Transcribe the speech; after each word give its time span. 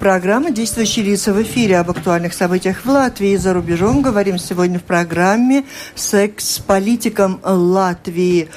Программа 0.00 0.50
«Действующие 0.50 1.04
лица» 1.04 1.30
в 1.34 1.42
эфире 1.42 1.76
об 1.76 1.90
актуальных 1.90 2.32
событиях 2.32 2.86
в 2.86 2.88
Латвии 2.88 3.32
и 3.32 3.36
за 3.36 3.52
рубежом. 3.52 4.00
Говорим 4.00 4.38
сегодня 4.38 4.78
в 4.78 4.82
программе 4.82 5.66
с 5.94 6.14
экс-политиком 6.14 7.38
Латвии 7.44 8.48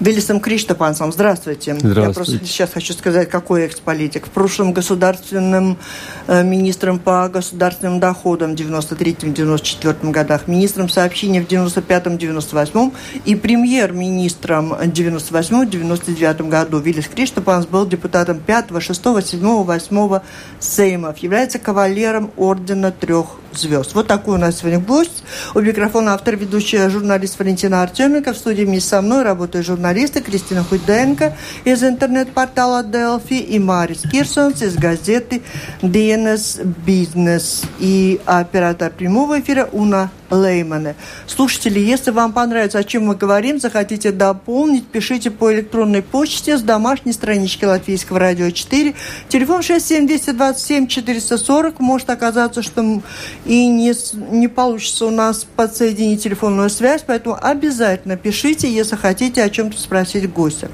Велисом 0.00 0.38
Криштопансом. 0.38 1.12
Здравствуйте. 1.12 1.74
Здравствуйте. 1.74 2.08
Я 2.08 2.12
просто 2.12 2.46
сейчас 2.46 2.70
хочу 2.72 2.92
сказать, 2.92 3.28
какой 3.28 3.64
экс-политик. 3.64 4.26
В 4.26 4.30
прошлом 4.30 4.72
государственным 4.72 5.76
э, 6.28 6.44
министром 6.44 7.00
по 7.00 7.28
государственным 7.28 7.98
доходам 7.98 8.54
в 8.54 8.60
93-94 8.60 10.10
годах, 10.12 10.46
министром 10.46 10.88
сообщения 10.88 11.42
в 11.42 11.48
95-98 11.48 12.92
и 13.24 13.34
премьер-министром 13.34 14.70
в 14.70 14.82
98-99 14.82 16.48
году. 16.48 16.78
Велис 16.78 17.08
Криштопанс 17.08 17.66
был 17.66 17.84
депутатом 17.84 18.38
5, 18.38 18.66
6, 18.80 19.02
7, 19.26 19.64
8 19.64 20.20
Сеймов. 20.60 21.18
Является 21.18 21.58
кавалером 21.58 22.30
ордена 22.36 22.92
трех 22.92 23.26
звезд. 23.52 23.94
Вот 23.94 24.06
такой 24.06 24.36
у 24.36 24.38
нас 24.38 24.58
сегодня 24.58 24.78
гость. 24.78 25.24
У 25.54 25.60
микрофона 25.60 26.14
автор, 26.14 26.36
ведущая 26.36 26.88
журналист 26.88 27.38
Валентина 27.38 27.82
Артеменко. 27.82 28.32
В 28.32 28.36
студии 28.36 28.62
вместе 28.62 28.90
со 28.90 29.02
мной 29.02 29.24
работают 29.28 29.66
журналисты 29.66 30.20
Кристина 30.20 30.64
Худенко 30.64 31.36
из 31.64 31.84
интернет-портала 31.84 32.82
Delphi 32.82 33.38
и 33.38 33.58
Марис 33.58 34.02
Кирсонс 34.10 34.62
из 34.62 34.76
газеты 34.76 35.42
DNS 35.82 36.74
Business 36.86 37.66
и 37.78 38.20
оператор 38.24 38.90
прямого 38.90 39.40
эфира 39.40 39.68
Уна 39.72 40.10
Леймана. 40.30 40.94
Слушатели, 41.26 41.80
если 41.80 42.10
вам 42.10 42.32
понравится, 42.32 42.78
о 42.78 42.84
чем 42.84 43.06
мы 43.06 43.16
говорим, 43.16 43.58
захотите 43.60 44.12
дополнить, 44.12 44.86
пишите 44.86 45.30
по 45.30 45.50
электронной 45.52 46.02
почте 46.02 46.56
с 46.58 46.62
домашней 46.62 47.12
странички 47.12 47.64
Латвийского 47.64 48.18
радио 48.18 48.50
4. 48.50 48.94
Телефон 49.28 49.60
67-227-440. 49.60 51.74
Может 51.78 52.10
оказаться, 52.10 52.62
что 52.62 53.00
и 53.44 53.68
не, 53.68 53.92
не 54.30 54.48
получится 54.48 55.06
у 55.06 55.10
нас 55.10 55.46
подсоединить 55.56 56.22
телефонную 56.22 56.70
связь, 56.70 57.02
поэтому 57.06 57.38
обязательно 57.40 58.16
пишите, 58.16 58.68
если 58.70 58.96
хотите 58.96 59.17
о 59.20 59.50
чем-то 59.50 59.78
спросить 59.78 60.32
гостя. 60.32 60.70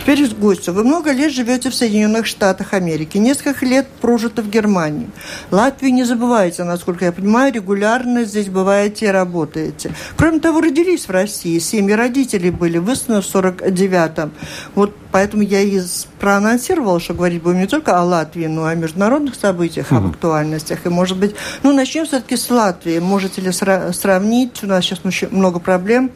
Теперь 0.00 0.26
гостю. 0.34 0.72
Вы 0.72 0.84
много 0.84 1.12
лет 1.12 1.32
живете 1.32 1.70
в 1.70 1.74
Соединенных 1.74 2.26
Штатах 2.26 2.74
Америки, 2.74 3.18
несколько 3.18 3.64
лет 3.64 3.86
прожито 4.00 4.42
в 4.42 4.50
Германии. 4.50 5.10
Латвию 5.50 5.92
не 5.92 6.04
забывайте, 6.04 6.64
насколько 6.64 7.04
я 7.04 7.12
понимаю, 7.12 7.52
регулярно 7.52 8.24
здесь 8.24 8.48
бываете 8.48 9.06
и 9.06 9.08
работаете. 9.08 9.92
Кроме 10.16 10.40
того, 10.40 10.60
родились 10.60 11.08
в 11.08 11.10
России, 11.10 11.58
семьи 11.58 11.92
родителей 11.92 12.50
были, 12.50 12.78
выставлены 12.78 13.22
в 13.22 13.34
49-м. 13.34 14.32
Вот 14.74 14.94
поэтому 15.10 15.42
я 15.42 15.60
и 15.60 15.80
проанонсировала, 16.18 17.00
что 17.00 17.14
говорить 17.14 17.42
будем 17.42 17.60
не 17.60 17.66
только 17.66 17.98
о 17.98 18.04
Латвии, 18.04 18.46
но 18.46 18.68
и 18.68 18.72
о 18.72 18.74
международных 18.74 19.34
событиях, 19.34 19.90
mm-hmm. 19.90 19.96
об 19.96 20.10
актуальностях. 20.10 20.86
И, 20.86 20.88
может 20.88 21.18
быть, 21.18 21.34
ну, 21.62 21.72
начнем 21.72 22.06
все-таки 22.06 22.36
с 22.36 22.50
Латвии. 22.50 22.98
Можете 22.98 23.40
ли 23.40 23.48
сра- 23.48 23.92
сравнить, 23.92 24.62
у 24.62 24.66
нас 24.66 24.84
сейчас 24.84 25.00
много 25.30 25.60
проблем 25.60 26.10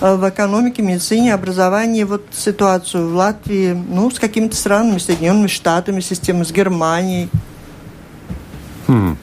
э, 0.00 0.14
в 0.14 0.28
экономике, 0.28 0.82
медицине, 0.82 1.34
образовании, 1.34 2.04
вот 2.04 2.24
ситуацию 2.32 3.08
в 3.08 3.14
Латвии, 3.14 3.72
ну, 3.72 4.10
с 4.10 4.18
какими-то 4.18 4.56
странами, 4.56 4.98
Соединенными 4.98 5.48
Штатами, 5.48 6.00
системой, 6.00 6.44
с 6.44 6.52
Германией? 6.52 7.28
Mm. 8.88 9.16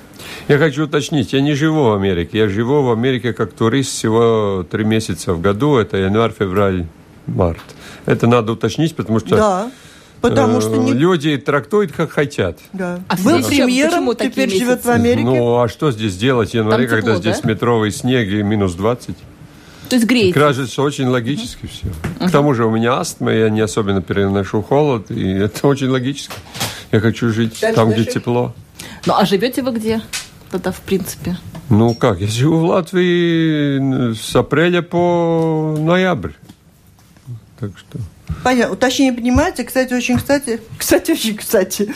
Я 0.47 0.57
хочу 0.57 0.85
уточнить, 0.85 1.31
я 1.33 1.41
не 1.41 1.53
живу 1.53 1.83
в 1.83 1.93
Америке. 1.93 2.39
Я 2.39 2.47
живу 2.47 2.81
в 2.81 2.91
Америке 2.91 3.33
как 3.33 3.53
турист 3.53 3.91
всего 3.91 4.65
три 4.69 4.83
месяца 4.83 5.33
в 5.33 5.41
году. 5.41 5.77
Это 5.77 5.97
январь, 5.97 6.31
февраль, 6.37 6.87
март. 7.27 7.61
Это 8.07 8.25
надо 8.25 8.53
уточнить, 8.53 8.95
потому 8.95 9.19
что... 9.19 9.35
Да. 9.35 9.71
Потому 10.21 10.61
что 10.61 10.75
не... 10.77 10.93
люди 10.93 11.37
трактуют 11.37 11.91
как 11.91 12.11
хотят. 12.11 12.59
Да. 12.73 12.99
А 13.07 13.15
Был 13.17 13.43
премьером, 13.43 14.13
теперь 14.15 14.49
живет 14.49 14.83
в 14.83 14.89
Америке. 14.89 15.23
Ну, 15.23 15.59
а 15.59 15.67
что 15.69 15.91
здесь 15.91 16.17
делать 16.17 16.51
в 16.51 16.53
январе, 16.53 16.85
тепло, 16.85 16.97
когда 16.97 17.15
здесь 17.15 17.39
да? 17.41 17.49
метровый 17.49 17.91
снег 17.91 18.27
и 18.27 18.43
минус 18.43 18.73
20? 18.73 19.15
То 19.89 19.95
есть 19.95 20.07
греется? 20.07 20.39
Кажется, 20.39 20.81
очень 20.81 21.07
логически 21.07 21.65
uh-huh. 21.65 21.69
все. 21.71 21.87
Uh-huh. 21.87 22.27
К 22.27 22.31
тому 22.31 22.53
же 22.53 22.65
у 22.65 22.71
меня 22.71 22.99
астма, 22.99 23.31
я 23.31 23.49
не 23.49 23.61
особенно 23.61 24.01
переношу 24.01 24.61
холод, 24.61 25.09
и 25.09 25.29
это 25.45 25.67
очень 25.67 25.87
логически. 25.87 26.35
Я 26.91 26.99
хочу 26.99 27.29
жить 27.29 27.57
Дальше 27.61 27.75
там, 27.75 27.91
где 27.91 28.05
тепло. 28.05 28.53
Ну, 29.05 29.13
а 29.15 29.25
живете 29.25 29.63
вы 29.63 29.71
где? 29.71 30.01
тогда, 30.49 30.71
в 30.71 30.81
принципе? 30.81 31.37
Ну 31.69 31.93
как, 31.93 32.19
я 32.19 32.27
живу 32.27 32.59
в 32.59 32.63
Латвии 32.65 34.13
с 34.13 34.35
апреля 34.35 34.81
по 34.81 35.75
ноябрь. 35.79 36.31
Так 37.59 37.71
что... 37.77 37.99
Понятно. 38.43 38.73
Уточнение 38.73 39.13
понимаете? 39.13 39.63
Кстати, 39.63 39.93
очень 39.93 40.17
кстати. 40.17 40.61
Кстати, 40.77 41.11
очень 41.11 41.35
кстати. 41.37 41.93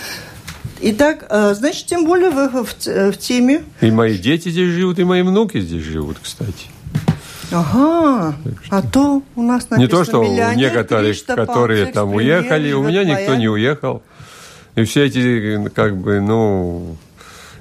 Итак, 0.82 1.26
э, 1.30 1.54
значит, 1.54 1.86
тем 1.86 2.06
более 2.06 2.30
вы 2.30 2.50
в, 2.50 2.76
в 2.86 3.18
теме. 3.18 3.64
И 3.82 3.90
мои 3.90 4.18
дети 4.18 4.50
здесь 4.50 4.70
живут, 4.70 5.00
и 5.00 5.04
мои 5.04 5.22
внуки 5.22 5.60
здесь 5.62 5.84
живут, 5.84 6.18
кстати. 6.22 6.68
Ага, 7.52 8.36
а 8.70 8.82
то 8.82 9.22
у 9.36 9.42
нас 9.44 9.70
написано 9.70 9.80
Не 9.80 9.88
то, 9.88 10.04
что 10.04 10.22
у 10.22 10.56
некоторых, 10.56 11.24
которые 11.26 11.86
там 11.86 12.14
уехали, 12.14 12.74
у 12.74 12.84
меня 12.84 13.04
никто 13.04 13.36
не 13.36 13.48
уехал. 13.48 14.02
И 14.76 14.84
все 14.84 15.06
эти, 15.06 15.70
как 15.70 15.96
бы, 15.96 16.20
ну, 16.20 16.98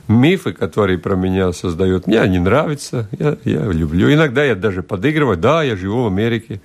мифы, 0.08 0.52
которые 0.52 0.98
про 0.98 1.14
меня 1.14 1.52
создают, 1.52 2.06
мне 2.06 2.20
они 2.20 2.38
нравятся, 2.38 3.06
я, 3.18 3.36
я 3.44 3.60
люблю. 3.66 4.12
Иногда 4.12 4.44
я 4.44 4.54
даже 4.54 4.82
подыгрываю, 4.82 5.36
да, 5.36 5.62
я 5.62 5.76
живу 5.76 6.04
в 6.04 6.06
Америке. 6.06 6.60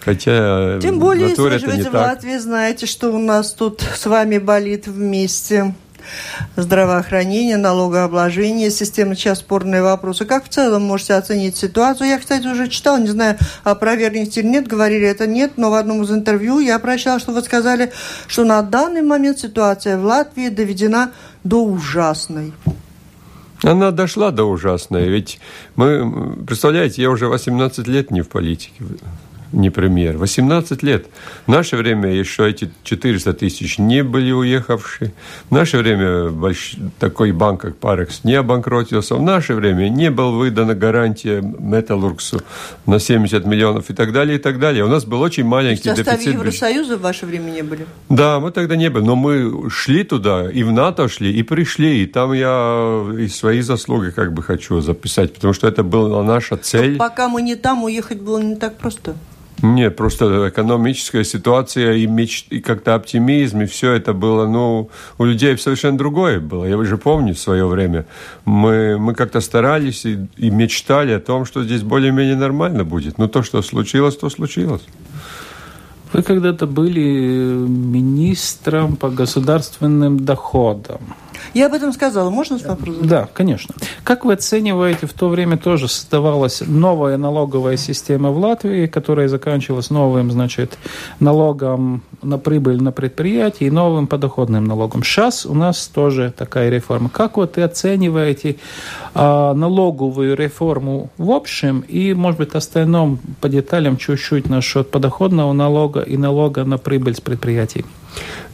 Хотя 0.00 0.78
Тем 0.80 0.98
более, 0.98 1.28
если 1.28 1.42
вы 1.42 1.58
живете 1.58 1.90
в 1.90 1.94
Латвии, 1.94 2.38
знаете, 2.38 2.86
что 2.86 3.10
у 3.10 3.18
нас 3.18 3.52
тут 3.52 3.82
с 3.82 4.06
вами 4.06 4.38
болит 4.38 4.86
вместе 4.86 5.74
здравоохранение, 6.56 7.56
налогообложение, 7.56 8.70
система 8.70 9.14
сейчас 9.14 9.40
спорные 9.40 9.82
вопросы. 9.82 10.24
Как 10.24 10.44
в 10.44 10.48
целом 10.48 10.82
можете 10.82 11.14
оценить 11.14 11.56
ситуацию? 11.56 12.08
Я, 12.08 12.18
кстати, 12.18 12.46
уже 12.46 12.68
читала, 12.68 12.98
не 12.98 13.08
знаю, 13.08 13.36
опровергните 13.64 14.40
или 14.40 14.48
нет, 14.48 14.66
говорили 14.66 15.06
это 15.06 15.26
нет, 15.26 15.52
но 15.56 15.70
в 15.70 15.74
одном 15.74 16.02
из 16.02 16.10
интервью 16.10 16.58
я 16.58 16.78
прочитала, 16.78 17.18
что 17.18 17.32
вы 17.32 17.42
сказали, 17.42 17.92
что 18.26 18.44
на 18.44 18.62
данный 18.62 19.02
момент 19.02 19.38
ситуация 19.38 19.98
в 19.98 20.04
Латвии 20.04 20.48
доведена 20.48 21.12
до 21.44 21.62
ужасной. 21.62 22.52
Она 23.62 23.90
дошла 23.90 24.30
до 24.30 24.44
ужасной. 24.44 25.08
Ведь 25.08 25.38
мы, 25.76 26.34
представляете, 26.46 27.02
я 27.02 27.10
уже 27.10 27.28
18 27.28 27.86
лет 27.86 28.10
не 28.10 28.22
в 28.22 28.28
политике 28.28 28.82
не 29.52 29.70
премьер. 29.70 30.16
18 30.16 30.82
лет. 30.82 31.06
В 31.46 31.50
наше 31.50 31.76
время 31.76 32.10
еще 32.10 32.48
эти 32.48 32.70
400 32.84 33.32
тысяч 33.32 33.78
не 33.78 34.02
были 34.02 34.32
уехавшие. 34.32 35.12
В 35.48 35.54
наше 35.54 35.78
время 35.78 36.30
больш... 36.30 36.76
такой 36.98 37.32
банк, 37.32 37.60
как 37.60 37.76
Парекс, 37.76 38.24
не 38.24 38.34
обанкротился. 38.34 39.16
В 39.16 39.22
наше 39.22 39.54
время 39.54 39.88
не 39.88 40.10
был 40.10 40.32
выдана 40.32 40.74
гарантия 40.74 41.40
Металлургсу 41.40 42.42
на 42.86 42.98
70 42.98 43.44
миллионов 43.46 43.90
и 43.90 43.94
так 43.94 44.12
далее, 44.12 44.36
и 44.36 44.40
так 44.40 44.58
далее. 44.58 44.84
У 44.84 44.88
нас 44.88 45.04
был 45.04 45.20
очень 45.20 45.44
маленький 45.44 45.82
То 45.82 45.90
есть 45.90 46.04
дефицит. 46.04 46.34
Евросоюза 46.34 46.96
в 46.96 47.00
ваше 47.00 47.26
время 47.26 47.50
не 47.50 47.62
были? 47.62 47.86
Да, 48.08 48.40
мы 48.40 48.50
тогда 48.52 48.76
не 48.76 48.90
были. 48.90 49.04
Но 49.04 49.16
мы 49.16 49.70
шли 49.70 50.04
туда, 50.04 50.50
и 50.50 50.62
в 50.62 50.72
НАТО 50.72 51.08
шли, 51.08 51.32
и 51.32 51.42
пришли. 51.42 52.02
И 52.02 52.06
там 52.06 52.32
я 52.32 53.04
и 53.18 53.28
свои 53.28 53.60
заслуги 53.60 54.10
как 54.10 54.32
бы 54.32 54.42
хочу 54.42 54.80
записать, 54.80 55.34
потому 55.34 55.52
что 55.52 55.66
это 55.66 55.82
была 55.82 56.22
наша 56.22 56.56
цель. 56.56 56.92
Но 56.92 56.98
пока 56.98 57.28
мы 57.28 57.42
не 57.42 57.56
там, 57.56 57.84
уехать 57.84 58.20
было 58.20 58.38
не 58.38 58.56
так 58.56 58.78
просто. 58.78 59.16
Нет, 59.62 59.96
просто 59.96 60.48
экономическая 60.48 61.24
ситуация 61.24 61.92
и, 61.94 62.06
меч... 62.06 62.46
и 62.50 62.60
как-то 62.60 62.94
оптимизм, 62.94 63.60
и 63.60 63.66
все 63.66 63.92
это 63.92 64.14
было, 64.14 64.46
ну, 64.46 64.88
у 65.18 65.24
людей 65.24 65.56
совершенно 65.58 65.98
другое 65.98 66.40
было. 66.40 66.64
Я 66.64 66.78
уже 66.78 66.96
помню 66.96 67.34
свое 67.34 67.66
время. 67.66 68.06
Мы, 68.44 68.98
мы 68.98 69.14
как-то 69.14 69.40
старались 69.40 70.06
и, 70.06 70.18
и 70.38 70.50
мечтали 70.50 71.12
о 71.12 71.20
том, 71.20 71.44
что 71.44 71.62
здесь 71.62 71.82
более-менее 71.82 72.36
нормально 72.36 72.84
будет. 72.84 73.18
Но 73.18 73.28
то, 73.28 73.42
что 73.42 73.60
случилось, 73.62 74.16
то 74.16 74.30
случилось. 74.30 74.82
Вы 76.12 76.22
когда-то 76.22 76.66
были 76.66 77.00
министром 77.00 78.96
по 78.96 79.10
государственным 79.10 80.24
доходам. 80.24 81.00
Я 81.54 81.66
об 81.66 81.72
этом 81.72 81.92
сказала. 81.92 82.30
Можно 82.30 82.58
с 82.58 82.64
вопросом? 82.64 83.06
Да, 83.06 83.28
конечно. 83.32 83.74
Как 84.04 84.24
вы 84.24 84.34
оцениваете, 84.34 85.06
в 85.06 85.12
то 85.12 85.28
время 85.28 85.56
тоже 85.56 85.88
создавалась 85.88 86.62
новая 86.66 87.16
налоговая 87.16 87.76
система 87.76 88.30
в 88.30 88.38
Латвии, 88.38 88.86
которая 88.86 89.28
заканчивалась 89.28 89.90
новым, 89.90 90.30
значит, 90.30 90.78
налогом 91.18 92.02
на 92.22 92.38
прибыль 92.38 92.80
на 92.80 92.92
предприятие 92.92 93.68
и 93.68 93.70
новым 93.70 94.06
подоходным 94.06 94.64
налогом. 94.64 95.02
Сейчас 95.02 95.46
у 95.46 95.54
нас 95.54 95.88
тоже 95.88 96.32
такая 96.36 96.70
реформа. 96.70 97.08
Как 97.08 97.36
вот 97.36 97.56
вы 97.56 97.62
оцениваете 97.62 98.56
а, 99.14 99.54
налоговую 99.54 100.36
реформу 100.36 101.10
в 101.18 101.30
общем 101.30 101.80
и, 101.80 102.14
может 102.14 102.38
быть, 102.38 102.54
остальном 102.54 103.18
по 103.40 103.48
деталям 103.48 103.96
чуть-чуть 103.96 104.48
насчет 104.48 104.90
подоходного 104.90 105.52
налога 105.52 105.99
и 106.02 106.16
налога 106.16 106.64
на 106.64 106.78
прибыль 106.78 107.14
с 107.14 107.20
предприятий? 107.20 107.84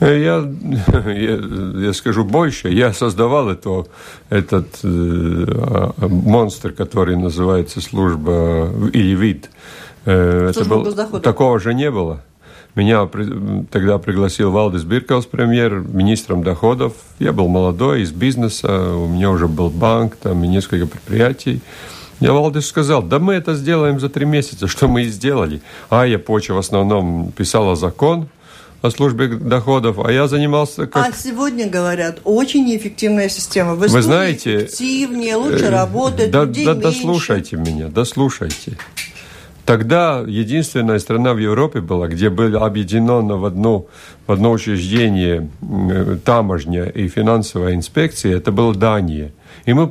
Э, 0.01 0.19
я, 0.19 0.49
я, 1.13 1.87
я 1.87 1.93
скажу 1.93 2.25
больше. 2.25 2.69
Я 2.69 2.93
создавал 2.93 3.49
это, 3.49 3.87
этот 4.31 4.67
э, 4.83 4.87
а, 4.87 5.93
монстр, 6.09 6.73
который 6.73 7.17
называется 7.17 7.81
служба 7.81 8.71
или 8.93 9.15
вид. 9.15 9.51
Э, 10.05 10.51
это 10.51 10.65
был, 10.65 11.21
такого 11.21 11.59
же 11.61 11.75
не 11.75 11.91
было. 11.91 12.23
Меня 12.75 13.09
тогда 13.71 13.97
пригласил 13.97 14.51
Валдис 14.51 14.83
Биркелс, 14.83 15.25
премьер, 15.25 15.81
министром 15.81 16.43
доходов. 16.43 16.93
Я 17.19 17.33
был 17.33 17.49
молодой, 17.49 18.03
из 18.03 18.13
бизнеса, 18.13 18.95
у 18.95 19.09
меня 19.09 19.31
уже 19.31 19.49
был 19.49 19.71
банк, 19.71 20.17
там 20.17 20.45
и 20.45 20.49
несколько 20.49 20.87
предприятий. 20.87 21.63
Я 22.21 22.33
Валдис 22.33 22.67
сказал, 22.67 23.03
да 23.03 23.19
мы 23.19 23.35
это 23.35 23.55
сделаем 23.55 24.01
за 24.01 24.09
три 24.09 24.25
месяца, 24.25 24.69
что 24.69 24.89
мы 24.89 25.03
и 25.03 25.09
сделали. 25.09 25.61
А 25.91 26.07
я 26.07 26.19
Поча 26.19 26.55
в 26.55 26.59
основном 26.59 27.33
писала 27.33 27.77
закон, 27.77 28.29
о 28.83 28.91
службе 28.91 29.29
доходов, 29.29 29.99
а 29.99 30.13
я 30.13 30.29
занимался 30.29 30.87
как... 30.87 31.07
А 31.07 31.13
сегодня, 31.13 31.69
говорят, 31.69 32.19
очень 32.25 32.65
неэффективная 32.65 33.29
система. 33.29 33.75
Вы, 33.75 33.89
Вы 33.89 34.03
знаете... 34.03 34.57
Эффективнее, 34.59 35.37
лучше 35.37 35.65
э, 35.65 35.71
работает, 35.71 36.31
да, 36.31 36.45
людей 36.45 36.67
да, 36.67 36.75
меньше. 36.75 36.89
Дослушайте 36.89 37.57
меня, 37.57 37.89
дослушайте. 37.89 38.79
Тогда 39.65 40.23
единственная 40.27 40.99
страна 41.01 41.35
в 41.35 41.39
Европе 41.39 41.81
была, 41.81 42.07
где 42.07 42.31
было 42.31 42.65
объединено 42.65 43.37
в 43.37 43.45
одно, 43.45 43.87
в 44.27 44.33
одно 44.33 44.53
учреждение 44.53 45.49
э, 45.61 46.19
таможня 46.25 46.85
и 46.85 47.09
финансовая 47.09 47.75
инспекция, 47.75 48.37
это 48.37 48.53
была 48.53 48.75
Дания. 48.75 49.33
И 49.65 49.73
мы, 49.73 49.89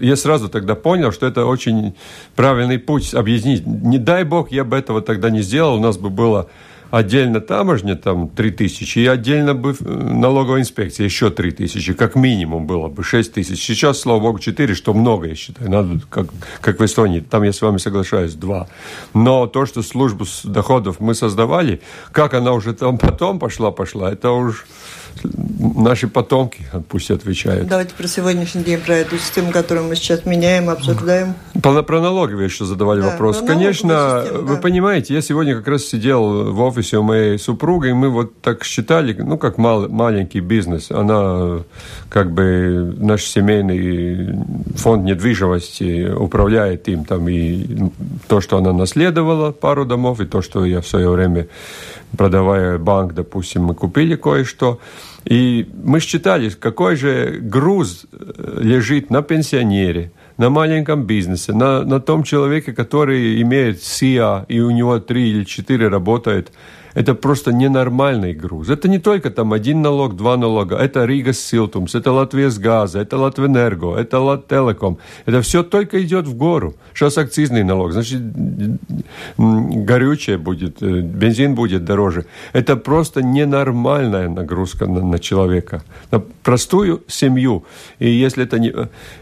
я 0.00 0.16
сразу 0.16 0.48
тогда 0.48 0.74
понял, 0.74 1.12
что 1.12 1.26
это 1.26 1.46
очень 1.46 1.94
правильный 2.36 2.78
путь 2.78 3.14
объединить. 3.14 3.66
Не 3.66 3.98
дай 3.98 4.24
бог, 4.24 4.52
я 4.52 4.64
бы 4.64 4.76
этого 4.76 5.02
тогда 5.02 5.30
не 5.30 5.42
сделал, 5.42 5.76
у 5.76 5.80
нас 5.80 5.96
бы 5.96 6.10
было 6.10 6.48
отдельно 6.92 7.40
таможня 7.40 7.96
там 7.96 8.28
3 8.28 8.50
тысячи, 8.50 8.98
и 8.98 9.06
отдельно 9.06 9.54
бы 9.54 9.74
э, 9.80 9.84
налоговая 9.84 10.60
инспекция 10.60 11.04
еще 11.04 11.30
3 11.30 11.50
тысячи, 11.52 11.94
как 11.94 12.16
минимум 12.16 12.66
было 12.66 12.88
бы 12.88 13.02
6 13.02 13.32
тысяч. 13.32 13.64
Сейчас, 13.64 14.00
слава 14.00 14.20
богу, 14.20 14.38
4, 14.38 14.74
что 14.74 14.92
много, 14.92 15.26
я 15.26 15.34
считаю. 15.34 15.70
Надо, 15.70 16.00
как, 16.10 16.26
как 16.60 16.80
в 16.80 16.84
Эстонии, 16.84 17.20
там 17.20 17.44
я 17.44 17.52
с 17.54 17.62
вами 17.62 17.78
соглашаюсь, 17.78 18.34
2. 18.34 18.68
Но 19.14 19.46
то, 19.46 19.64
что 19.64 19.82
службу 19.82 20.26
доходов 20.44 21.00
мы 21.00 21.14
создавали, 21.14 21.80
как 22.12 22.34
она 22.34 22.52
уже 22.52 22.74
там 22.74 22.98
потом 22.98 23.38
пошла-пошла, 23.38 24.12
это 24.12 24.30
уже 24.30 24.58
наши 25.58 26.08
потомки 26.08 26.62
пусть 26.88 27.10
отвечают. 27.10 27.68
Давайте 27.68 27.94
про 27.94 28.06
сегодняшний 28.06 28.62
день, 28.64 28.80
про 28.80 28.96
эту 28.96 29.18
систему, 29.18 29.52
которую 29.52 29.88
мы 29.88 29.96
сейчас 29.96 30.24
меняем, 30.26 30.68
обсуждаем. 30.68 31.34
Про, 31.62 31.82
про 31.82 32.00
налоги 32.00 32.34
вы 32.34 32.44
еще 32.44 32.64
задавали 32.64 33.00
да, 33.00 33.10
вопрос. 33.10 33.42
Конечно, 33.46 34.22
систему, 34.22 34.42
да. 34.42 34.54
вы 34.54 34.56
понимаете, 34.60 35.14
я 35.14 35.22
сегодня 35.22 35.56
как 35.56 35.68
раз 35.68 35.84
сидел 35.84 36.52
в 36.52 36.60
офисе 36.60 36.98
у 36.98 37.02
моей 37.02 37.38
супруги, 37.38 37.90
и 37.90 37.92
мы 37.92 38.10
вот 38.10 38.40
так 38.40 38.64
считали, 38.64 39.12
ну, 39.12 39.38
как 39.38 39.58
мал, 39.58 39.88
маленький 39.88 40.40
бизнес. 40.40 40.90
Она 40.90 41.60
как 42.08 42.32
бы 42.32 42.94
наш 42.98 43.24
семейный 43.24 44.34
фонд 44.76 45.04
недвижимости 45.04 46.10
управляет 46.12 46.88
им 46.88 47.04
там 47.04 47.28
и 47.28 47.90
то, 48.28 48.40
что 48.40 48.58
она 48.58 48.72
наследовала, 48.72 49.52
пару 49.52 49.84
домов, 49.84 50.20
и 50.20 50.26
то, 50.26 50.42
что 50.42 50.64
я 50.64 50.80
в 50.80 50.88
свое 50.88 51.08
время 51.10 51.48
продавая 52.16 52.78
банк, 52.78 53.14
допустим, 53.14 53.64
мы 53.64 53.74
купили 53.74 54.16
кое-что. 54.16 54.78
И 55.24 55.68
мы 55.84 56.00
считали, 56.00 56.50
какой 56.50 56.96
же 56.96 57.38
груз 57.40 58.06
э, 58.12 58.58
лежит 58.60 59.10
на 59.10 59.22
пенсионере, 59.22 60.10
на 60.36 60.50
маленьком 60.50 61.04
бизнесе, 61.04 61.52
на, 61.52 61.84
на 61.84 62.00
том 62.00 62.24
человеке, 62.24 62.72
который 62.72 63.40
имеет 63.42 63.82
СИА, 63.82 64.44
и 64.48 64.60
у 64.60 64.70
него 64.70 64.98
три 64.98 65.30
или 65.30 65.44
четыре 65.44 65.88
работает 65.88 66.50
это 66.94 67.14
просто 67.14 67.52
ненормальный 67.52 68.34
груз. 68.34 68.68
Это 68.68 68.88
не 68.88 68.98
только 68.98 69.30
там 69.30 69.52
один 69.52 69.82
налог, 69.82 70.16
два 70.16 70.36
налога. 70.36 70.76
Это 70.76 71.04
Рига 71.04 71.32
Силтумс, 71.32 71.94
это 71.94 72.12
Латвия 72.12 72.50
с 72.50 72.58
газа, 72.58 73.00
это 73.00 73.16
Латвенерго, 73.16 73.96
это 73.96 74.18
Латтелеком. 74.18 74.98
Это 75.26 75.40
все 75.40 75.62
только 75.62 76.02
идет 76.02 76.26
в 76.26 76.36
гору. 76.36 76.74
Сейчас 76.94 77.18
акцизный 77.18 77.64
налог, 77.64 77.92
значит, 77.92 78.20
горючее 79.38 80.36
будет, 80.36 80.82
э, 80.82 81.00
бензин 81.00 81.54
будет 81.54 81.84
дороже. 81.84 82.26
Это 82.52 82.76
просто 82.76 83.22
ненормальная 83.22 84.28
нагрузка 84.28 84.86
на, 84.86 85.00
на 85.00 85.18
человека, 85.18 85.82
на 86.10 86.20
простую 86.20 87.02
семью. 87.06 87.64
И 87.98 88.10
если 88.10 88.44
это 88.44 88.58
не... 88.58 88.72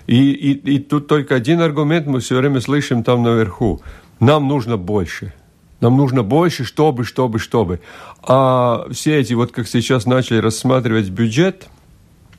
И, 0.06 0.32
и, 0.32 0.74
и 0.74 0.78
тут 0.78 1.06
только 1.06 1.34
один 1.34 1.60
аргумент 1.60 2.06
мы 2.06 2.18
все 2.20 2.36
время 2.36 2.60
слышим 2.60 3.04
там 3.04 3.22
наверху. 3.22 3.80
Нам 4.20 4.48
нужно 4.48 4.76
больше– 4.76 5.32
нам 5.80 5.96
нужно 5.96 6.22
больше, 6.22 6.64
чтобы, 6.64 7.04
чтобы, 7.04 7.38
чтобы. 7.38 7.80
А 8.22 8.86
все 8.90 9.18
эти, 9.18 9.32
вот 9.34 9.52
как 9.52 9.66
сейчас 9.66 10.06
начали 10.06 10.38
рассматривать 10.38 11.08
бюджет, 11.08 11.68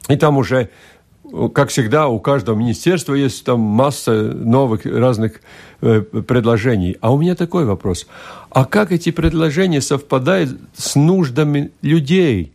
и 0.08 0.16
там 0.16 0.38
уже, 0.38 0.70
как 1.54 1.70
всегда, 1.70 2.08
у 2.08 2.20
каждого 2.20 2.56
министерства 2.56 3.14
есть 3.14 3.44
там 3.44 3.60
масса 3.60 4.14
новых 4.14 4.86
разных 4.86 5.42
э, 5.82 6.02
предложений. 6.02 6.98
А 7.02 7.14
у 7.14 7.18
меня 7.18 7.36
такой 7.36 7.66
вопрос. 7.66 8.08
А 8.50 8.66
как 8.66 8.92
эти 8.92 9.12
предложения 9.12 9.82
совпадают 9.82 10.60
с 10.76 10.96
нуждами 10.96 11.72
людей? 11.82 12.54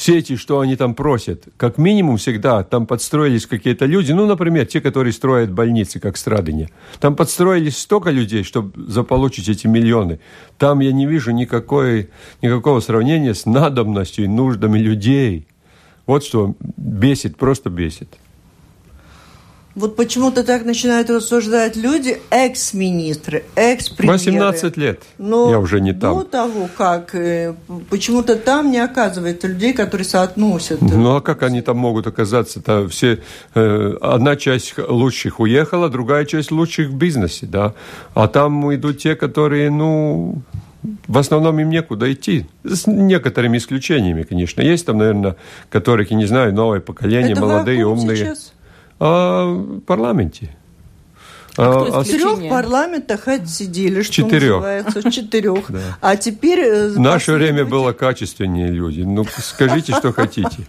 Все 0.00 0.16
эти, 0.16 0.36
что 0.36 0.60
они 0.60 0.76
там 0.76 0.94
просят, 0.94 1.48
как 1.58 1.76
минимум 1.76 2.16
всегда 2.16 2.64
там 2.64 2.86
подстроились 2.86 3.44
какие-то 3.44 3.84
люди, 3.84 4.12
ну, 4.12 4.24
например, 4.24 4.64
те, 4.64 4.80
которые 4.80 5.12
строят 5.12 5.52
больницы, 5.52 6.00
как 6.00 6.16
Страдыня. 6.16 6.70
Там 7.00 7.14
подстроились 7.14 7.76
столько 7.76 8.08
людей, 8.08 8.42
чтобы 8.42 8.90
заполучить 8.90 9.50
эти 9.50 9.66
миллионы. 9.66 10.18
Там 10.56 10.80
я 10.80 10.92
не 10.92 11.04
вижу 11.04 11.32
никакой, 11.32 12.08
никакого 12.40 12.80
сравнения 12.80 13.34
с 13.34 13.44
надобностью 13.44 14.24
и 14.24 14.28
нуждами 14.28 14.78
людей. 14.78 15.46
Вот 16.06 16.24
что 16.24 16.54
бесит, 16.78 17.36
просто 17.36 17.68
бесит. 17.68 18.08
Вот 19.80 19.96
почему-то 19.96 20.44
так 20.44 20.66
начинают 20.66 21.08
рассуждать 21.08 21.74
люди, 21.74 22.20
экс-министры, 22.28 23.44
экс-премьеры. 23.54 24.18
18 24.18 24.76
лет. 24.76 25.02
Но 25.16 25.50
я 25.50 25.58
уже 25.58 25.80
не 25.80 25.94
там. 25.94 26.18
До 26.18 26.24
того, 26.24 26.68
как 26.76 27.14
э, 27.14 27.54
почему-то 27.88 28.36
там 28.36 28.70
не 28.70 28.78
оказывается 28.78 29.48
людей, 29.48 29.72
которые 29.72 30.04
соотносят. 30.04 30.82
Ну 30.82 31.16
а 31.16 31.22
как 31.22 31.42
они 31.42 31.62
там 31.62 31.78
могут 31.78 32.06
оказаться? 32.06 32.60
-то? 32.60 32.88
Все, 32.88 33.20
э, 33.54 33.96
одна 34.02 34.36
часть 34.36 34.74
лучших 34.76 35.40
уехала, 35.40 35.88
другая 35.88 36.26
часть 36.26 36.50
лучших 36.50 36.88
в 36.88 36.96
бизнесе, 36.96 37.46
да. 37.46 37.72
А 38.12 38.28
там 38.28 38.74
идут 38.74 38.98
те, 38.98 39.16
которые, 39.16 39.70
ну, 39.70 40.42
в 41.08 41.18
основном 41.18 41.58
им 41.58 41.70
некуда 41.70 42.12
идти. 42.12 42.44
С 42.64 42.86
некоторыми 42.86 43.56
исключениями, 43.56 44.24
конечно. 44.24 44.60
Есть 44.60 44.84
там, 44.84 44.98
наверное, 44.98 45.36
которые, 45.70 46.06
я 46.10 46.16
не 46.16 46.26
знаю, 46.26 46.52
новое 46.54 46.80
поколение, 46.80 47.32
Это 47.32 47.40
молодые, 47.40 47.86
умные. 47.86 48.16
Сейчас? 48.16 48.52
В 49.00 49.80
парламенте. 49.86 50.56
А, 51.56 51.86
а 51.92 52.00
в 52.00 52.06
четырех 52.06 52.48
парламентах 52.48 53.28
отсидели, 53.28 54.02
что 54.02 54.12
четырех. 54.12 54.54
называется, 54.54 55.10
четырех. 55.10 55.70
А 56.00 56.16
теперь... 56.16 56.60
Э, 56.60 56.88
в 56.88 57.00
наше 57.00 57.32
время 57.32 57.64
было 57.64 57.92
качественнее 57.92 58.68
люди. 58.68 59.02
Ну, 59.02 59.26
скажите, 59.38 59.92
что 59.92 60.12
хотите. 60.12 60.58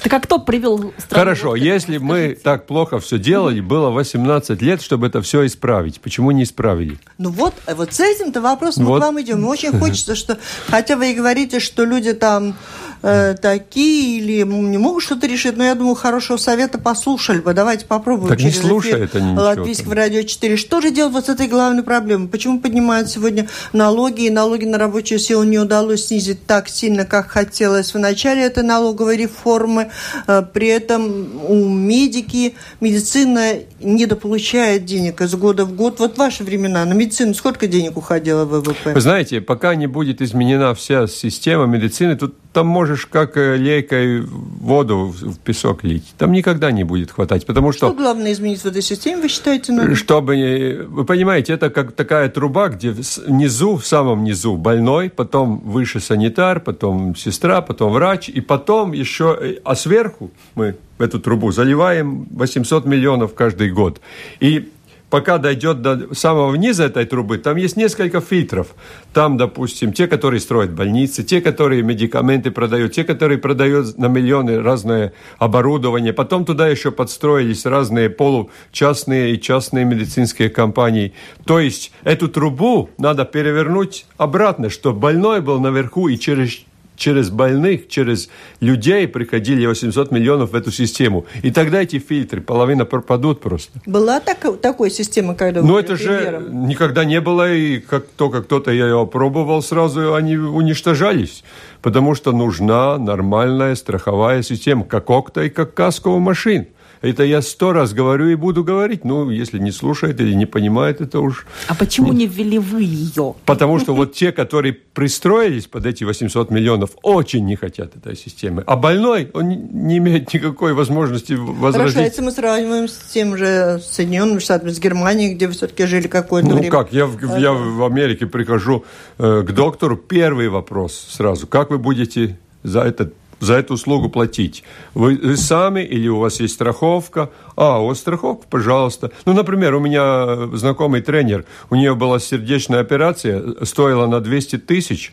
Так 0.00 0.12
а 0.12 0.20
кто 0.20 0.38
привел 0.38 0.78
страну? 0.78 0.94
Хорошо, 1.10 1.56
если 1.56 1.98
мы 1.98 2.38
так 2.40 2.66
плохо 2.66 3.00
все 3.00 3.18
делали, 3.18 3.60
было 3.60 3.90
18 3.90 4.62
лет, 4.62 4.80
чтобы 4.80 5.08
это 5.08 5.20
все 5.22 5.44
исправить. 5.44 6.00
Почему 6.00 6.30
не 6.30 6.44
исправили? 6.44 6.98
Ну 7.18 7.30
вот, 7.30 7.54
вот 7.66 7.92
с 7.92 7.98
этим-то 7.98 8.40
вопросом 8.40 8.84
мы 8.84 8.98
к 8.98 9.02
вам 9.02 9.20
идем. 9.20 9.44
Очень 9.44 9.72
хочется, 9.80 10.14
что... 10.14 10.38
Хотя 10.68 10.96
вы 10.96 11.10
и 11.10 11.14
говорите, 11.14 11.58
что 11.58 11.84
люди 11.84 12.12
там 12.12 12.54
э, 13.02 13.34
такие 13.40 14.18
или 14.18 14.42
не 14.42 14.78
могут 14.78 15.02
что-то 15.02 15.26
решить, 15.26 15.56
но 15.56 15.64
я 15.64 15.74
думаю, 15.74 15.94
хорошего 15.94 16.36
совета 16.36 16.78
послушали 16.78 17.40
бы. 17.40 17.54
Давайте 17.54 17.86
попробуем 17.86 18.28
так 18.28 18.40
не 18.40 18.50
слушает 18.50 19.14
они 19.14 19.36
Латвийского 19.36 19.94
радио 19.94 20.22
4. 20.22 20.56
Что 20.56 20.80
же 20.80 20.90
делать 20.90 21.12
вот 21.12 21.26
с 21.26 21.28
этой 21.28 21.48
главной 21.48 21.82
проблемой? 21.82 22.28
Почему 22.28 22.60
поднимают 22.60 23.08
сегодня 23.08 23.48
налоги, 23.72 24.26
и 24.26 24.30
налоги 24.30 24.64
на 24.64 24.78
рабочую 24.78 25.18
силу 25.18 25.42
не 25.42 25.58
удалось 25.58 26.06
снизить 26.06 26.46
так 26.46 26.68
сильно, 26.68 27.04
как 27.04 27.28
хотелось 27.28 27.94
в 27.94 27.98
начале 27.98 28.42
этой 28.42 28.62
налоговой 28.62 29.16
реформы? 29.16 29.90
Э, 30.26 30.42
при 30.42 30.68
этом 30.68 31.44
у 31.48 31.68
медики 31.68 32.54
медицина 32.80 33.54
недополучает 33.80 34.84
денег 34.84 35.20
из 35.20 35.34
года 35.34 35.64
в 35.64 35.74
год. 35.74 36.00
Вот 36.00 36.14
в 36.14 36.18
ваши 36.18 36.44
времена 36.44 36.84
на 36.84 36.92
медицину 36.92 37.34
сколько 37.34 37.66
денег 37.66 37.96
уходило 37.96 38.44
в 38.44 38.60
ВВП? 38.60 38.94
Вы 38.94 39.00
знаете, 39.00 39.40
пока 39.40 39.74
не 39.74 39.86
будет 39.86 40.20
изменена 40.20 40.74
вся 40.74 41.06
система 41.06 41.66
медицины, 41.66 42.16
тут 42.16 42.34
там 42.52 42.66
можешь 42.88 43.06
как 43.06 43.36
э, 43.36 43.56
лейкой 43.56 44.22
воду 44.22 45.14
в 45.14 45.38
песок 45.38 45.84
лить. 45.84 46.14
Там 46.16 46.32
никогда 46.32 46.72
не 46.72 46.84
будет 46.84 47.10
хватать, 47.10 47.44
потому 47.44 47.72
что... 47.72 47.88
Что 47.88 47.94
главное 47.94 48.32
изменить 48.32 48.60
в 48.60 48.66
этой 48.66 48.80
системе, 48.80 49.22
вы 49.22 49.28
считаете? 49.28 49.72
Надо? 49.72 49.94
Чтобы... 49.94 50.86
Вы 50.88 51.04
понимаете, 51.04 51.52
это 51.52 51.68
как 51.68 51.92
такая 51.92 52.30
труба, 52.30 52.68
где 52.68 52.90
внизу, 53.26 53.76
в 53.76 53.86
самом 53.86 54.24
низу 54.24 54.56
больной, 54.56 55.10
потом 55.10 55.58
выше 55.58 56.00
санитар, 56.00 56.60
потом 56.60 57.14
сестра, 57.14 57.60
потом 57.60 57.92
врач, 57.92 58.30
и 58.30 58.40
потом 58.40 58.92
еще... 58.92 59.36
Э, 59.38 59.54
а 59.64 59.74
сверху 59.74 60.30
мы 60.54 60.76
в 60.98 61.02
эту 61.02 61.20
трубу 61.20 61.52
заливаем 61.52 62.26
800 62.30 62.86
миллионов 62.86 63.34
каждый 63.34 63.70
год. 63.70 64.00
И 64.40 64.70
пока 65.10 65.38
дойдет 65.38 65.82
до 65.82 66.14
самого 66.14 66.54
низа 66.54 66.84
этой 66.84 67.06
трубы, 67.06 67.38
там 67.38 67.56
есть 67.56 67.76
несколько 67.76 68.20
фильтров. 68.20 68.68
Там, 69.12 69.36
допустим, 69.36 69.92
те, 69.92 70.06
которые 70.06 70.40
строят 70.40 70.72
больницы, 70.72 71.22
те, 71.22 71.40
которые 71.40 71.82
медикаменты 71.82 72.50
продают, 72.50 72.92
те, 72.92 73.04
которые 73.04 73.38
продают 73.38 73.96
на 73.98 74.06
миллионы 74.06 74.60
разное 74.62 75.12
оборудование. 75.38 76.12
Потом 76.12 76.44
туда 76.44 76.68
еще 76.68 76.90
подстроились 76.90 77.64
разные 77.64 78.10
получастные 78.10 79.34
и 79.34 79.40
частные 79.40 79.84
медицинские 79.84 80.50
компании. 80.50 81.14
То 81.44 81.58
есть 81.58 81.92
эту 82.04 82.28
трубу 82.28 82.90
надо 82.98 83.24
перевернуть 83.24 84.06
обратно, 84.16 84.70
чтобы 84.70 85.00
больной 85.00 85.40
был 85.40 85.60
наверху 85.60 86.08
и 86.08 86.18
через 86.18 86.60
через 86.98 87.30
больных, 87.30 87.88
через 87.88 88.28
людей 88.60 89.08
приходили 89.08 89.64
800 89.64 90.10
миллионов 90.10 90.50
в 90.50 90.54
эту 90.54 90.70
систему. 90.70 91.24
И 91.42 91.50
тогда 91.50 91.82
эти 91.82 91.98
фильтры, 91.98 92.40
половина 92.42 92.84
пропадут 92.84 93.40
просто. 93.40 93.80
Была 93.86 94.20
так, 94.20 94.60
такой 94.60 94.90
система, 94.90 95.34
когда 95.34 95.62
Ну, 95.62 95.78
это 95.78 95.96
же 95.96 96.44
никогда 96.50 97.04
не 97.04 97.20
было, 97.20 97.50
и 97.50 97.78
как 97.78 98.06
только 98.16 98.42
кто-то 98.42 98.70
ее 98.70 99.08
пробовал, 99.10 99.62
сразу 99.62 100.14
они 100.14 100.36
уничтожались. 100.36 101.44
Потому 101.80 102.14
что 102.14 102.32
нужна 102.32 102.98
нормальная 102.98 103.76
страховая 103.76 104.42
система, 104.42 104.84
как 104.84 105.08
окта 105.08 105.44
и 105.44 105.48
как 105.48 105.74
каско 105.74 106.08
у 106.08 106.18
машин. 106.18 106.66
Это 107.00 107.22
я 107.22 107.42
сто 107.42 107.72
раз 107.72 107.92
говорю 107.92 108.28
и 108.28 108.34
буду 108.34 108.64
говорить. 108.64 109.04
Ну, 109.04 109.30
если 109.30 109.58
не 109.58 109.70
слушает 109.70 110.20
или 110.20 110.34
не 110.34 110.46
понимает, 110.46 111.00
это 111.00 111.20
уж... 111.20 111.46
А 111.68 111.74
почему 111.74 112.12
не 112.12 112.26
ввели 112.26 112.58
вы 112.58 112.82
ее? 112.82 113.34
Потому 113.44 113.78
что 113.78 113.94
вот 113.94 114.14
те, 114.14 114.32
которые 114.32 114.72
пристроились 114.72 115.66
под 115.66 115.86
эти 115.86 116.04
800 116.04 116.50
миллионов, 116.50 116.90
очень 117.02 117.44
не 117.44 117.56
хотят 117.56 117.96
этой 117.96 118.16
системы. 118.16 118.64
А 118.66 118.76
больной, 118.76 119.30
он 119.32 119.48
не 119.48 119.98
имеет 119.98 120.32
никакой 120.32 120.74
возможности 120.74 121.34
возразить. 121.34 121.94
Хорошо, 121.94 122.06
если 122.06 122.22
мы 122.22 122.30
сравниваем 122.32 122.88
с 122.88 122.98
тем 123.12 123.36
же 123.36 123.80
Соединенными 123.84 124.38
Штатами, 124.38 124.70
с 124.70 124.80
Германией, 124.80 125.34
где 125.34 125.46
вы 125.46 125.52
все-таки 125.52 125.86
жили 125.86 126.08
какое-то 126.08 126.48
ну, 126.48 126.56
время. 126.56 126.70
Ну 126.72 126.78
как, 126.78 126.92
я, 126.92 127.06
в, 127.06 127.38
я 127.38 127.52
в 127.52 127.84
Америке 127.84 128.26
прихожу 128.26 128.84
э, 129.18 129.42
к 129.46 129.52
доктору, 129.52 129.96
первый 129.96 130.48
вопрос 130.48 130.94
сразу. 131.10 131.46
Как 131.46 131.70
вы 131.70 131.78
будете 131.78 132.38
за 132.62 132.80
этот 132.80 133.14
за 133.40 133.54
эту 133.54 133.74
услугу 133.74 134.08
платить? 134.08 134.64
Вы, 134.94 135.16
вы 135.16 135.36
сами 135.36 135.80
или 135.80 136.08
у 136.08 136.18
вас 136.18 136.40
есть 136.40 136.54
страховка? 136.54 137.30
А, 137.56 137.80
у 137.80 137.88
вас 137.88 137.98
страховка, 137.98 138.46
пожалуйста. 138.48 139.10
Ну, 139.24 139.32
например, 139.32 139.74
у 139.74 139.80
меня 139.80 140.48
знакомый 140.56 141.00
тренер, 141.00 141.44
у 141.70 141.74
нее 141.74 141.94
была 141.94 142.18
сердечная 142.18 142.80
операция, 142.80 143.64
стоила 143.64 144.06
на 144.06 144.20
200 144.20 144.58
тысяч, 144.58 145.12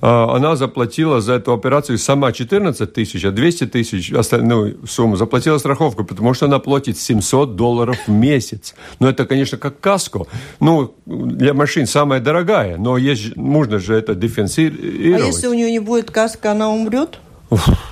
а, 0.00 0.36
она 0.36 0.56
заплатила 0.56 1.20
за 1.20 1.34
эту 1.34 1.52
операцию 1.52 1.98
сама 1.98 2.32
14 2.32 2.92
тысяч, 2.92 3.24
а 3.24 3.30
200 3.30 3.66
тысяч, 3.66 4.12
остальную 4.12 4.78
сумму, 4.86 5.16
заплатила 5.16 5.58
страховку, 5.58 6.04
потому 6.04 6.34
что 6.34 6.46
она 6.46 6.58
платит 6.58 6.98
700 6.98 7.56
долларов 7.56 7.96
в 8.06 8.10
месяц. 8.10 8.74
Ну, 9.00 9.08
это, 9.08 9.26
конечно, 9.26 9.58
как 9.58 9.80
каско. 9.80 10.26
Ну, 10.60 10.94
для 11.06 11.54
машин 11.54 11.86
самая 11.86 12.20
дорогая, 12.20 12.76
но 12.76 12.96
есть, 12.96 13.36
можно 13.36 13.78
же 13.78 13.94
это 13.94 14.14
дифференцировать. 14.14 14.80
А 14.80 15.26
если 15.26 15.48
у 15.48 15.54
нее 15.54 15.70
не 15.70 15.80
будет 15.80 16.10
каска, 16.10 16.52
она 16.52 16.70
умрет? 16.70 17.18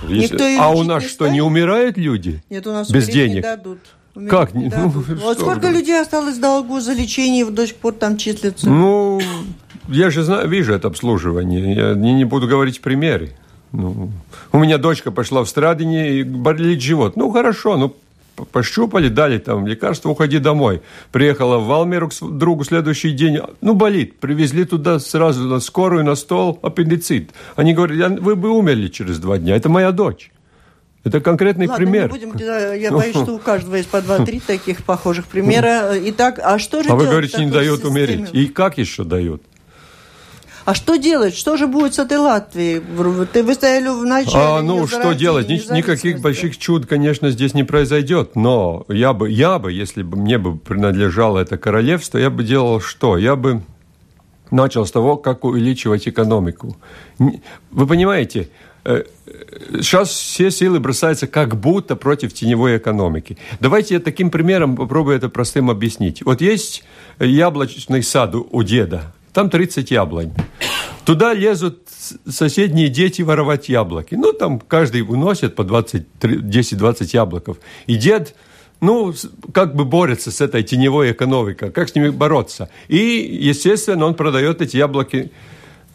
Никто 0.07 0.43
а 0.59 0.69
у 0.69 0.83
нас 0.83 1.03
что, 1.03 1.27
не 1.27 1.41
умирают 1.41 1.97
люди? 1.97 2.43
Нет, 2.49 2.67
у 2.67 2.71
нас 2.71 2.89
без 2.89 3.07
денег. 3.07 3.35
не 3.35 3.41
дадут. 3.41 3.79
Как? 4.29 4.53
Не 4.55 4.69
ну, 4.69 4.87
вот 4.89 5.39
сколько 5.39 5.69
людей 5.69 5.99
осталось 5.99 6.37
долгу 6.37 6.79
за 6.79 6.93
лечение 6.93 7.45
и 7.45 7.51
до 7.51 7.67
сих 7.67 7.75
пор 7.75 7.93
там 7.93 8.17
числится? 8.17 8.67
Ну, 8.67 9.21
я 9.87 10.09
же 10.09 10.23
знаю, 10.23 10.49
вижу 10.49 10.73
это 10.73 10.87
обслуживание. 10.87 11.75
Я 11.75 11.93
не, 11.93 12.13
не 12.13 12.25
буду 12.25 12.47
говорить 12.47 12.81
примеры. 12.81 13.35
Ну, 13.71 14.09
у 14.51 14.59
меня 14.59 14.77
дочка 14.77 15.11
пошла 15.11 15.43
в 15.43 15.49
Страдине 15.49 16.19
и 16.19 16.23
болит 16.23 16.81
живот. 16.81 17.15
Ну, 17.15 17.31
хорошо, 17.31 17.77
ну, 17.77 17.95
пощупали, 18.45 19.09
дали 19.09 19.37
там 19.37 19.67
лекарство, 19.67 20.09
уходи 20.09 20.39
домой. 20.39 20.81
Приехала 21.11 21.57
в 21.57 21.65
Валмеру 21.65 22.09
к 22.09 22.13
другу 22.21 22.63
следующий 22.63 23.11
день, 23.11 23.39
ну, 23.61 23.73
болит. 23.73 24.19
Привезли 24.19 24.65
туда 24.65 24.99
сразу 24.99 25.43
на 25.43 25.59
скорую, 25.59 26.03
на 26.03 26.15
стол, 26.15 26.59
аппендицит. 26.61 27.31
Они 27.55 27.73
говорят, 27.73 28.19
вы 28.19 28.35
бы 28.35 28.49
умерли 28.49 28.87
через 28.87 29.19
два 29.19 29.37
дня. 29.37 29.55
Это 29.55 29.69
моя 29.69 29.91
дочь. 29.91 30.31
Это 31.03 31.21
конкретный 31.21 31.67
Ладно, 31.67 31.85
пример. 31.85 32.11
Не 32.11 32.25
будем, 32.25 32.37
я 32.75 32.91
боюсь, 32.91 33.15
что 33.15 33.35
у 33.35 33.39
каждого 33.39 33.75
есть 33.75 33.89
по 33.89 34.01
два-три 34.01 34.41
таких 34.41 34.83
похожих 34.83 35.25
примера. 35.27 35.93
Итак, 36.09 36.39
а 36.43 36.59
что 36.59 36.83
же 36.83 36.89
А 36.89 36.95
вы 36.95 37.05
говорите, 37.05 37.43
не 37.45 37.51
дают 37.51 37.85
умереть. 37.85 38.29
И 38.33 38.47
как 38.47 38.77
еще 38.77 39.03
дают? 39.03 39.41
А 40.67 40.73
что 40.73 40.97
делать? 40.97 41.33
Что 41.33 41.55
же 41.55 41.65
будет 41.65 41.93
с 41.93 41.99
этой 41.99 42.17
Латвией? 42.17 42.81
Ты 43.31 43.41
вы 43.41 43.53
стояли 43.53 43.87
в 43.87 44.03
начале. 44.05 44.35
А, 44.35 44.61
ну, 44.61 44.85
что 44.85 45.13
делать? 45.13 45.47
Ни, 45.47 45.77
никаких 45.77 46.19
больших 46.19 46.57
чуд, 46.57 46.85
конечно, 46.85 47.29
здесь 47.31 47.53
не 47.53 47.63
произойдет. 47.63 48.35
Но 48.35 48.83
я 48.89 49.13
бы, 49.13 49.31
я 49.31 49.59
бы, 49.59 49.71
если 49.71 50.03
бы 50.03 50.17
мне 50.17 50.37
бы 50.37 50.57
принадлежало 50.57 51.39
это 51.39 51.57
королевство, 51.57 52.17
я 52.17 52.29
бы 52.29 52.43
делал 52.43 52.81
что? 52.81 53.17
Я 53.17 53.37
бы 53.37 53.61
начал 54.51 54.85
с 54.85 54.91
того, 54.91 55.15
как 55.15 55.45
увеличивать 55.45 56.05
экономику. 56.09 56.75
Вы 57.17 57.87
понимаете, 57.87 58.49
сейчас 58.83 60.09
э, 60.09 60.13
все 60.13 60.51
силы 60.51 60.81
бросаются 60.81 61.27
как 61.27 61.55
будто 61.55 61.95
против 61.95 62.33
теневой 62.33 62.75
экономики. 62.75 63.37
Давайте 63.61 63.93
я 63.93 63.99
таким 64.01 64.29
примером 64.29 64.75
попробую 64.75 65.15
это 65.15 65.29
простым 65.29 65.69
объяснить. 65.69 66.23
Вот 66.23 66.41
есть 66.41 66.83
яблочный 67.19 68.03
сад 68.03 68.35
у 68.35 68.63
деда, 68.63 69.13
там 69.37 69.51
30 69.51 69.91
яблонь. 69.91 70.31
Туда 71.05 71.35
лезут 71.35 71.77
соседние 72.27 72.89
дети 72.89 73.21
воровать 73.21 73.69
яблоки. 73.69 74.15
Ну, 74.15 74.33
там 74.33 74.59
каждый 74.59 75.03
уносит 75.03 75.53
по 75.53 75.61
10-20 75.61 77.09
яблоков. 77.13 77.57
И 77.85 77.97
дед, 77.97 78.33
ну, 78.81 79.13
как 79.53 79.75
бы 79.75 79.85
борется 79.85 80.31
с 80.31 80.41
этой 80.41 80.63
теневой 80.63 81.11
экономикой, 81.11 81.71
как 81.71 81.87
с 81.87 81.93
ними 81.93 82.09
бороться. 82.09 82.71
И, 82.87 82.97
естественно, 82.97 84.07
он 84.07 84.15
продает 84.15 84.63
эти 84.63 84.77
яблоки 84.77 85.31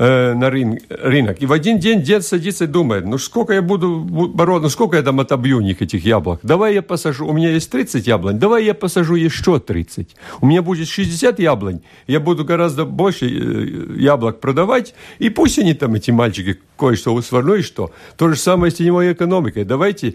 э, 0.03 0.35
на 0.35 0.51
рын, 0.51 0.79
рынок. 0.89 1.43
И 1.43 1.47
в 1.47 1.53
один 1.53 1.79
день 1.79 2.03
дед 2.03 2.25
садится 2.25 2.65
и 2.65 2.67
думает, 2.67 3.07
ну 3.07 3.19
сколько 3.19 3.53
я 3.53 3.63
буду 3.63 4.01
бороться, 4.01 4.63
ну 4.63 4.69
сколько 4.69 4.97
я 4.97 5.03
там 5.03 5.21
отобью 5.21 5.59
у 5.59 5.61
них 5.61 5.81
этих 5.83 6.05
яблок. 6.05 6.41
Давай 6.43 6.75
я 6.75 6.83
посажу, 6.83 7.27
у 7.27 7.33
меня 7.33 7.51
есть 7.51 7.71
30 7.71 8.07
яблонь, 8.07 8.39
давай 8.39 8.65
я 8.65 8.75
посажу 8.75 9.15
еще 9.15 9.61
30. 9.61 10.17
У 10.41 10.47
меня 10.47 10.63
будет 10.63 10.89
60 10.89 11.39
яблонь, 11.39 11.81
я 12.07 12.21
буду 12.21 12.45
гораздо 12.45 12.85
больше 12.85 13.27
э, 13.27 14.01
яблок 14.01 14.41
продавать, 14.41 14.95
и 15.21 15.31
пусть 15.31 15.59
они 15.59 15.75
там, 15.75 15.95
эти 15.95 16.11
мальчики, 16.11 16.59
кое-что 16.77 17.23
сверну 17.23 17.55
и 17.55 17.63
что. 17.63 17.93
То 18.17 18.29
же 18.29 18.37
самое 18.37 18.73
с 18.73 18.75
теневой 18.75 19.13
экономикой. 19.13 19.65
Давайте 19.65 20.15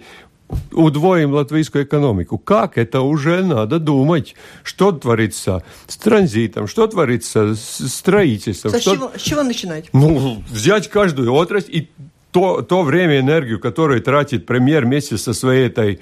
удвоим 0.71 1.33
латвийскую 1.33 1.85
экономику. 1.85 2.37
Как? 2.37 2.77
Это 2.77 3.01
уже 3.01 3.43
надо 3.43 3.79
думать. 3.79 4.35
Что 4.63 4.91
творится 4.91 5.63
с 5.87 5.97
транзитом, 5.97 6.67
что 6.67 6.87
творится 6.87 7.55
с 7.55 7.87
строительством. 7.87 8.71
С, 8.71 8.81
что... 8.81 8.95
чего, 8.95 9.11
с 9.15 9.21
чего 9.21 9.43
начинать? 9.43 9.89
Ну, 9.93 10.43
взять 10.49 10.89
каждую 10.89 11.33
отрасль 11.33 11.75
и 11.75 11.89
то, 12.31 12.61
то 12.61 12.83
время, 12.83 13.19
энергию, 13.19 13.59
которую 13.59 14.01
тратит 14.01 14.45
премьер 14.45 14.85
вместе 14.85 15.17
со 15.17 15.33
своей 15.33 15.67
этой 15.67 15.99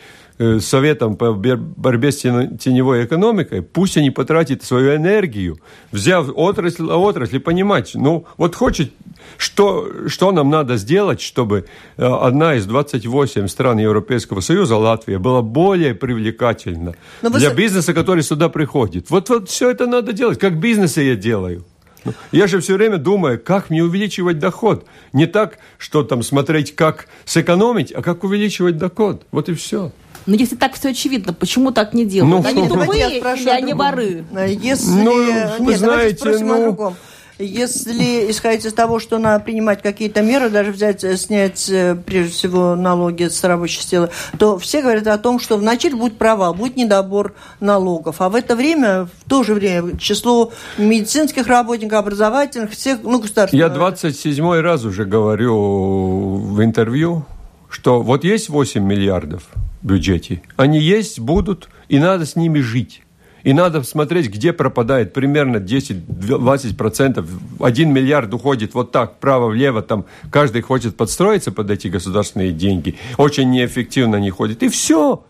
советом 0.60 1.16
по 1.16 1.34
борьбе 1.34 2.12
с 2.12 2.18
теневой 2.22 3.06
экономикой, 3.06 3.62
пусть 3.62 3.98
они 3.98 4.12
потратят 4.12 4.64
свою 4.64 4.96
энергию, 4.96 5.60
взяв 5.92 6.30
отрасль 6.36 6.84
отрасль, 6.84 7.40
понимать, 7.40 7.92
ну, 7.96 8.26
вот 8.38 8.56
хочет 8.56 8.92
что, 9.38 10.08
что 10.08 10.32
нам 10.32 10.50
надо 10.50 10.78
сделать, 10.78 11.22
чтобы 11.22 11.66
э, 11.98 12.06
одна 12.06 12.56
из 12.56 12.66
28 12.66 13.48
стран 13.48 13.80
Европейского 13.80 14.42
Союза, 14.42 14.78
Латвия, 14.78 15.20
была 15.20 15.42
более 15.42 15.94
привлекательна 15.96 16.96
Но 17.22 17.30
для 17.30 17.50
вы... 17.50 17.56
бизнеса, 17.56 17.94
который 17.94 18.24
сюда 18.24 18.50
приходит? 18.50 19.10
Вот, 19.10 19.30
вот 19.30 19.50
все 19.50 19.72
это 19.72 19.88
надо 19.88 20.14
делать, 20.14 20.40
как 20.40 20.60
бизнес 20.60 20.98
я 20.98 21.16
делаю. 21.16 21.66
Ну, 22.04 22.14
я 22.32 22.48
же 22.48 22.60
все 22.60 22.76
время 22.76 22.98
думаю, 22.98 23.42
как 23.44 23.70
мне 23.70 23.84
увеличивать 23.84 24.38
доход. 24.38 24.86
Не 25.12 25.26
так, 25.26 25.58
что 25.80 26.04
там 26.04 26.22
смотреть, 26.22 26.76
как 26.76 27.08
сэкономить, 27.26 27.92
а 27.92 28.04
как 28.04 28.24
увеличивать 28.24 28.78
доход. 28.78 29.26
Вот 29.32 29.50
и 29.50 29.54
все. 29.56 29.92
Но 30.26 30.34
ну, 30.34 30.40
если 30.40 30.56
так 30.56 30.74
все 30.74 30.90
очевидно, 30.90 31.34
почему 31.34 31.72
так 31.72 31.94
не 31.94 32.06
делают? 32.06 32.44
Ну, 32.44 32.50
они 32.50 32.68
тупые 32.70 33.20
или 33.20 33.50
они 33.50 33.74
воры? 33.74 34.26
Если... 34.48 34.90
Ну, 34.90 35.24
вы 35.60 35.72
Нет, 35.72 35.80
знаете, 35.80 36.38
ну... 36.40 36.96
Если 37.38 38.32
исходить 38.32 38.64
из 38.64 38.72
того, 38.72 39.00
что 39.00 39.18
надо 39.18 39.44
принимать 39.44 39.82
какие-то 39.82 40.22
меры, 40.22 40.50
даже 40.50 40.72
взять, 40.72 41.04
э, 41.04 41.18
снять 41.18 41.70
э, 41.70 41.94
прежде 41.94 42.32
всего 42.32 42.76
налоги 42.76 43.28
с 43.28 43.44
рабочей 43.44 43.82
силы, 43.82 44.10
то 44.40 44.58
все 44.58 44.82
говорят 44.82 45.06
о 45.08 45.18
том, 45.18 45.42
что 45.42 45.58
вначале 45.58 45.98
будет 45.98 46.18
провал, 46.18 46.54
будет 46.54 46.78
недобор 46.78 47.34
налогов. 47.60 48.22
А 48.22 48.30
в 48.30 48.36
это 48.36 48.56
время, 48.56 49.10
в 49.20 49.30
то 49.30 49.44
же 49.44 49.54
время, 49.54 49.98
число 49.98 50.54
медицинских 50.78 51.48
работников, 51.48 52.00
образовательных, 52.00 52.72
всех, 52.72 53.00
ну, 53.04 53.20
государственных... 53.20 53.68
Я 53.68 53.70
27 53.70 54.62
раз 54.62 54.86
уже 54.86 55.04
говорю 55.04 56.38
в 56.38 56.64
интервью, 56.64 57.26
что 57.70 58.02
вот 58.02 58.24
есть 58.24 58.48
8 58.48 58.82
миллиардов 58.82 59.44
бюджете, 59.86 60.42
они 60.58 60.80
есть, 60.80 61.20
будут, 61.20 61.70
и 61.88 62.00
надо 62.00 62.26
с 62.26 62.36
ними 62.36 62.60
жить. 62.60 63.02
И 63.44 63.54
надо 63.54 63.84
смотреть, 63.84 64.30
где 64.30 64.54
пропадает 64.54 65.14
примерно 65.14 65.58
10-20%. 65.58 67.24
Один 67.60 67.94
миллиард 67.94 68.34
уходит 68.34 68.74
вот 68.74 68.92
так, 68.92 69.18
вправо-влево, 69.18 69.84
там 69.84 70.06
каждый 70.32 70.64
хочет 70.64 70.98
подстроиться 70.98 71.52
под 71.52 71.70
эти 71.70 71.88
государственные 71.88 72.52
деньги. 72.52 72.98
Очень 73.18 73.52
неэффективно 73.52 74.18
они 74.18 74.32
ходят. 74.32 74.64
И 74.64 74.70
все. 74.70 75.24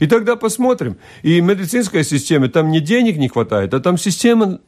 И 0.00 0.06
тогда 0.06 0.36
посмотрим. 0.36 0.98
И 1.22 1.40
медицинская 1.40 2.02
система, 2.02 2.48
там 2.48 2.70
не 2.70 2.80
денег 2.80 3.16
не 3.16 3.28
хватает, 3.28 3.72
а 3.72 3.80
там 3.80 3.96
система, 3.96 4.58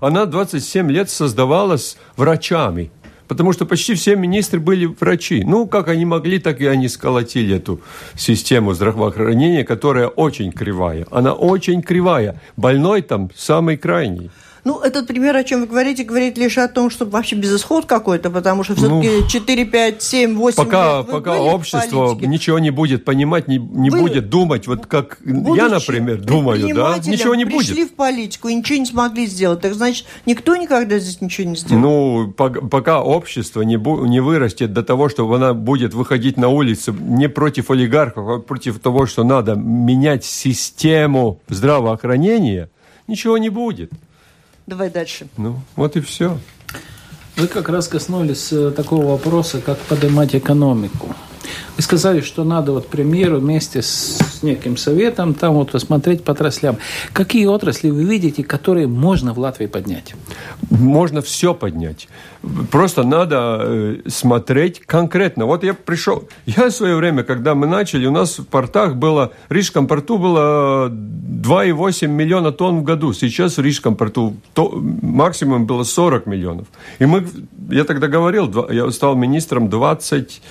она 0.00 0.26
27 0.26 0.90
лет 0.92 1.10
создавалась 1.10 1.96
врачами. 2.16 2.92
Потому 3.28 3.52
что 3.52 3.66
почти 3.66 3.94
все 3.94 4.16
министры 4.16 4.60
были 4.60 4.86
врачи. 4.86 5.44
Ну, 5.44 5.66
как 5.66 5.88
они 5.88 6.04
могли, 6.04 6.38
так 6.38 6.60
и 6.60 6.66
они 6.66 6.88
сколотили 6.88 7.56
эту 7.56 7.80
систему 8.16 8.74
здравоохранения, 8.74 9.64
которая 9.64 10.08
очень 10.08 10.52
кривая. 10.52 11.06
Она 11.10 11.32
очень 11.32 11.82
кривая. 11.82 12.40
Больной 12.56 13.02
там 13.02 13.30
самый 13.34 13.76
крайний. 13.76 14.30
Ну, 14.64 14.80
этот 14.80 15.06
пример, 15.06 15.36
о 15.36 15.44
чем 15.44 15.60
вы 15.60 15.66
говорите, 15.66 16.04
говорит 16.04 16.38
лишь 16.38 16.56
о 16.56 16.68
том, 16.68 16.88
что 16.88 17.04
вообще 17.04 17.36
безысход 17.36 17.84
какой-то, 17.84 18.30
потому 18.30 18.64
что 18.64 18.74
все-таки 18.74 19.10
ну, 19.20 19.28
4, 19.28 19.64
5, 19.66 20.02
7, 20.02 20.34
8 20.36 20.56
пока, 20.56 20.98
лет 20.98 21.06
Пока 21.10 21.38
общество 21.38 22.14
ничего 22.14 22.58
не 22.58 22.70
будет 22.70 23.04
понимать, 23.04 23.46
не, 23.46 23.58
не 23.58 23.90
вы, 23.90 24.00
будет 24.00 24.30
думать, 24.30 24.66
вот 24.66 24.86
как 24.86 25.18
я, 25.22 25.68
например, 25.68 26.22
думаю, 26.22 26.74
да, 26.74 26.98
ничего 27.04 27.34
не 27.34 27.44
будет. 27.44 27.66
пришли 27.66 27.84
в 27.84 27.92
политику 27.92 28.48
и 28.48 28.54
ничего 28.54 28.78
не 28.78 28.86
смогли 28.86 29.26
сделать, 29.26 29.60
так 29.60 29.74
значит, 29.74 30.06
никто 30.24 30.56
никогда 30.56 30.98
здесь 30.98 31.20
ничего 31.20 31.50
не 31.50 31.56
сделал. 31.56 31.82
Ну, 31.82 32.32
пока 32.32 33.02
общество 33.02 33.60
не, 33.60 33.76
не 34.08 34.20
вырастет 34.20 34.72
до 34.72 34.82
того, 34.82 35.10
что 35.10 35.30
она 35.30 35.52
будет 35.52 35.92
выходить 35.92 36.38
на 36.38 36.48
улицу 36.48 36.94
не 36.98 37.28
против 37.28 37.70
олигархов, 37.70 38.28
а 38.28 38.38
против 38.38 38.78
того, 38.78 39.04
что 39.04 39.24
надо 39.24 39.56
менять 39.56 40.24
систему 40.24 41.40
здравоохранения, 41.48 42.70
ничего 43.06 43.36
не 43.36 43.50
будет. 43.50 43.92
Давай 44.66 44.90
дальше. 44.90 45.28
Ну, 45.36 45.60
вот 45.76 45.96
и 45.96 46.00
все. 46.00 46.38
Вы 47.36 47.48
как 47.48 47.68
раз 47.68 47.88
коснулись 47.88 48.52
э, 48.52 48.70
такого 48.70 49.06
вопроса, 49.12 49.60
как 49.60 49.78
поднимать 49.78 50.34
экономику. 50.34 51.14
Вы 51.76 51.82
сказали, 51.82 52.20
что 52.20 52.44
надо, 52.44 52.72
вот, 52.72 52.88
премьеру 52.88 53.38
вместе 53.38 53.82
с 53.82 54.42
неким 54.42 54.76
советом 54.76 55.34
там 55.34 55.54
вот 55.54 55.72
посмотреть 55.72 56.22
по 56.22 56.32
отраслям. 56.32 56.76
Какие 57.12 57.46
отрасли 57.46 57.90
вы 57.90 58.04
видите, 58.04 58.44
которые 58.44 58.86
можно 58.86 59.32
в 59.32 59.38
Латвии 59.38 59.66
поднять? 59.66 60.14
Можно 60.70 61.20
все 61.22 61.54
поднять. 61.54 62.08
Просто 62.70 63.02
надо 63.02 63.60
э, 63.62 63.96
смотреть 64.06 64.80
конкретно. 64.80 65.46
Вот 65.46 65.64
я 65.64 65.74
пришел, 65.74 66.28
я 66.46 66.68
в 66.68 66.72
свое 66.72 66.96
время, 66.96 67.24
когда 67.24 67.54
мы 67.54 67.66
начали, 67.66 68.06
у 68.06 68.12
нас 68.12 68.38
в 68.38 68.44
портах 68.46 68.96
было, 68.96 69.32
в 69.48 69.52
Рижском 69.52 69.86
порту 69.86 70.18
было 70.18 70.88
2,8 70.88 72.06
миллиона 72.06 72.52
тонн 72.52 72.80
в 72.80 72.82
году. 72.82 73.12
Сейчас 73.12 73.56
в 73.56 73.62
Рижском 73.62 73.96
порту 73.96 74.36
то, 74.52 74.70
максимум 74.74 75.66
было 75.66 75.84
40 75.84 76.26
миллионов. 76.26 76.66
И 76.98 77.06
мы, 77.06 77.26
я 77.70 77.84
тогда 77.84 78.08
говорил, 78.08 78.68
я 78.70 78.90
стал 78.90 79.14
министром 79.16 79.68
20 79.68 80.24
3, 80.24 80.42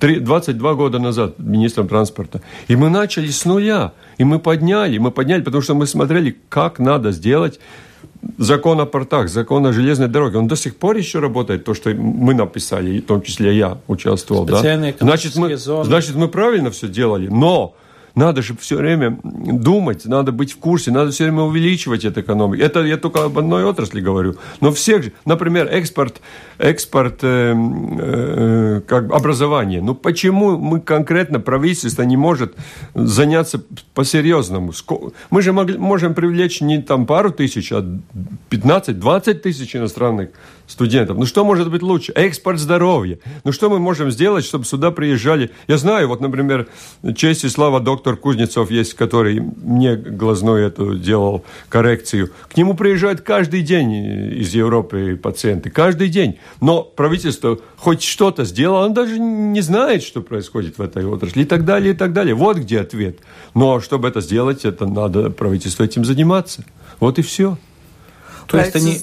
22 0.00 0.74
года 0.74 0.98
назад 0.98 1.38
министром 1.38 1.88
транспорта. 1.88 2.40
И 2.68 2.76
мы 2.76 2.90
начали 2.90 3.30
с 3.30 3.44
нуля. 3.44 3.92
И 4.18 4.24
мы 4.24 4.38
подняли, 4.38 4.98
мы 4.98 5.10
подняли, 5.10 5.42
потому 5.42 5.62
что 5.62 5.74
мы 5.74 5.86
смотрели, 5.86 6.36
как 6.48 6.78
надо 6.78 7.12
сделать 7.12 7.60
закон 8.38 8.80
о 8.80 8.86
портах, 8.86 9.28
закон 9.28 9.66
о 9.66 9.72
железной 9.72 10.08
дороге. 10.08 10.38
Он 10.38 10.48
до 10.48 10.56
сих 10.56 10.76
пор 10.76 10.96
еще 10.96 11.20
работает, 11.20 11.64
то, 11.64 11.74
что 11.74 11.90
мы 11.90 12.34
написали, 12.34 13.00
в 13.00 13.06
том 13.06 13.22
числе 13.22 13.56
я 13.56 13.78
участвовал. 13.86 14.44
Да? 14.44 14.56
Значит, 15.00 15.36
мы, 15.36 15.56
значит, 15.56 16.14
мы 16.14 16.28
правильно 16.28 16.70
все 16.70 16.88
делали. 16.88 17.28
Но 17.28 17.74
надо 18.16 18.40
же 18.40 18.56
все 18.56 18.76
время 18.76 19.18
думать, 19.22 20.06
надо 20.06 20.32
быть 20.32 20.52
в 20.52 20.56
курсе, 20.56 20.90
надо 20.90 21.10
все 21.10 21.24
время 21.24 21.42
увеличивать 21.42 22.04
эту 22.04 22.22
экономику. 22.22 22.62
Это 22.62 22.82
я 22.82 22.96
только 22.96 23.24
об 23.24 23.38
одной 23.38 23.64
отрасли 23.64 24.00
говорю. 24.00 24.36
Но 24.60 24.72
всех 24.72 25.04
же, 25.04 25.12
например, 25.26 25.68
экспорт, 25.70 26.22
экспорт 26.56 27.18
э, 27.22 27.54
э, 27.54 28.80
как 28.86 29.12
образования. 29.12 29.82
Ну 29.82 29.94
почему 29.94 30.56
мы 30.56 30.80
конкретно, 30.80 31.40
правительство 31.40 32.02
не 32.02 32.16
может 32.16 32.54
заняться 32.94 33.62
по-серьезному? 33.94 34.72
Мы 35.28 35.42
же 35.42 35.52
могли, 35.52 35.76
можем 35.76 36.14
привлечь 36.14 36.62
не 36.62 36.80
там 36.80 37.04
пару 37.04 37.30
тысяч, 37.30 37.70
а 37.70 37.84
15-20 38.50 39.34
тысяч 39.34 39.76
иностранных 39.76 40.30
студентов. 40.66 41.18
Ну 41.18 41.26
что 41.26 41.44
может 41.44 41.70
быть 41.70 41.82
лучше? 41.82 42.12
Экспорт 42.14 42.58
здоровья. 42.58 43.18
Ну 43.44 43.52
что 43.52 43.70
мы 43.70 43.78
можем 43.78 44.10
сделать, 44.10 44.44
чтобы 44.44 44.64
сюда 44.64 44.90
приезжали? 44.90 45.50
Я 45.68 45.76
знаю, 45.76 46.08
вот, 46.08 46.20
например, 46.20 46.68
честь 47.14 47.44
и 47.44 47.48
слава 47.48 47.80
доктор 48.06 48.16
Кузнецов 48.22 48.70
есть, 48.70 48.94
который 48.94 49.40
мне 49.40 49.96
глазную 49.96 50.64
эту 50.64 50.96
делал 50.96 51.44
коррекцию. 51.68 52.30
К 52.48 52.56
нему 52.56 52.74
приезжают 52.74 53.22
каждый 53.22 53.62
день 53.62 53.92
из 54.40 54.54
Европы 54.54 55.18
пациенты. 55.20 55.70
Каждый 55.70 56.08
день. 56.08 56.38
Но 56.60 56.82
правительство 56.82 57.58
хоть 57.76 58.04
что-то 58.04 58.44
сделало, 58.44 58.86
он 58.86 58.94
даже 58.94 59.18
не 59.18 59.60
знает, 59.60 60.04
что 60.04 60.22
происходит 60.22 60.78
в 60.78 60.82
этой 60.82 61.04
отрасли 61.04 61.42
и 61.42 61.44
так 61.44 61.64
далее, 61.64 61.94
и 61.94 61.96
так 61.96 62.12
далее. 62.12 62.36
Вот 62.36 62.58
где 62.58 62.78
ответ. 62.78 63.18
Но 63.54 63.80
чтобы 63.80 64.06
это 64.06 64.20
сделать, 64.20 64.64
это 64.64 64.86
надо 64.86 65.30
правительству 65.30 65.84
этим 65.84 66.04
заниматься. 66.04 66.64
Вот 67.00 67.18
и 67.18 67.22
все. 67.22 67.58
То 68.46 68.58
есть 68.58 68.76
они 68.76 69.00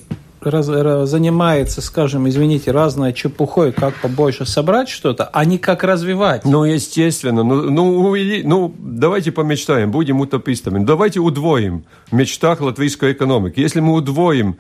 раз, 0.50 0.66
занимается, 0.66 1.82
скажем, 1.82 2.28
извините, 2.28 2.72
разной 2.72 3.14
чепухой, 3.14 3.72
как 3.72 3.96
побольше 4.02 4.46
собрать 4.46 4.90
что-то, 4.90 5.26
а 5.26 5.46
не 5.46 5.58
как 5.58 5.84
развивать. 5.84 6.46
Ну, 6.46 6.64
естественно. 6.64 7.44
Ну, 7.44 7.70
ну, 7.70 8.16
ну 8.44 8.76
давайте 8.78 9.32
помечтаем, 9.32 9.92
будем 9.92 10.22
утопистами. 10.22 10.84
Давайте 10.84 11.20
удвоим 11.20 11.86
в 12.12 12.16
мечтах 12.16 12.62
латвийской 12.62 13.14
экономики. 13.14 13.60
Если 13.60 13.80
мы 13.80 13.94
удвоим 13.94 14.58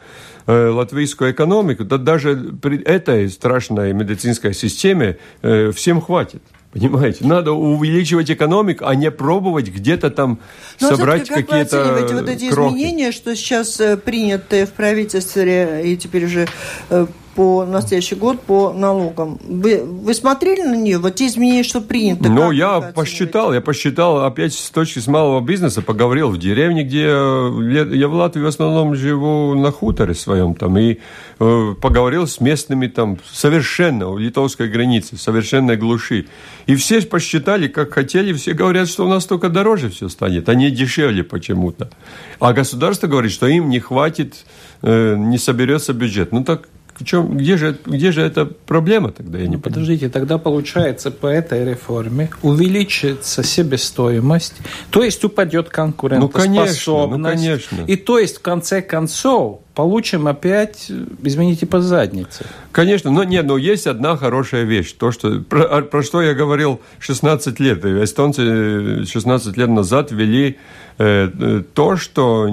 э, 0.48 0.69
латвийскую 0.69 1.32
экономику, 1.32 1.86
то 1.86 1.98
даже 1.98 2.36
при 2.62 2.82
этой 2.82 3.30
страшной 3.30 3.93
медицинской 3.93 4.54
системе 4.54 5.17
э, 5.41 5.72
всем 5.72 6.02
хватит. 6.02 6.41
Понимаете, 6.74 7.24
надо 7.24 7.52
увеличивать 7.52 8.32
экономику, 8.32 8.86
а 8.88 8.96
не 8.96 9.12
пробовать 9.12 9.70
где-то 9.70 10.10
там 10.10 10.40
Но 10.82 10.88
ну, 10.88 10.94
а 10.94 10.98
собрать 10.98 11.30
какие-то 11.30 12.08
вот 12.14 12.28
эти 12.28 12.50
крохи. 12.50 12.74
изменения, 12.74 13.12
что 13.12 13.36
сейчас 13.36 13.80
э, 13.80 13.96
приняты 13.96 14.66
в 14.66 14.72
правительстве 14.72 15.84
и 15.86 15.96
теперь 15.96 16.26
уже 16.26 16.48
э, 16.90 17.06
по 17.36 17.65
настоящий 17.65 18.15
год 18.15 18.41
по 18.41 18.74
налогам. 18.74 19.39
Вы, 19.43 19.84
вы 19.84 20.13
смотрели 20.13 20.62
на 20.62 20.76
нее? 20.76 20.98
Вот 20.98 21.15
те 21.15 21.28
изменения, 21.28 21.63
что 21.63 21.82
приняты? 21.82 22.30
Ну, 22.30 22.52
я 22.52 22.82
посчитал, 22.82 23.54
я 23.54 23.62
посчитал, 23.62 24.24
опять 24.24 24.54
с 24.54 24.69
точки 24.69 25.00
с 25.00 25.08
малого 25.08 25.41
бизнеса, 25.41 25.82
поговорил 25.82 26.30
в 26.30 26.38
деревне, 26.38 26.84
где 26.84 27.08
э, 27.08 27.89
я 27.93 28.08
в 28.08 28.13
Латвии 28.13 28.41
в 28.41 28.48
основном 28.48 28.96
живу 28.96 29.56
на 29.56 29.72
хуторе 29.72 30.13
своем 30.13 30.54
там, 30.54 30.78
и 30.78 31.00
э, 31.39 31.76
поговорил 31.82 32.28
с 32.28 32.39
местными 32.39 32.88
там 32.88 33.17
совершенно 33.32 34.10
у 34.10 34.17
литовской 34.17 34.69
границы, 34.69 35.17
совершенной 35.17 35.78
глуши. 35.78 36.28
И 36.67 36.76
все 36.76 37.02
посчитали, 37.02 37.67
как 37.67 37.93
хотели, 37.93 38.34
все 38.34 38.54
говорят, 38.54 38.88
что 38.88 39.06
у 39.06 39.10
нас 39.10 39.26
только 39.26 39.50
дороже 39.50 39.89
все 39.89 40.10
станет, 40.10 40.50
а 40.50 40.56
не 40.56 40.69
дешевле 40.72 41.24
почему-то. 41.24 41.89
А 42.39 42.54
государство 42.54 43.08
говорит, 43.08 43.32
что 43.32 43.48
им 43.48 43.69
не 43.69 43.80
хватит, 43.80 44.46
э, 44.82 45.15
не 45.17 45.38
соберется 45.38 45.93
бюджет. 45.93 46.32
Ну 46.32 46.43
так 46.43 46.67
чем, 47.04 47.38
где, 47.38 47.58
же, 47.58 47.78
где 47.86 48.12
же 48.12 48.22
эта 48.22 48.46
проблема 48.46 49.12
тогда? 49.12 49.38
Я 49.38 49.48
не 49.48 49.56
ну, 49.56 49.62
подождите, 49.62 50.10
тогда 50.10 50.38
получается 50.38 51.12
по 51.12 51.28
этой 51.28 51.66
реформе 51.66 52.30
увеличится 52.42 53.44
себестоимость, 53.44 54.56
то 54.89 55.04
есть 55.04 55.24
упадет 55.24 55.70
конкурентоспособность. 55.70 56.86
Ну, 56.86 56.94
конечно, 56.94 57.18
ну, 57.18 57.24
конечно. 57.24 57.92
И 57.92 57.96
то 57.96 58.20
есть 58.20 58.38
в 58.38 58.42
конце 58.42 58.82
концов 58.82 59.62
получим 59.76 60.28
опять, 60.28 60.92
извините, 61.24 61.66
по 61.66 61.82
заднице. 61.82 62.46
Конечно, 62.72 63.12
но 63.12 63.24
нет, 63.24 63.46
но 63.46 63.58
есть 63.58 63.88
одна 63.88 64.16
хорошая 64.18 64.64
вещь. 64.64 64.94
То, 64.94 65.12
что, 65.12 65.42
про, 65.42 65.82
про 65.82 66.04
что 66.04 66.22
я 66.22 66.34
говорил 66.34 66.80
16 67.00 67.60
лет. 67.60 67.84
Эстонцы 67.84 69.06
16 69.06 69.58
лет 69.58 69.70
назад 69.70 70.12
ввели 70.12 70.58
э, 70.98 71.30
э, 71.40 71.64
то, 71.74 71.98
что 71.98 72.48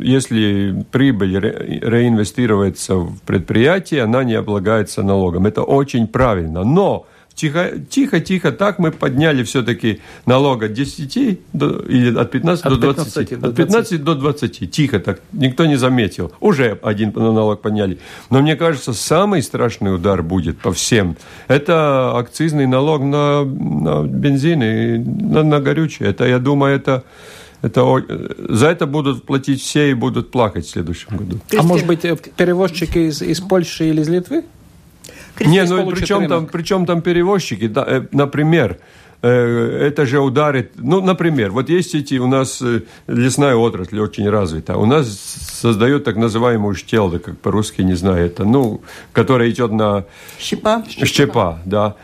если 0.00 0.84
прибыль 0.90 1.38
ре, 1.38 1.80
реинвестируется 1.82 2.96
в 2.96 3.20
предприятие, 3.22 4.02
она 4.02 4.24
не 4.24 4.34
облагается 4.34 5.02
налогом. 5.02 5.46
Это 5.46 5.62
очень 5.62 6.06
правильно. 6.06 6.64
Но 6.64 7.06
тихо-тихо 7.36 8.52
так 8.52 8.78
мы 8.78 8.90
подняли 8.90 9.42
все-таки 9.42 10.00
налог 10.26 10.62
от 10.62 10.72
10 10.72 11.38
до, 11.52 11.80
или 11.88 12.18
от 12.18 12.30
15 12.30 12.64
от 12.64 12.80
до 12.80 12.92
20. 12.92 13.28
15 13.28 13.40
до 13.40 13.48
от 13.48 13.56
15 13.56 14.04
до 14.04 14.14
20. 14.14 14.70
Тихо 14.70 14.98
так. 14.98 15.20
Никто 15.32 15.66
не 15.66 15.76
заметил. 15.76 16.32
Уже 16.40 16.78
один 16.82 17.12
налог 17.14 17.62
подняли. 17.62 17.98
Но 18.30 18.40
мне 18.40 18.56
кажется, 18.56 18.92
самый 18.92 19.42
страшный 19.42 19.94
удар 19.94 20.22
будет 20.22 20.58
по 20.58 20.72
всем. 20.72 21.16
Это 21.48 22.16
акцизный 22.18 22.66
налог 22.66 23.02
на, 23.02 23.44
на 23.44 24.02
бензин 24.02 24.62
и 24.62 24.98
на, 24.98 25.42
на 25.42 25.60
горючее. 25.60 26.08
Это, 26.08 26.26
я 26.26 26.38
думаю, 26.38 26.74
это 26.76 27.04
это, 27.62 28.04
за 28.38 28.68
это 28.68 28.86
будут 28.86 29.24
платить 29.24 29.60
все 29.60 29.90
и 29.90 29.94
будут 29.94 30.30
плакать 30.30 30.66
в 30.66 30.70
следующем 30.70 31.16
году. 31.16 31.40
А 31.58 31.62
может 31.62 31.86
быть, 31.86 32.04
э, 32.04 32.16
перевозчики 32.36 32.98
из, 32.98 33.22
из 33.22 33.40
Польши 33.40 33.88
или 33.88 34.02
из 34.02 34.08
Литвы? 34.08 34.44
Не, 35.40 35.64
ну 35.64 35.90
причем 35.90 36.28
там, 36.28 36.46
причем 36.46 36.86
там 36.86 37.02
перевозчики, 37.02 37.68
да, 37.68 37.84
э, 37.86 38.02
например, 38.12 38.78
э, 39.22 39.88
это 39.88 40.06
же 40.06 40.20
ударит, 40.20 40.72
ну, 40.76 41.00
например, 41.00 41.50
вот 41.50 41.68
есть 41.68 41.94
эти, 41.94 42.18
у 42.18 42.26
нас 42.26 42.62
э, 42.62 42.82
лесная 43.06 43.56
отрасль 43.56 44.00
очень 44.00 44.28
развита, 44.30 44.76
у 44.76 44.86
нас 44.86 45.08
создает 45.60 46.04
так 46.04 46.16
называемую 46.16 46.74
штелду, 46.74 47.20
как 47.20 47.38
по-русски, 47.38 47.82
не 47.82 47.94
знаю, 47.94 48.26
это, 48.26 48.44
ну, 48.44 48.80
которая 49.12 49.50
идет 49.50 49.72
на... 49.72 50.04
Щепа. 50.38 50.84
Щепа, 50.88 51.60
да. 51.64 51.94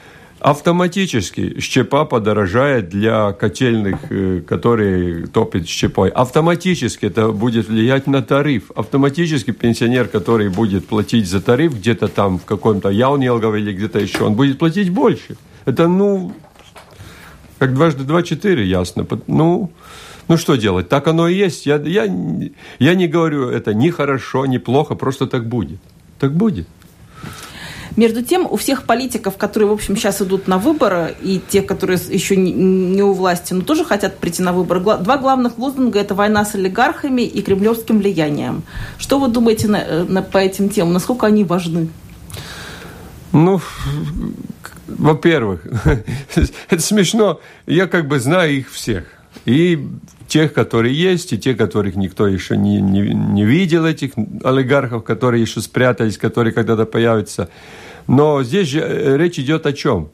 Автоматически 0.42 1.60
щепа 1.60 2.04
подорожает 2.04 2.88
для 2.88 3.32
котельных, 3.32 3.98
э, 4.10 4.40
которые 4.40 5.28
топят 5.28 5.68
щепой. 5.68 6.08
Автоматически 6.08 7.06
это 7.06 7.28
будет 7.28 7.68
влиять 7.68 8.08
на 8.08 8.22
тариф. 8.22 8.72
Автоматически 8.74 9.52
пенсионер, 9.52 10.08
который 10.08 10.48
будет 10.48 10.88
платить 10.88 11.28
за 11.28 11.40
тариф 11.40 11.74
где-то 11.74 12.08
там 12.08 12.40
в 12.40 12.44
каком-то 12.44 12.88
Яунелгове 12.88 13.60
или 13.60 13.72
где-то 13.72 14.00
еще, 14.00 14.24
он 14.24 14.34
будет 14.34 14.58
платить 14.58 14.90
больше. 14.90 15.36
Это, 15.64 15.86
ну, 15.86 16.32
как 17.60 17.74
дважды 17.74 18.02
два 18.02 18.24
четыре, 18.24 18.66
ясно. 18.66 19.06
Ну, 19.28 19.70
ну 20.26 20.36
что 20.36 20.56
делать? 20.56 20.88
Так 20.88 21.06
оно 21.06 21.28
и 21.28 21.34
есть. 21.34 21.66
Я, 21.66 21.76
я, 21.76 22.12
я 22.80 22.94
не 22.96 23.06
говорю 23.06 23.48
это 23.48 23.74
ни 23.74 23.90
хорошо, 23.90 24.46
ни 24.46 24.58
плохо, 24.58 24.96
просто 24.96 25.28
так 25.28 25.46
будет. 25.46 25.78
Так 26.18 26.32
будет. 26.32 26.66
Между 27.96 28.22
тем, 28.22 28.46
у 28.50 28.56
всех 28.56 28.84
политиков, 28.84 29.36
которые, 29.36 29.68
в 29.68 29.72
общем, 29.72 29.96
сейчас 29.96 30.22
идут 30.22 30.48
на 30.48 30.58
выборы, 30.58 31.14
и 31.22 31.40
те, 31.46 31.62
которые 31.62 31.98
еще 32.08 32.36
не 32.36 33.02
у 33.02 33.12
власти, 33.12 33.52
но 33.54 33.62
тоже 33.62 33.84
хотят 33.84 34.18
прийти 34.18 34.42
на 34.42 34.52
выборы, 34.52 34.80
два 34.80 35.18
главных 35.18 35.58
лозунга– 35.58 35.98
это 36.00 36.14
война 36.14 36.44
с 36.44 36.54
олигархами 36.54 37.22
и 37.22 37.42
кремлевским 37.42 37.98
влиянием. 37.98 38.62
Что 38.98 39.18
вы 39.18 39.28
думаете 39.28 39.68
на, 39.68 39.76
э, 39.76 40.04
на, 40.04 40.22
по 40.22 40.38
этим 40.38 40.68
темам? 40.68 40.94
Насколько 40.94 41.26
они 41.26 41.44
важны? 41.44 41.88
Ну, 43.32 43.60
во-первых, 44.86 45.66
это 46.70 46.82
смешно. 46.82 47.40
Я 47.66 47.86
как 47.86 48.08
бы 48.08 48.20
знаю 48.20 48.52
их 48.58 48.70
всех. 48.70 49.04
И 49.44 49.88
тех, 50.28 50.52
которые 50.52 50.94
есть, 50.94 51.32
и 51.32 51.38
те, 51.38 51.54
которых 51.54 51.94
никто 51.96 52.26
еще 52.26 52.56
не, 52.56 52.80
не, 52.80 53.00
не 53.14 53.44
видел, 53.44 53.84
этих 53.84 54.12
олигархов, 54.44 55.04
которые 55.04 55.42
еще 55.42 55.60
спрятались, 55.60 56.16
которые 56.16 56.54
когда-то 56.54 56.86
появятся. 56.86 57.48
Но 58.06 58.42
здесь 58.42 58.68
же 58.68 58.80
э, 58.80 59.16
речь 59.16 59.38
идет 59.38 59.66
о 59.66 59.72
чем? 59.72 60.08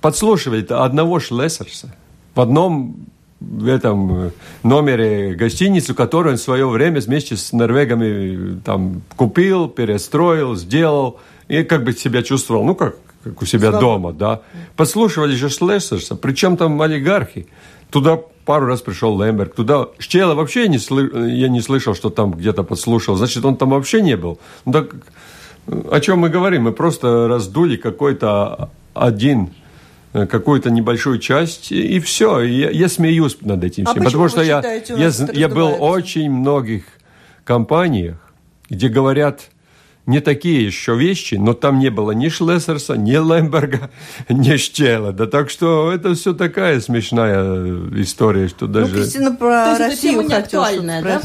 Подслушивали 0.00 0.64
одного 0.70 1.20
Шлессерса 1.20 1.94
в 2.34 2.40
одном 2.40 2.96
в 3.40 3.66
этом 3.66 4.26
э, 4.26 4.30
номере 4.62 5.34
гостиницу, 5.34 5.94
которую 5.94 6.32
он 6.32 6.38
в 6.38 6.42
свое 6.42 6.68
время 6.68 7.00
вместе 7.00 7.36
с 7.36 7.52
норвегами 7.52 8.54
э, 8.54 8.56
там 8.64 9.02
купил, 9.16 9.68
перестроил, 9.68 10.56
сделал, 10.56 11.20
и 11.48 11.62
как 11.62 11.84
бы 11.84 11.92
себя 11.92 12.22
чувствовал, 12.22 12.64
ну, 12.64 12.74
как, 12.74 12.96
как 13.22 13.42
у 13.42 13.46
себя 13.46 13.70
Слава. 13.70 13.80
дома, 13.80 14.12
да. 14.12 14.40
Подслушивали 14.76 15.34
же 15.34 15.48
Шлессерса, 15.48 16.16
причем 16.16 16.56
там 16.56 16.80
олигархи. 16.80 17.46
Туда 17.90 18.18
пару 18.44 18.66
раз 18.66 18.80
пришел 18.80 19.20
Лемберг. 19.20 19.54
Туда 19.54 19.88
Щела 19.98 20.34
вообще 20.34 20.68
не 20.68 20.78
сл... 20.78 20.98
я 20.98 21.48
не 21.48 21.60
слышал, 21.60 21.94
что 21.94 22.10
там 22.10 22.32
где-то 22.32 22.64
подслушал. 22.64 23.16
Значит, 23.16 23.44
он 23.44 23.56
там 23.56 23.70
вообще 23.70 24.02
не 24.02 24.16
был. 24.16 24.38
Ну, 24.64 24.72
так 24.72 24.94
о 25.66 26.00
чем 26.00 26.20
мы 26.20 26.28
говорим? 26.28 26.64
Мы 26.64 26.72
просто 26.72 27.28
раздули 27.28 27.76
какой-то 27.76 28.70
один 28.94 29.50
какую-то 30.12 30.70
небольшую 30.70 31.18
часть, 31.18 31.72
и 31.72 31.98
все. 31.98 32.40
Я, 32.40 32.70
я 32.70 32.88
смеюсь 32.88 33.36
над 33.40 33.64
этим 33.64 33.84
а 33.88 33.90
всем. 33.90 34.04
Потому 34.04 34.28
что 34.28 34.42
я, 34.42 34.62
я, 34.88 35.10
я 35.32 35.48
был 35.48 35.70
в 35.70 35.82
очень 35.82 36.30
многих 36.30 36.84
компаниях, 37.44 38.16
где 38.70 38.88
говорят 38.88 39.50
не 40.06 40.20
такие 40.20 40.64
еще 40.64 40.96
вещи, 40.96 41.36
но 41.36 41.54
там 41.54 41.78
не 41.78 41.88
было 41.88 42.10
ни 42.10 42.28
Шлессерса, 42.28 42.94
ни 42.94 43.12
Лемберга, 43.12 43.90
ни 44.28 44.56
Щела. 44.56 45.12
Да 45.12 45.26
так 45.26 45.50
что 45.50 45.90
это 45.92 46.14
все 46.14 46.34
такая 46.34 46.80
смешная 46.80 47.64
история, 47.96 48.48
что 48.48 48.66
ну, 48.66 48.72
даже... 48.72 48.94
Ну, 48.94 49.00
Кристина, 49.00 49.34
про 49.34 49.64
То 49.64 49.70
есть 49.70 49.80
Россию 49.80 50.12
тема 50.12 50.24
не 50.24 50.34
актуальная, 50.34 51.02
да? 51.02 51.22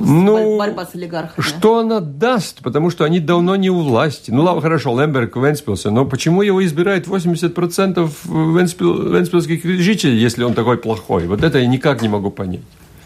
Ну, 0.00 0.58
борьба 0.58 0.86
с 0.86 0.94
олигархами. 0.94 1.44
Что 1.44 1.78
она 1.78 2.00
даст? 2.00 2.60
Потому 2.62 2.90
что 2.90 3.04
они 3.04 3.20
давно 3.20 3.56
не 3.56 3.70
у 3.70 3.80
власти. 3.80 4.30
Ну, 4.30 4.42
ладно, 4.42 4.62
хорошо, 4.62 4.98
Лемберг 4.98 5.36
Венспилса, 5.36 5.90
но 5.90 6.06
почему 6.06 6.42
его 6.42 6.64
избирает 6.64 7.06
80% 7.06 8.10
венспил, 8.24 9.12
венспилских 9.12 9.64
жителей, 9.64 10.18
если 10.18 10.42
он 10.42 10.54
такой 10.54 10.78
плохой? 10.78 11.26
Вот 11.26 11.42
это 11.42 11.58
я 11.58 11.66
никак 11.66 12.02
не 12.02 12.08
могу 12.08 12.30
понять 12.30 12.60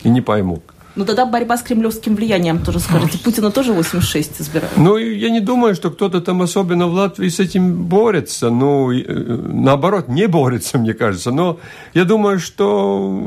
и 0.05 0.09
не 0.09 0.21
пойму. 0.21 0.63
Ну 0.97 1.05
тогда 1.05 1.27
борьба 1.27 1.57
с 1.57 1.63
кремлевским 1.63 2.15
влиянием 2.15 2.61
тоже 2.61 2.79
скажете. 2.79 3.19
Путина 3.19 3.51
тоже 3.51 3.73
86 3.73 4.41
избирают. 4.41 4.77
Ну, 4.77 4.97
я 4.97 5.31
не 5.31 5.41
думаю, 5.41 5.75
что 5.75 5.91
кто-то 5.91 6.21
там 6.21 6.41
особенно 6.41 6.87
в 6.87 6.95
Латвии 6.95 7.29
с 7.29 7.41
этим 7.41 7.75
борется. 7.85 8.51
Ну, 8.51 8.93
э, 8.93 9.03
наоборот, 9.05 10.09
не 10.09 10.29
борется, 10.29 10.79
мне 10.79 10.95
кажется. 10.95 11.33
Но 11.33 11.59
я 11.95 12.05
думаю, 12.05 12.39
что 12.39 13.25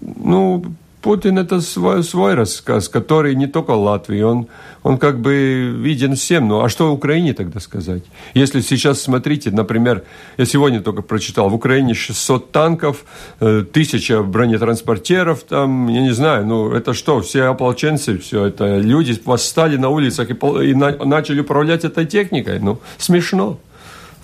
ну, 0.00 0.64
Путин 1.00 1.38
это 1.38 1.60
свой, 1.60 2.02
свой 2.02 2.34
рассказ, 2.34 2.88
который 2.88 3.36
не 3.36 3.46
только 3.46 3.70
Латвии, 3.70 4.20
он, 4.20 4.48
он 4.82 4.98
как 4.98 5.20
бы 5.20 5.72
виден 5.76 6.16
всем. 6.16 6.48
Ну 6.48 6.60
а 6.60 6.68
что 6.68 6.92
Украине 6.92 7.34
тогда 7.34 7.60
сказать? 7.60 8.02
Если 8.34 8.60
сейчас 8.60 9.00
смотрите, 9.00 9.50
например, 9.52 10.02
я 10.38 10.44
сегодня 10.44 10.80
только 10.80 11.02
прочитал, 11.02 11.50
в 11.50 11.54
Украине 11.54 11.94
600 11.94 12.50
танков, 12.50 13.04
э, 13.38 13.64
тысяча 13.72 14.22
бронетранспортеров, 14.22 15.44
там, 15.44 15.88
я 15.88 16.02
не 16.02 16.10
знаю, 16.12 16.44
ну 16.46 16.72
это 16.72 16.94
что, 16.94 17.20
все 17.20 17.44
ополченцы, 17.44 18.18
все 18.18 18.46
это, 18.46 18.78
люди 18.78 19.16
восстали 19.24 19.76
на 19.76 19.90
улицах 19.90 20.30
и, 20.30 20.34
и 20.34 20.74
на, 20.74 20.92
начали 21.04 21.40
управлять 21.40 21.84
этой 21.84 22.06
техникой. 22.06 22.58
Ну, 22.58 22.80
смешно. 22.98 23.58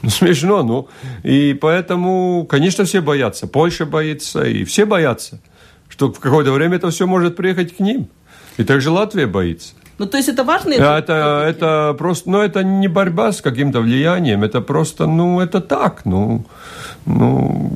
Ну, 0.02 0.10
смешно, 0.10 0.62
ну. 0.62 0.88
И 1.22 1.54
поэтому, 1.54 2.46
конечно, 2.46 2.84
все 2.84 3.00
боятся. 3.00 3.46
Польша 3.46 3.86
боится, 3.86 4.42
и 4.42 4.64
все 4.64 4.84
боятся 4.86 5.40
что 5.94 6.12
в 6.12 6.18
какое-то 6.18 6.50
время 6.50 6.76
это 6.76 6.90
все 6.90 7.06
может 7.06 7.36
приехать 7.36 7.76
к 7.76 7.78
ним. 7.78 8.08
И 8.56 8.64
также 8.64 8.90
Латвия 8.90 9.28
боится. 9.28 9.74
Ну, 9.98 10.06
то 10.06 10.16
есть 10.16 10.28
это 10.28 10.42
важно? 10.42 10.72
Это, 10.72 11.44
это 11.48 11.94
просто, 11.96 12.28
ну, 12.28 12.40
это 12.40 12.64
не 12.64 12.88
борьба 12.88 13.30
с 13.30 13.40
каким-то 13.40 13.80
влиянием, 13.80 14.42
это 14.42 14.60
просто, 14.60 15.06
ну, 15.06 15.38
это 15.38 15.60
так, 15.60 16.04
ну, 16.04 16.44
ну, 17.06 17.72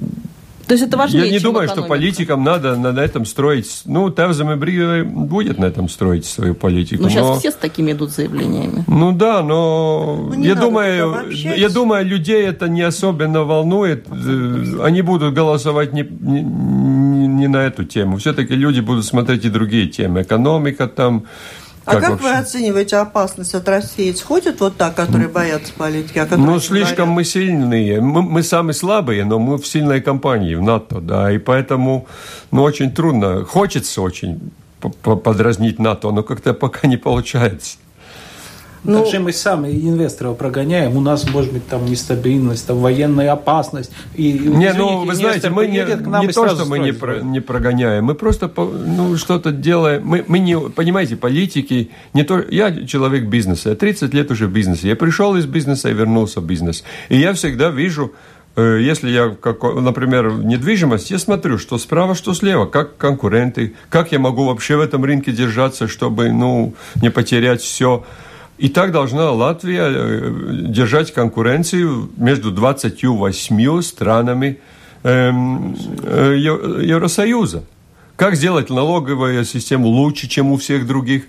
то 0.69 0.75
есть 0.75 0.85
это 0.85 0.99
важнее, 0.99 1.25
Я 1.25 1.33
не 1.33 1.39
думаю, 1.39 1.65
экономика. 1.65 1.87
что 1.87 1.89
политикам 1.89 2.45
надо 2.45 2.77
на, 2.77 2.93
на 2.93 3.01
этом 3.01 3.25
строить... 3.25 3.83
Ну, 3.87 4.11
Тевзам 4.11 4.53
и 4.53 4.57
Бри 4.57 5.03
будет 5.03 5.59
на 5.59 5.65
этом 5.65 5.89
строить 5.89 6.27
свою 6.27 6.55
политику. 6.55 7.05
Ну, 7.05 7.09
сейчас 7.09 7.27
но... 7.27 7.39
все 7.39 7.53
с 7.53 7.55
такими 7.55 7.93
идут 7.93 8.11
заявлениями. 8.11 8.85
Ну, 8.87 9.13
да, 9.13 9.43
но... 9.43 10.29
Ну, 10.29 10.45
я, 10.45 10.55
думаю, 10.55 11.33
я 11.33 11.71
думаю, 11.71 12.05
людей 12.05 12.47
это 12.47 12.69
не 12.69 12.83
особенно 12.83 13.45
волнует. 13.45 14.07
Э, 14.11 14.85
они 14.85 15.01
будут 15.01 15.33
голосовать 15.33 15.95
не, 15.95 16.03
не, 16.03 16.43
не 17.39 17.49
на 17.49 17.67
эту 17.67 17.85
тему. 17.85 18.19
Все-таки 18.19 18.55
люди 18.55 18.81
будут 18.81 19.05
смотреть 19.05 19.45
и 19.45 19.51
другие 19.51 19.89
темы. 19.89 20.23
Экономика 20.23 20.87
там 20.87 21.25
а 21.89 21.93
как, 21.93 22.05
как 22.05 22.21
вы 22.21 22.33
оцениваете 22.33 22.97
опасность 22.97 23.55
от 23.55 23.67
России? 23.67 24.13
Сходят 24.13 24.61
вот 24.61 24.77
так, 24.77 24.95
которые 24.95 25.29
боятся 25.29 25.73
политики? 25.73 26.19
А 26.19 26.37
ну, 26.37 26.61
слишком 26.61 26.97
говорят? 26.97 27.15
мы 27.15 27.25
сильные. 27.25 28.01
Мы, 28.01 28.23
мы 28.23 28.43
самые 28.43 28.75
слабые, 28.75 29.25
но 29.25 29.39
мы 29.39 29.57
в 29.57 29.67
сильной 29.67 30.03
компании, 30.03 30.55
в 30.55 30.63
НАТО, 30.63 31.01
да, 31.01 31.33
и 31.33 31.39
поэтому, 31.39 32.07
ну, 32.51 32.63
очень 32.63 32.91
трудно. 32.91 33.45
Хочется 33.45 34.03
очень 34.03 34.51
подразнить 35.03 35.79
НАТО, 35.79 36.11
но 36.11 36.23
как-то 36.23 36.53
пока 36.53 36.87
не 36.87 36.99
получается. 36.99 37.79
Ну, 38.85 39.01
Также 39.01 39.19
мы 39.19 39.33
сами 39.33 39.69
инвесторов 39.69 40.37
прогоняем, 40.37 40.97
у 40.97 41.01
нас 41.01 41.29
может 41.31 41.53
быть 41.53 41.67
там 41.67 41.85
нестабильность, 41.87 42.67
там 42.67 42.79
военная 42.79 43.33
опасность. 43.33 43.91
И, 44.15 44.33
не, 44.33 44.73
ну 44.73 45.05
вы 45.05 45.15
знаете, 45.15 45.51
мы 45.51 45.67
не, 45.67 45.79
не 45.79 46.33
то, 46.33 46.49
что 46.49 46.65
мы 46.65 46.79
не, 46.79 46.93
про, 46.93 47.21
не 47.21 47.41
прогоняем, 47.41 48.05
мы 48.05 48.15
просто 48.15 48.51
ну, 48.57 49.17
что-то 49.17 49.51
делаем. 49.51 50.03
Мы, 50.05 50.25
мы 50.29 50.39
не, 50.39 50.59
понимаете, 50.59 51.17
политики, 51.17 51.91
не 52.15 52.23
то, 52.23 52.41
я 52.41 52.87
человек 52.87 53.25
бизнеса, 53.25 53.71
я 53.71 53.75
30 53.75 54.15
лет 54.15 54.31
уже 54.31 54.47
в 54.47 54.53
бизнесе, 54.53 54.89
я 54.89 54.97
пришел 54.97 55.37
из 55.37 55.47
бизнеса 55.47 55.91
и 55.91 55.93
вернулся 55.93 56.41
в 56.41 56.45
бизнес. 56.45 56.85
И 57.09 57.19
я 57.19 57.33
всегда 57.33 57.71
вижу, 57.71 58.13
э, 58.57 58.79
если 58.81 59.11
я, 59.11 59.31
как, 59.31 59.63
например, 59.63 60.33
недвижимость, 60.33 61.11
я 61.11 61.19
смотрю, 61.19 61.59
что 61.59 61.79
справа, 61.79 62.15
что 62.15 62.33
слева, 62.33 62.67
как 62.67 62.97
конкуренты, 62.97 63.75
как 63.91 64.13
я 64.13 64.19
могу 64.19 64.47
вообще 64.47 64.77
в 64.77 64.81
этом 64.81 65.05
рынке 65.05 65.33
держаться, 65.33 65.89
чтобы 65.89 66.31
ну, 66.31 66.75
не 67.03 67.11
потерять 67.11 67.61
все. 67.61 68.05
И 68.59 68.69
так 68.69 68.91
должна 68.91 69.31
Латвия 69.31 69.85
э, 69.87 70.33
держать 70.69 71.15
конкуренцию 71.15 72.11
между 72.17 72.51
28 72.51 73.83
странами 73.83 74.59
эм, 75.05 75.77
э, 76.03 76.35
Евросоюза. 76.83 77.63
Как 78.17 78.35
сделать 78.35 78.69
налоговую 78.69 79.45
систему 79.45 79.87
лучше, 79.87 80.29
чем 80.29 80.51
у 80.51 80.57
всех 80.57 80.89
других? 80.89 81.27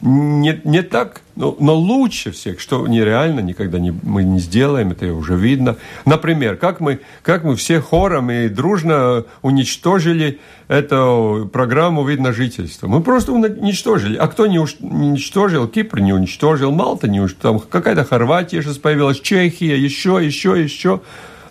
Не, 0.00 0.60
не 0.64 0.82
так, 0.82 1.22
но, 1.36 1.56
но 1.58 1.74
лучше 1.74 2.30
всех, 2.30 2.60
что 2.60 2.86
нереально 2.86 3.40
никогда 3.40 3.78
не, 3.78 3.94
мы 4.02 4.24
не 4.24 4.38
сделаем, 4.38 4.92
это 4.92 5.12
уже 5.14 5.36
видно. 5.36 5.76
Например, 6.04 6.56
как 6.56 6.80
мы, 6.80 7.00
как 7.22 7.44
мы 7.44 7.56
все 7.56 7.80
хором 7.80 8.30
и 8.30 8.48
дружно 8.48 9.24
уничтожили 9.42 10.38
эту 10.68 11.48
программу 11.52 12.04
вид 12.04 12.20
на 12.20 12.32
жительство. 12.32 12.88
Мы 12.88 13.00
просто 13.02 13.32
уничтожили. 13.32 14.16
А 14.16 14.26
кто 14.28 14.46
не 14.46 14.58
уничтожил? 14.58 15.66
Кипр 15.66 16.00
не 16.00 16.12
уничтожил, 16.12 16.72
Малта 16.72 17.08
не 17.08 17.20
уничтожил, 17.20 17.60
какая-то 17.60 18.04
Хорватия 18.04 18.62
сейчас 18.62 18.78
появилась, 18.78 19.20
Чехия, 19.20 19.76
еще, 19.76 20.20
еще, 20.22 20.60
еще. 20.62 21.00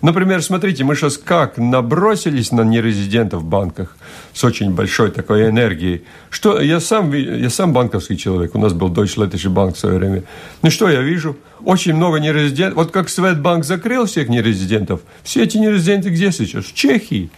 Например, 0.06 0.40
смотрите, 0.40 0.84
мы 0.84 0.94
сейчас 0.94 1.18
как 1.18 1.58
набросились 1.58 2.52
на 2.52 2.60
нерезидентов 2.60 3.42
в 3.42 3.44
банках 3.44 3.96
с 4.32 4.44
очень 4.44 4.70
большой 4.70 5.10
такой 5.10 5.48
энергией. 5.48 6.04
Что 6.30 6.60
я 6.60 6.78
сам, 6.78 7.12
я 7.12 7.50
сам 7.50 7.72
банковский 7.72 8.16
человек, 8.16 8.54
у 8.54 8.58
нас 8.60 8.72
был 8.72 8.88
Deutsche 8.88 9.16
Lettische 9.16 9.52
Bank 9.52 9.74
в 9.74 9.78
свое 9.80 9.98
время. 9.98 10.22
Ну 10.62 10.70
что 10.70 10.88
я 10.88 11.00
вижу? 11.00 11.36
Очень 11.64 11.94
много 11.94 12.18
нерезидентов. 12.18 12.76
Вот 12.76 12.92
как 12.92 13.08
Светбанк 13.08 13.64
закрыл 13.64 14.06
всех 14.06 14.28
нерезидентов, 14.28 15.00
все 15.24 15.42
эти 15.42 15.56
нерезиденты 15.56 16.10
где 16.10 16.30
сейчас? 16.30 16.66
В 16.66 16.72
Чехии. 16.72 17.28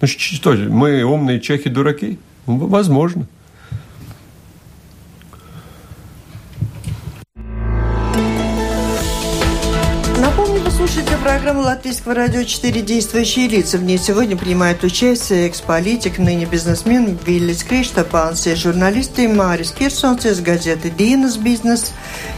Ну 0.00 0.08
что, 0.08 0.52
мы 0.54 1.04
умные 1.04 1.38
чехи-дураки? 1.38 2.18
Возможно. 2.46 3.28
Слушаете 10.86 11.16
программу 11.16 11.62
Латвийского 11.62 12.14
радио 12.14 12.44
«Четыре 12.44 12.80
действующие 12.80 13.48
лица». 13.48 13.76
В 13.76 13.82
ней 13.82 13.98
сегодня 13.98 14.36
принимают 14.36 14.84
участие 14.84 15.48
экс-политик, 15.48 16.18
ныне 16.18 16.44
бизнесмен 16.44 17.18
Виллис 17.26 17.64
Криштапанс 17.64 18.46
и 18.46 18.54
журналисты 18.54 19.26
Марис 19.26 19.72
Кирсонс 19.72 20.26
из 20.26 20.40
газеты 20.40 20.90
«Динас 20.90 21.38
Бизнес» 21.38 21.92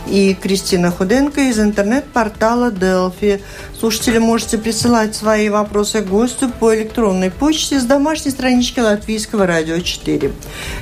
и 0.06 0.32
Кристина 0.32 0.90
Худенко 0.90 1.42
из 1.42 1.60
интернет-портала 1.60 2.70
«Делфи». 2.70 3.42
Слушатели 3.78 4.16
можете 4.16 4.56
присылать 4.56 5.14
свои 5.14 5.50
вопросы 5.50 6.00
гостю 6.00 6.48
по 6.48 6.74
электронной 6.74 7.30
почте 7.30 7.78
с 7.78 7.84
домашней 7.84 8.30
странички 8.30 8.80
Латвийского 8.80 9.46
радио 9.46 9.78
4. 9.78 10.32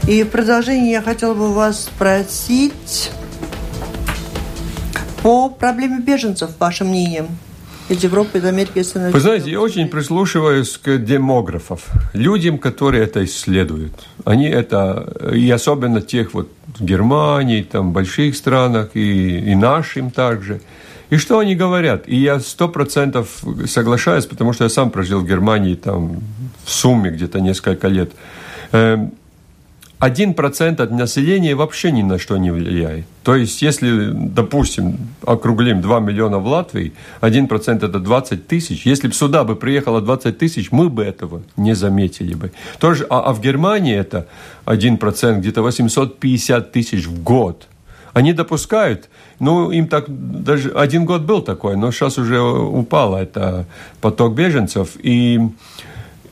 И 0.07 0.23
в 0.23 0.29
продолжение 0.29 0.93
я 0.93 1.03
хотела 1.03 1.35
бы 1.35 1.53
вас 1.53 1.87
спросить 1.87 3.11
по 5.25 5.49
проблеме 5.49 5.99
беженцев, 5.99 6.51
ваше 6.61 6.85
мнение 6.85 7.27
из 7.89 8.03
Европы, 8.03 8.39
из 8.39 8.45
Америки 8.45 8.83
становится... 8.83 9.17
Вы 9.17 9.21
знаете, 9.21 9.51
я 9.51 9.61
очень 9.61 9.89
прислушиваюсь 9.89 10.79
к 10.79 10.99
демографам, 10.99 11.79
людям, 12.13 12.59
которые 12.59 13.05
это 13.05 13.25
исследуют. 13.25 13.93
Они 14.25 14.47
это, 14.49 15.33
и 15.33 15.51
особенно 15.51 16.01
тех 16.01 16.35
вот 16.35 16.49
Германии, 16.81 17.63
там, 17.63 17.93
больших 17.93 18.37
странах, 18.37 18.91
и, 18.95 19.39
и 19.53 19.55
нашим 19.55 20.11
также. 20.11 20.61
И 21.11 21.17
что 21.17 21.39
они 21.39 21.55
говорят? 21.55 22.09
И 22.09 22.17
я 22.17 22.41
сто 22.41 22.69
процентов 22.69 23.43
соглашаюсь, 23.67 24.27
потому 24.27 24.53
что 24.53 24.65
я 24.65 24.71
сам 24.71 24.91
прожил 24.91 25.21
в 25.21 25.27
Германии 25.27 25.75
там 25.75 26.21
в 26.65 26.71
сумме 26.71 27.11
где-то 27.11 27.41
несколько 27.41 27.89
лет. 27.89 28.11
Один 30.07 30.35
процент 30.35 30.81
от 30.81 30.93
населения 30.93 31.57
вообще 31.57 31.91
ни 31.91 32.03
на 32.03 32.19
что 32.19 32.37
не 32.37 32.53
влияет. 32.53 33.07
То 33.25 33.35
есть, 33.35 33.61
если, 33.61 34.13
допустим, 34.15 34.99
округлим 35.27 35.81
2 35.81 35.99
миллиона 35.99 36.39
в 36.39 36.47
Латвии, 36.47 36.93
один 37.21 37.49
процент 37.49 37.83
это 37.83 37.99
20 37.99 38.47
тысяч. 38.47 38.87
Если 38.87 39.09
бы 39.09 39.15
сюда 39.15 39.43
бы 39.43 39.57
приехало 39.57 40.01
20 40.01 40.39
тысяч, 40.39 40.71
мы 40.71 40.91
бы 40.91 41.03
этого 41.03 41.43
не 41.57 41.75
заметили 41.75 42.35
бы. 42.35 42.53
Тоже, 42.79 43.05
а, 43.11 43.19
а 43.19 43.33
в 43.33 43.41
Германии 43.41 43.97
это 43.97 44.29
один 44.65 44.97
процент, 44.97 45.39
где-то 45.41 45.63
850 45.63 46.71
тысяч 46.71 47.07
в 47.07 47.25
год. 47.25 47.67
Они 48.13 48.33
допускают, 48.33 49.09
ну, 49.41 49.73
им 49.73 49.89
так, 49.89 50.05
даже 50.09 50.71
один 50.71 51.05
год 51.05 51.23
был 51.23 51.43
такой, 51.43 51.77
но 51.77 51.91
сейчас 51.91 52.17
уже 52.17 52.41
упало 52.41 53.17
это 53.17 53.67
поток 54.01 54.35
беженцев. 54.35 54.91
И 55.03 55.41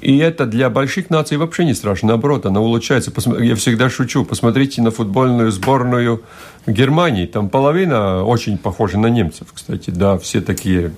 и 0.05 0.19
это 0.19 0.45
для 0.45 0.69
больших 0.69 1.09
наций 1.09 1.39
вообще 1.39 1.65
не 1.65 1.73
страшно. 1.73 2.09
Наоборот, 2.09 2.45
она 2.45 2.61
улучшается. 2.61 3.11
Я 3.41 3.57
всегда 3.57 3.89
шучу. 3.89 4.27
Посмотрите 4.27 4.83
на 4.83 4.91
футбольную 4.91 5.51
сборную 5.51 6.23
Германии. 6.67 7.25
Там 7.25 7.49
половина 7.49 8.23
очень 8.23 8.59
похожа 8.59 8.99
на 8.99 9.07
немцев, 9.07 9.49
кстати. 9.55 9.89
Да, 9.89 10.19
все 10.19 10.43
такие 10.43 10.93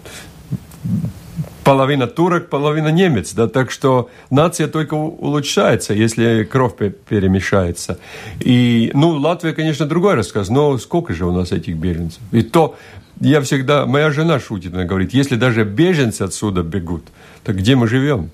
половина 1.63 2.09
турок, 2.09 2.49
половина 2.49 2.89
немец, 2.89 3.33
да, 3.33 3.49
так 3.49 3.73
что 3.73 4.09
нация 4.31 4.69
только 4.69 4.95
улучшается, 4.95 5.95
если 5.95 6.45
кровь 6.45 6.75
перемешается. 7.09 7.99
И, 8.39 8.91
ну, 8.95 9.11
Латвия, 9.11 9.53
конечно, 9.53 9.87
другой 9.87 10.15
рассказ, 10.15 10.49
но 10.49 10.79
сколько 10.79 11.13
же 11.13 11.27
у 11.27 11.33
нас 11.33 11.51
этих 11.51 11.77
беженцев? 11.77 12.21
И 12.31 12.43
то, 12.43 12.77
я 13.21 13.41
всегда, 13.41 13.85
моя 13.87 14.13
жена 14.13 14.39
шутит, 14.39 14.75
она 14.75 14.85
говорит, 14.85 15.13
если 15.13 15.35
даже 15.35 15.65
беженцы 15.65 16.23
отсюда 16.23 16.63
бегут, 16.63 17.05
так 17.43 17.57
где 17.57 17.75
мы 17.75 17.89
живем? 17.89 18.31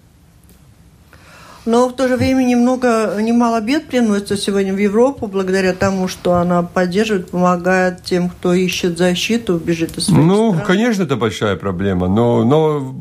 Но 1.64 1.88
в 1.88 1.92
то 1.94 2.08
же 2.08 2.16
время 2.16 2.42
немного, 2.42 3.16
немало 3.22 3.60
бед 3.60 3.86
приносится 3.86 4.36
сегодня 4.36 4.74
в 4.74 4.78
Европу 4.78 5.28
благодаря 5.28 5.72
тому, 5.74 6.08
что 6.08 6.34
она 6.34 6.62
поддерживает, 6.62 7.30
помогает 7.30 8.02
тем, 8.02 8.30
кто 8.30 8.52
ищет 8.52 8.98
защиту, 8.98 9.58
бежит 9.58 9.96
из 9.96 10.06
своих 10.06 10.24
Ну, 10.24 10.52
стран. 10.54 10.66
конечно, 10.66 11.02
это 11.04 11.16
большая 11.16 11.54
проблема, 11.56 12.08
но, 12.08 12.44
но 12.44 12.94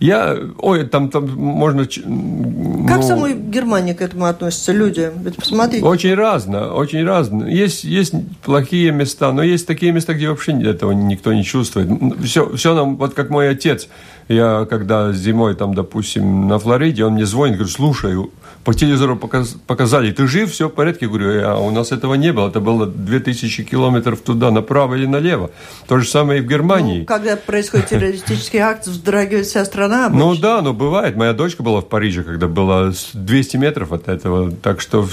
я, 0.00 0.34
ой, 0.58 0.86
там, 0.86 1.10
там 1.10 1.28
можно... 1.36 1.84
Как 1.84 2.96
ну, 2.96 3.02
самой 3.02 3.34
Германии 3.34 3.92
к 3.92 4.00
этому 4.00 4.24
относятся 4.24 4.72
люди? 4.72 5.12
Ведь 5.22 5.36
посмотрите. 5.36 5.84
Очень 5.84 6.14
разно, 6.14 6.72
очень 6.72 7.04
разно. 7.04 7.44
Есть, 7.44 7.84
есть 7.84 8.14
плохие 8.42 8.92
места, 8.92 9.30
но 9.32 9.42
есть 9.42 9.66
такие 9.66 9.92
места, 9.92 10.14
где 10.14 10.30
вообще 10.30 10.52
этого 10.62 10.92
никто 10.92 11.34
не 11.34 11.44
чувствует. 11.44 11.88
Все, 12.24 12.56
все 12.56 12.74
нам, 12.74 12.96
вот 12.96 13.12
как 13.12 13.28
мой 13.28 13.50
отец, 13.50 13.88
я 14.28 14.66
когда 14.70 15.12
зимой, 15.12 15.54
там, 15.54 15.74
допустим, 15.74 16.48
на 16.48 16.58
Флориде, 16.58 17.04
он 17.04 17.14
мне 17.14 17.26
звонит, 17.26 17.56
говорит, 17.56 17.74
слушай, 17.74 18.16
по 18.64 18.74
телевизору 18.74 19.16
показ, 19.16 19.56
показали, 19.66 20.12
ты 20.12 20.26
жив, 20.26 20.52
все 20.52 20.68
в 20.68 20.72
порядке. 20.72 21.06
Я 21.06 21.08
говорю, 21.08 21.48
а 21.48 21.58
у 21.58 21.70
нас 21.70 21.92
этого 21.92 22.14
не 22.14 22.32
было. 22.32 22.48
Это 22.48 22.60
было 22.60 22.86
2000 22.86 23.64
километров 23.64 24.20
туда, 24.20 24.50
направо 24.50 24.96
или 24.96 25.06
налево. 25.06 25.50
То 25.88 25.98
же 25.98 26.06
самое 26.06 26.40
и 26.40 26.42
в 26.42 26.46
Германии. 26.46 27.00
Ну, 27.00 27.06
когда 27.06 27.36
происходит 27.36 27.88
террористический 27.88 28.58
акт, 28.58 28.86
вздрагивает 28.86 29.46
вся 29.46 29.64
страна 29.64 30.06
обычно. 30.06 30.26
Ну 30.26 30.36
да, 30.36 30.60
но 30.60 30.74
бывает. 30.74 31.16
Моя 31.16 31.32
дочка 31.32 31.62
была 31.62 31.80
в 31.80 31.88
Париже, 31.88 32.22
когда 32.22 32.48
было 32.48 32.92
200 33.14 33.56
метров 33.56 33.92
от 33.92 34.08
этого. 34.08 34.52
Так 34.52 34.82
что 34.82 35.08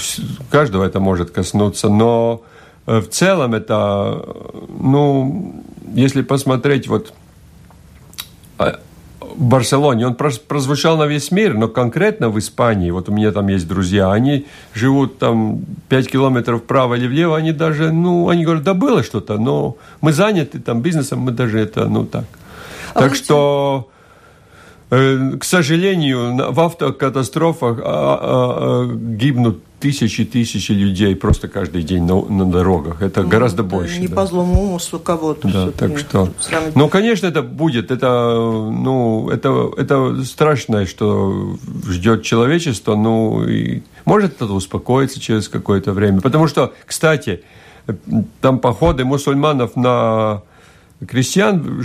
каждого 0.52 0.84
это 0.84 1.00
может 1.00 1.32
коснуться. 1.32 1.88
Но 1.88 2.44
э, 2.86 3.00
в 3.00 3.10
целом 3.10 3.54
это, 3.54 4.26
ну, 4.68 5.64
если 5.94 6.22
посмотреть 6.22 6.90
вот 6.90 7.14
а, 8.58 8.80
Барселоне, 9.36 10.08
он 10.08 10.16
прозвучал 10.16 10.98
на 10.98 11.06
весь 11.06 11.32
мир, 11.32 11.54
но 11.54 11.68
конкретно 11.68 12.30
в 12.30 12.40
Испании, 12.40 12.92
вот 12.92 13.10
у 13.10 13.12
меня 13.12 13.32
там 13.32 13.48
есть 13.48 13.68
друзья, 13.68 14.12
они 14.12 14.46
живут 14.74 15.20
там 15.20 15.62
5 15.90 16.12
километров 16.12 16.62
вправо 16.62 16.96
или 16.96 17.08
влево, 17.08 17.38
они 17.38 17.52
даже, 17.52 17.92
ну, 17.92 18.30
они 18.30 18.44
говорят, 18.46 18.64
да 18.64 18.74
было 18.74 19.04
что-то, 19.04 19.38
но 19.38 19.78
мы 20.02 20.14
заняты 20.14 20.60
там 20.60 20.82
бизнесом, 20.82 21.20
мы 21.20 21.32
даже 21.32 21.60
это, 21.60 21.86
ну, 21.86 22.06
так. 22.06 22.26
А 22.94 23.02
так 23.02 23.16
что 23.16 23.90
к 24.90 25.44
сожалению, 25.44 26.54
в 26.54 26.60
автокатастрофах 26.62 27.80
а, 27.80 27.84
а, 27.84 28.18
а, 28.22 28.96
гибнут 28.96 29.62
тысячи 29.80 30.24
тысячи 30.24 30.72
людей 30.72 31.16
просто 31.16 31.50
каждый 31.50 31.84
день 31.84 32.04
на, 32.04 32.22
на 32.24 32.46
дорогах. 32.46 33.02
Это 33.02 33.24
ну, 33.24 33.30
гораздо 33.30 33.64
больше. 33.64 34.00
Не 34.00 34.08
да. 34.08 34.16
по 34.16 34.26
злому 34.26 34.64
умыслу 34.64 35.00
кого-то. 35.00 35.48
Да, 35.48 35.72
так 35.72 36.00
что. 36.00 36.30
Ну, 36.74 36.88
конечно, 36.88 37.28
это 37.28 37.42
будет. 37.42 37.92
Это, 37.92 38.34
ну, 38.34 39.30
это, 39.30 39.72
это 39.78 40.24
страшное, 40.24 40.86
что 40.86 41.58
ждет 41.86 42.24
человечество. 42.24 42.96
Ну, 42.96 43.44
и 43.46 43.82
может 44.06 44.42
это 44.42 44.54
успокоиться 44.54 45.20
через 45.20 45.50
какое-то 45.50 45.92
время. 45.92 46.22
Потому 46.22 46.48
что, 46.48 46.74
кстати, 46.86 47.42
там 48.40 48.60
походы 48.60 49.04
мусульманов 49.04 49.76
на 49.76 50.44
крестьян, 51.06 51.84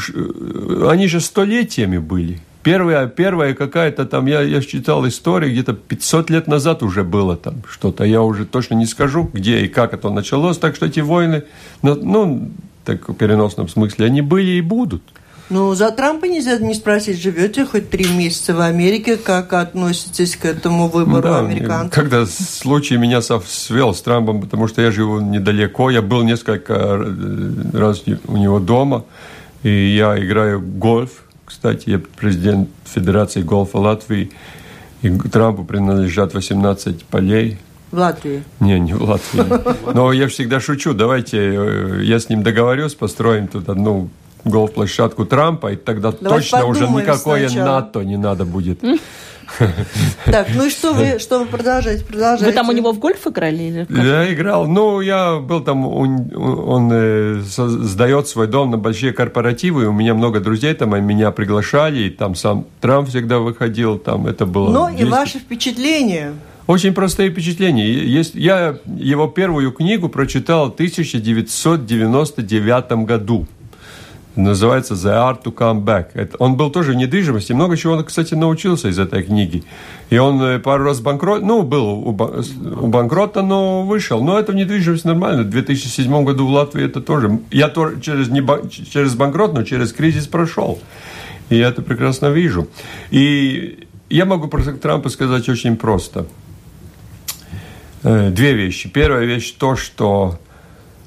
они 0.89 1.09
же 1.09 1.21
столетиями 1.21 1.99
были. 1.99 2.41
Первая, 2.63 3.09
первая 3.09 3.55
какая-то 3.55 4.05
там, 4.07 4.27
я, 4.27 4.41
я 4.43 4.61
читал 4.61 5.07
историю, 5.09 5.53
где-то 5.53 5.73
500 5.73 6.31
лет 6.31 6.47
назад 6.47 6.83
уже 6.83 7.03
было 7.03 7.37
там 7.37 7.63
что-то. 7.69 8.05
Я 8.05 8.23
уже 8.23 8.45
точно 8.45 8.75
не 8.75 8.87
скажу, 8.87 9.29
где 9.33 9.61
и 9.65 9.69
как 9.69 9.95
это 9.95 10.11
началось. 10.11 10.59
Так 10.59 10.77
что 10.77 10.87
эти 10.87 11.01
войны, 11.01 11.43
ну, 11.83 12.51
так 12.85 13.09
в 13.09 13.15
переносном 13.15 13.69
смысле, 13.69 14.07
они 14.07 14.23
были 14.23 14.53
и 14.53 14.61
будут. 14.61 15.03
Ну, 15.51 15.75
за 15.75 15.91
Трампа 15.91 16.25
нельзя 16.25 16.57
не 16.59 16.73
спросить, 16.73 17.21
живете 17.21 17.67
хоть 17.67 17.91
три 17.91 18.07
месяца 18.09 18.55
в 18.55 18.61
Америке, 18.61 19.17
как 19.19 19.53
относитесь 19.53 20.37
к 20.37 20.47
этому 20.47 20.89
выбору 20.89 21.23
да, 21.23 21.41
американцев? 21.41 21.93
Когда 21.93 22.25
случай 22.25 22.97
меня 22.97 23.21
свел 23.21 23.93
с 23.93 24.01
Трампом, 24.01 24.41
потому 24.41 24.67
что 24.67 24.81
я 24.81 24.91
живу 24.91 25.21
недалеко, 25.21 25.91
я 25.91 26.01
был 26.01 26.23
несколько 26.23 27.05
раз 27.75 28.03
у 28.29 28.37
него 28.37 28.61
дома, 28.61 29.05
и 29.63 29.95
я 29.95 30.19
играю 30.19 30.61
в 30.61 30.79
гольф, 30.79 31.25
кстати, 31.53 31.91
я 31.91 32.01
президент 32.17 32.71
Федерации 32.85 33.43
гольфа 33.43 33.77
Латвии, 33.77 34.31
и 35.03 35.11
Трампу 35.11 35.65
принадлежат 35.65 36.33
18 36.33 37.05
полей. 37.05 37.59
В 37.91 37.99
Латвии? 37.99 38.43
Не, 38.61 38.81
не 38.81 38.95
в 38.95 39.03
Латвии. 39.03 39.45
Но 39.93 40.13
я 40.13 40.29
всегда 40.29 40.61
шучу, 40.61 40.95
давайте 40.95 41.39
э, 41.39 42.01
я 42.05 42.19
с 42.19 42.31
ним 42.31 42.43
договорюсь, 42.43 42.95
построим 42.95 43.49
тут 43.49 43.69
одну 43.69 44.09
гольф-площадку 44.45 45.27
Трампа, 45.27 45.73
и 45.73 45.77
тогда 45.77 46.13
Давайте 46.19 46.51
точно 46.51 46.65
уже 46.65 46.89
никакое 46.89 47.49
сначала. 47.49 47.81
НАТО 47.81 48.03
не 48.03 48.17
надо 48.17 48.47
будет. 48.47 48.81
Так, 50.27 50.49
ну 50.55 50.67
и 50.67 50.71
что 50.71 50.93
вы, 50.93 51.19
что 51.19 51.41
вы 51.41 51.47
продолжаете? 51.47 52.05
продолжаете? 52.05 52.45
Вы 52.47 52.53
там 52.53 52.69
у 52.69 52.73
него 52.73 52.93
в 52.93 52.99
гольф 52.99 53.27
играли? 53.27 53.63
Или 53.63 53.85
как? 53.85 54.05
Я 54.05 54.33
играл. 54.33 54.67
Ну, 54.67 55.01
я 55.01 55.39
был 55.39 55.61
там, 55.61 55.87
он, 55.87 56.31
он 56.35 56.91
э, 56.93 57.41
сдает 57.41 58.29
свой 58.29 58.47
дом 58.47 58.71
на 58.71 58.79
большие 58.79 59.13
корпоративы. 59.13 59.87
У 59.87 59.93
меня 59.93 60.15
много 60.15 60.41
друзей 60.41 60.73
там, 60.75 60.97
и 60.97 61.01
меня 61.01 61.31
приглашали. 61.31 62.05
И 62.05 62.11
там 62.11 62.35
сам 62.35 62.67
Трамп 62.81 63.09
всегда 63.09 63.39
выходил. 63.39 63.99
Там 63.99 64.27
это 64.27 64.47
было... 64.47 64.71
Ну 64.71 64.89
и 64.89 65.05
ваши 65.05 65.39
впечатления? 65.39 66.33
Очень 66.67 66.95
простые 66.95 67.31
впечатления. 67.31 67.93
Есть, 67.93 68.35
я 68.35 68.79
его 68.87 69.29
первую 69.29 69.73
книгу 69.73 70.09
прочитал 70.09 70.71
в 70.71 70.75
1999 70.75 72.93
году. 73.05 73.47
Называется 74.35 74.95
«The 74.95 75.13
Art 75.13 75.43
to 75.45 75.55
Come 75.55 75.85
Back». 75.85 76.07
Это, 76.15 76.39
он 76.39 76.57
был 76.57 76.71
тоже 76.71 76.93
в 76.93 76.95
недвижимости. 76.95 77.53
Много 77.53 77.77
чего 77.77 77.93
он, 77.95 78.05
кстати, 78.05 78.35
научился 78.35 78.89
из 78.89 78.99
этой 78.99 79.23
книги. 79.23 79.63
И 80.09 80.17
он 80.17 80.43
э, 80.43 80.59
пару 80.59 80.85
раз 80.85 81.01
банкрот... 81.01 81.43
Ну, 81.43 81.63
был 81.63 81.85
у, 81.85 82.09
у 82.09 82.87
банкрота, 82.87 83.43
но 83.43 83.83
вышел. 83.83 84.25
Но 84.25 84.39
это 84.39 84.53
в 84.53 84.55
недвижимости 84.55 85.07
нормально. 85.07 85.43
В 85.43 85.51
2007 85.51 86.25
году 86.25 86.47
в 86.47 86.51
Латвии 86.51 86.85
это 86.85 87.03
тоже... 87.03 87.41
Я 87.51 87.69
тоже 87.69 88.01
через, 88.01 88.29
не 88.29 88.43
через 88.71 89.15
банкрот, 89.15 89.53
но 89.53 89.65
через 89.65 89.93
кризис 89.93 90.27
прошел. 90.27 90.79
И 91.51 91.57
я 91.57 91.69
это 91.69 91.83
прекрасно 91.83 92.29
вижу. 92.29 92.69
И 93.11 93.87
я 94.09 94.25
могу 94.25 94.49
про 94.49 94.63
Трампа 94.63 95.11
сказать 95.11 95.47
очень 95.51 95.77
просто. 95.77 96.27
Э, 98.03 98.31
Две 98.31 98.55
вещи. 98.55 98.89
Первая 98.89 99.27
вещь 99.27 99.53
то, 99.53 99.77
что 99.77 100.39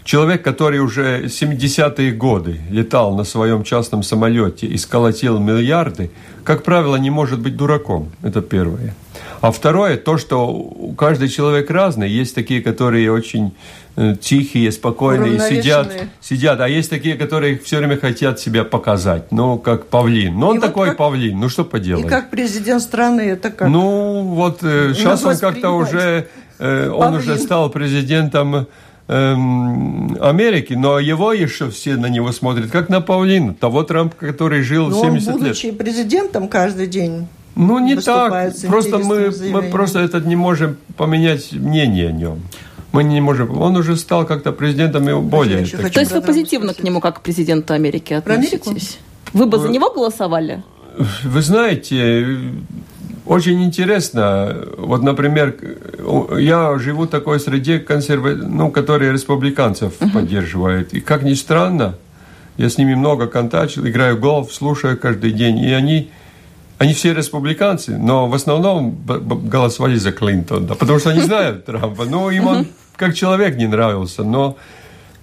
человек, 0.05 0.43
который 0.43 0.79
уже 0.79 1.25
70-е 1.25 2.11
годы 2.11 2.61
летал 2.69 3.15
на 3.15 3.23
своем 3.25 3.63
частном 3.63 4.03
самолете 4.03 4.67
и 4.67 4.77
сколотил 4.77 5.39
миллиарды, 5.39 6.11
как 6.43 6.63
правило, 6.63 6.95
не 6.95 7.09
может 7.09 7.39
быть 7.39 7.57
дураком. 7.57 8.11
Это 8.23 8.41
первое. 8.41 8.93
А 9.41 9.51
второе, 9.51 9.97
то, 9.97 10.17
что 10.17 10.47
у- 10.47 10.93
каждый 10.93 11.27
человек 11.29 11.69
разный. 11.71 12.09
Есть 12.09 12.35
такие, 12.35 12.61
которые 12.61 13.11
очень 13.11 13.51
э, 13.97 14.15
тихие, 14.21 14.71
спокойные, 14.71 15.39
сидят, 15.39 15.91
сидят. 16.21 16.59
А 16.61 16.67
есть 16.67 16.89
такие, 16.89 17.15
которые 17.15 17.57
все 17.57 17.77
время 17.77 17.97
хотят 17.97 18.39
себя 18.39 18.63
показать. 18.63 19.31
Ну, 19.31 19.57
как 19.57 19.87
павлин. 19.87 20.37
Но 20.37 20.49
он 20.49 20.57
И 20.57 20.59
вот 20.59 20.67
такой 20.67 20.87
как- 20.89 20.97
павлин. 20.97 21.39
Ну, 21.39 21.49
что 21.49 21.61
И 21.63 21.65
поделать? 21.65 22.07
как 22.07 22.29
президент 22.29 22.81
страны 22.81 23.21
это 23.21 23.49
как? 23.51 23.69
Ну, 23.69 24.21
вот 24.35 24.59
э, 24.63 24.93
сейчас 24.95 25.23
он 25.23 25.37
как-то 25.37 25.71
уже, 25.71 26.27
э, 26.59 26.89
он 26.89 27.15
уже 27.15 27.37
стал 27.37 27.69
президентом 27.69 28.67
эм, 29.07 30.17
Америки, 30.21 30.73
но 30.73 30.99
его 30.99 31.33
еще 31.33 31.69
все 31.69 31.95
на 31.95 32.07
него 32.07 32.31
смотрят 32.31 32.71
как 32.71 32.89
на 32.89 33.01
павлина. 33.01 33.53
Того 33.53 33.83
Трампа, 33.83 34.15
который 34.15 34.61
жил 34.61 34.87
он, 34.87 34.93
70 34.93 35.27
лет. 35.27 35.39
будучи 35.39 35.71
президентом 35.71 36.47
каждый 36.47 36.87
день 36.87 37.27
Ну, 37.55 37.79
не 37.79 37.95
так. 37.95 38.53
Просто 38.67 38.97
мы, 38.99 39.31
мы 39.51 39.63
просто 39.63 39.99
этот 39.99 40.25
не 40.25 40.35
можем 40.35 40.77
поменять 40.97 41.51
мнение 41.53 42.09
о 42.09 42.11
нем. 42.11 42.41
Мы 42.91 43.03
не 43.03 43.19
можем. 43.19 43.61
Он 43.61 43.75
уже 43.75 43.97
стал 43.97 44.25
как-то 44.25 44.53
президентом 44.53 45.09
и 45.09 45.13
более. 45.21 45.65
То 45.65 45.99
есть 45.99 46.11
вы 46.11 46.21
позитивно 46.21 46.67
спросить. 46.67 46.81
к 46.81 46.83
нему, 46.83 47.01
как 47.01 47.17
к 47.17 47.21
президенту 47.21 47.73
Америки, 47.73 48.13
относитесь? 48.13 48.99
Вы 49.33 49.47
бы 49.47 49.59
за 49.59 49.67
него 49.67 49.91
голосовали? 49.91 50.63
Вы 51.23 51.41
знаете, 51.41 52.37
очень 53.25 53.63
интересно. 53.63 54.55
Вот, 54.77 55.01
например, 55.01 55.55
я 56.37 56.77
живу 56.77 57.03
в 57.03 57.07
такой 57.07 57.39
среде, 57.39 57.79
консерва... 57.79 58.29
ну, 58.29 58.69
которые 58.71 59.11
республиканцев 59.11 59.93
поддерживают. 60.13 60.93
И 60.93 61.01
как 61.01 61.23
ни 61.23 61.33
странно, 61.33 61.95
я 62.57 62.69
с 62.69 62.77
ними 62.77 62.93
много 62.93 63.27
контактил, 63.27 63.87
играю 63.87 64.17
в 64.17 64.19
голф, 64.19 64.53
слушаю 64.53 64.97
каждый 64.97 65.31
день. 65.31 65.59
И 65.59 65.71
они, 65.71 66.11
они 66.77 66.93
все 66.93 67.13
республиканцы, 67.13 67.97
но 67.97 68.27
в 68.27 68.33
основном 68.33 68.97
голосовали 69.05 69.95
за 69.95 70.11
Клинтона, 70.11 70.75
потому 70.75 70.99
что 70.99 71.09
они 71.09 71.21
знают 71.21 71.65
Трампа. 71.65 72.05
Ну, 72.05 72.29
им 72.29 72.47
он 72.47 72.67
как 72.95 73.15
человек 73.15 73.57
не 73.57 73.67
нравился, 73.67 74.23
но... 74.23 74.57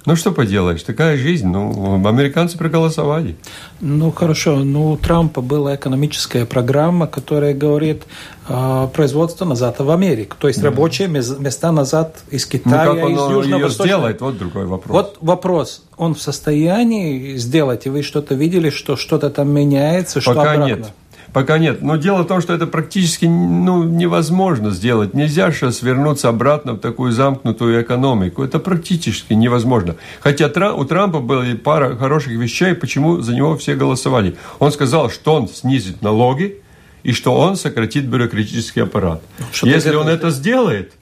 Ну, 0.05 0.17
что 0.17 0.33
поделаешь, 0.33 0.83
такая 0.83 1.17
жизнь. 1.17 1.47
Ну, 1.47 2.07
американцы 2.07 2.59
проголосовали. 2.59 3.37
Ну 3.81 4.11
хорошо, 4.11 4.57
ну 4.57 4.91
у 4.91 4.97
Трампа 4.97 5.41
была 5.41 5.77
экономическая 5.77 6.45
программа, 6.45 7.07
которая 7.07 7.55
говорит 7.55 8.03
э, 8.49 8.89
производство 8.95 9.45
назад 9.45 9.79
в 9.79 9.91
Америку, 9.91 10.37
то 10.39 10.49
есть 10.49 10.63
рабочие 10.63 11.07
мес- 11.09 11.39
места 11.39 11.71
назад 11.73 12.17
из 12.31 12.45
Ну, 12.47 12.51
Китая, 12.51 12.85
как 12.95 13.05
он 13.05 13.13
из 13.15 13.19
ее 13.21 13.37
Южно-Восточного. 13.37 13.87
сделает, 13.87 14.21
вот 14.21 14.39
другой 14.39 14.67
вопрос. 14.67 14.93
Вот 14.93 15.19
вопрос, 15.21 15.83
он 15.97 16.15
в 16.15 16.21
состоянии 16.23 17.37
сделать, 17.37 17.87
и 17.87 17.89
вы 17.91 18.03
что-то 18.03 18.35
видели, 18.35 18.71
что 18.71 18.97
что-то 18.97 19.31
там 19.31 19.51
меняется, 19.51 20.21
что 20.21 20.35
Пока 20.35 20.53
обратно? 20.53 20.65
нет. 20.75 20.93
Пока 21.33 21.59
нет. 21.59 21.83
Но 21.83 21.97
дело 21.97 22.23
в 22.23 22.27
том, 22.27 22.41
что 22.41 22.53
это 22.53 22.67
практически 22.67 23.25
ну, 23.25 23.85
невозможно 23.85 24.71
сделать. 24.71 25.15
Нельзя 25.15 25.51
сейчас 25.51 25.83
вернуться 25.83 26.29
обратно 26.29 26.75
в 26.75 26.79
такую 26.79 27.13
замкнутую 27.13 27.83
экономику. 27.83 28.43
Это 28.43 28.59
практически 28.59 29.33
невозможно. 29.33 29.97
Хотя 30.21 30.47
у 30.75 30.85
Трампа 30.85 31.21
были 31.21 31.55
пара 31.55 31.97
хороших 31.97 32.33
вещей, 32.33 32.75
почему 32.75 33.21
за 33.21 33.35
него 33.35 33.57
все 33.57 33.75
голосовали. 33.75 34.37
Он 34.59 34.73
сказал, 34.73 35.11
что 35.11 35.35
он 35.35 35.49
снизит 35.49 36.03
налоги 36.03 36.61
и 37.03 37.13
что 37.13 37.35
он 37.35 37.57
сократит 37.57 38.05
бюрократический 38.05 38.83
аппарат. 38.83 39.23
что-то 39.53 39.73
из 39.73 39.85
Если 39.85 39.97
он 39.97 40.09
это 40.09 40.31
сделает, 40.31 40.93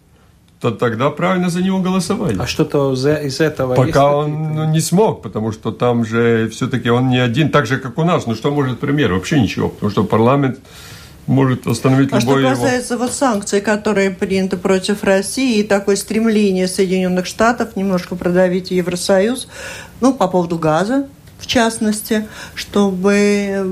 то 0.61 0.71
тогда 0.71 1.09
правильно 1.11 1.49
за 1.49 1.63
него 1.63 1.81
голосовали. 1.81 2.37
А 2.39 2.47
что-то 2.47 2.95
за- 2.95 3.15
из 3.15 3.41
этого 3.41 3.75
Пока 3.75 4.15
он 4.15 4.55
ну, 4.55 4.65
не 4.65 4.81
смог, 4.81 5.23
потому 5.23 5.53
что 5.53 5.73
там 5.73 6.05
же 6.05 6.51
все-таки 6.51 6.91
он 6.91 7.09
не 7.09 7.19
один, 7.19 7.51
так 7.51 7.67
же, 7.67 7.79
как 7.79 7.99
у 7.99 8.05
нас. 8.05 8.27
Ну, 8.27 8.35
что 8.35 8.51
может 8.51 8.79
премьер? 8.79 9.13
Вообще 9.13 9.41
ничего, 9.41 9.71
потому 9.71 9.91
что 9.91 10.05
парламент 10.05 10.59
может 11.27 11.67
остановить 11.67 12.13
А 12.13 12.21
что 12.21 12.37
любой 12.37 12.53
его... 12.53 12.63
касается 12.63 12.99
вот 12.99 13.13
санкций, 13.13 13.63
которые 13.63 14.11
приняты 14.11 14.59
против 14.59 15.03
России, 15.03 15.61
и 15.61 15.63
такое 15.63 15.97
стремление 15.97 16.69
Соединенных 16.69 17.25
Штатов 17.25 17.75
немножко 17.75 18.15
продавить 18.15 18.71
Евросоюз, 18.71 19.49
ну, 20.03 20.13
по 20.13 20.29
поводу 20.29 20.59
газа, 20.59 21.09
в 21.39 21.47
частности, 21.47 22.27
чтобы 22.55 23.67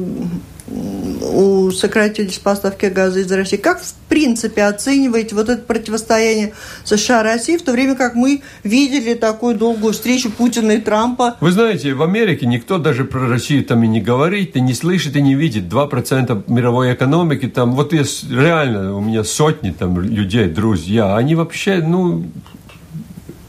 сократились 1.73 2.39
поставки 2.39 2.87
газа 2.87 3.21
из 3.21 3.31
России. 3.31 3.57
Как, 3.57 3.81
в 3.81 3.95
принципе, 4.09 4.65
оцениваете 4.65 5.35
вот 5.35 5.49
это 5.49 5.63
противостояние 5.63 6.53
США-России, 6.85 7.57
в 7.57 7.63
то 7.63 7.73
время 7.73 7.95
как 7.95 8.15
мы 8.15 8.43
видели 8.65 9.15
такую 9.15 9.55
долгую 9.57 9.93
встречу 9.93 10.31
Путина 10.31 10.73
и 10.73 10.81
Трампа 10.81 11.37
Вы 11.41 11.53
знаете, 11.53 11.95
в 11.95 12.03
Америке 12.03 12.47
никто 12.47 12.79
даже 12.79 13.05
про 13.05 13.29
Россию 13.29 13.65
там 13.65 13.83
и 13.85 13.87
не 13.87 14.01
говорит, 14.01 14.57
и 14.57 14.61
не 14.61 14.75
слышит, 14.75 15.17
и 15.17 15.23
не 15.23 15.35
видит. 15.35 15.65
2% 15.65 16.45
мировой 16.49 16.95
экономики 16.95 17.47
там, 17.47 17.73
вот 17.73 17.93
есть 17.93 18.31
реально 18.31 18.97
у 18.97 19.01
меня 19.01 19.25
сотни 19.25 19.71
там 19.71 20.01
людей, 20.01 20.49
друзья, 20.49 21.17
они 21.17 21.35
вообще, 21.35 21.83
ну, 21.85 22.25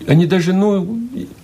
они 0.08 0.26
даже, 0.26 0.54
ну, 0.54 1.00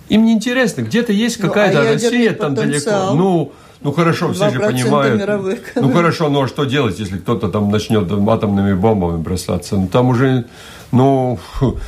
им 0.08 0.24
не 0.24 0.32
интересно. 0.32 0.82
Где-то 0.82 1.12
есть 1.12 1.40
Ну, 1.40 1.46
а 1.46 1.48
какая-то 1.48 1.82
ядерный 1.82 1.94
Россия 1.94 2.32
там 2.32 2.54
далеко. 2.54 2.72
потенциал? 2.72 3.16
Ну, 3.16 3.52
ну 3.86 3.92
хорошо, 3.92 4.32
все 4.32 4.50
же 4.50 4.58
2% 4.58 4.66
понимают. 4.66 5.60
Ну 5.76 5.92
хорошо, 5.92 6.28
ну 6.28 6.42
а 6.42 6.48
что 6.48 6.64
делать, 6.64 6.98
если 6.98 7.18
кто-то 7.18 7.48
там 7.48 7.70
начнет 7.70 8.10
атомными 8.10 8.74
бомбами 8.74 9.22
бросаться? 9.22 9.76
Ну 9.76 9.86
там 9.86 10.08
уже, 10.08 10.46
ну, 10.90 11.38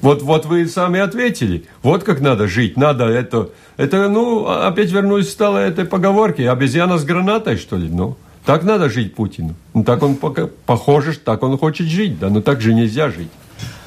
вот, 0.00 0.22
вот 0.22 0.46
вы 0.46 0.66
сами 0.66 1.00
ответили. 1.00 1.66
Вот 1.82 2.02
как 2.02 2.22
надо 2.22 2.48
жить. 2.48 2.78
Надо 2.78 3.04
это, 3.04 3.50
это, 3.76 4.08
ну, 4.08 4.48
опять 4.48 4.90
вернусь 4.90 5.28
стало 5.28 5.58
этой 5.58 5.84
поговорки. 5.84 6.40
Обезьяна 6.40 6.96
с 6.96 7.04
гранатой, 7.04 7.58
что 7.58 7.76
ли? 7.76 7.90
Ну, 7.90 8.16
так 8.46 8.62
надо 8.62 8.88
жить 8.88 9.14
Путину. 9.14 9.54
Ну, 9.74 9.84
так 9.84 10.02
он 10.02 10.14
пока, 10.14 10.48
похоже, 10.64 11.12
так 11.18 11.42
он 11.42 11.58
хочет 11.58 11.88
жить. 11.88 12.18
Да, 12.18 12.30
но 12.30 12.40
так 12.40 12.62
же 12.62 12.72
нельзя 12.72 13.10
жить. 13.10 13.28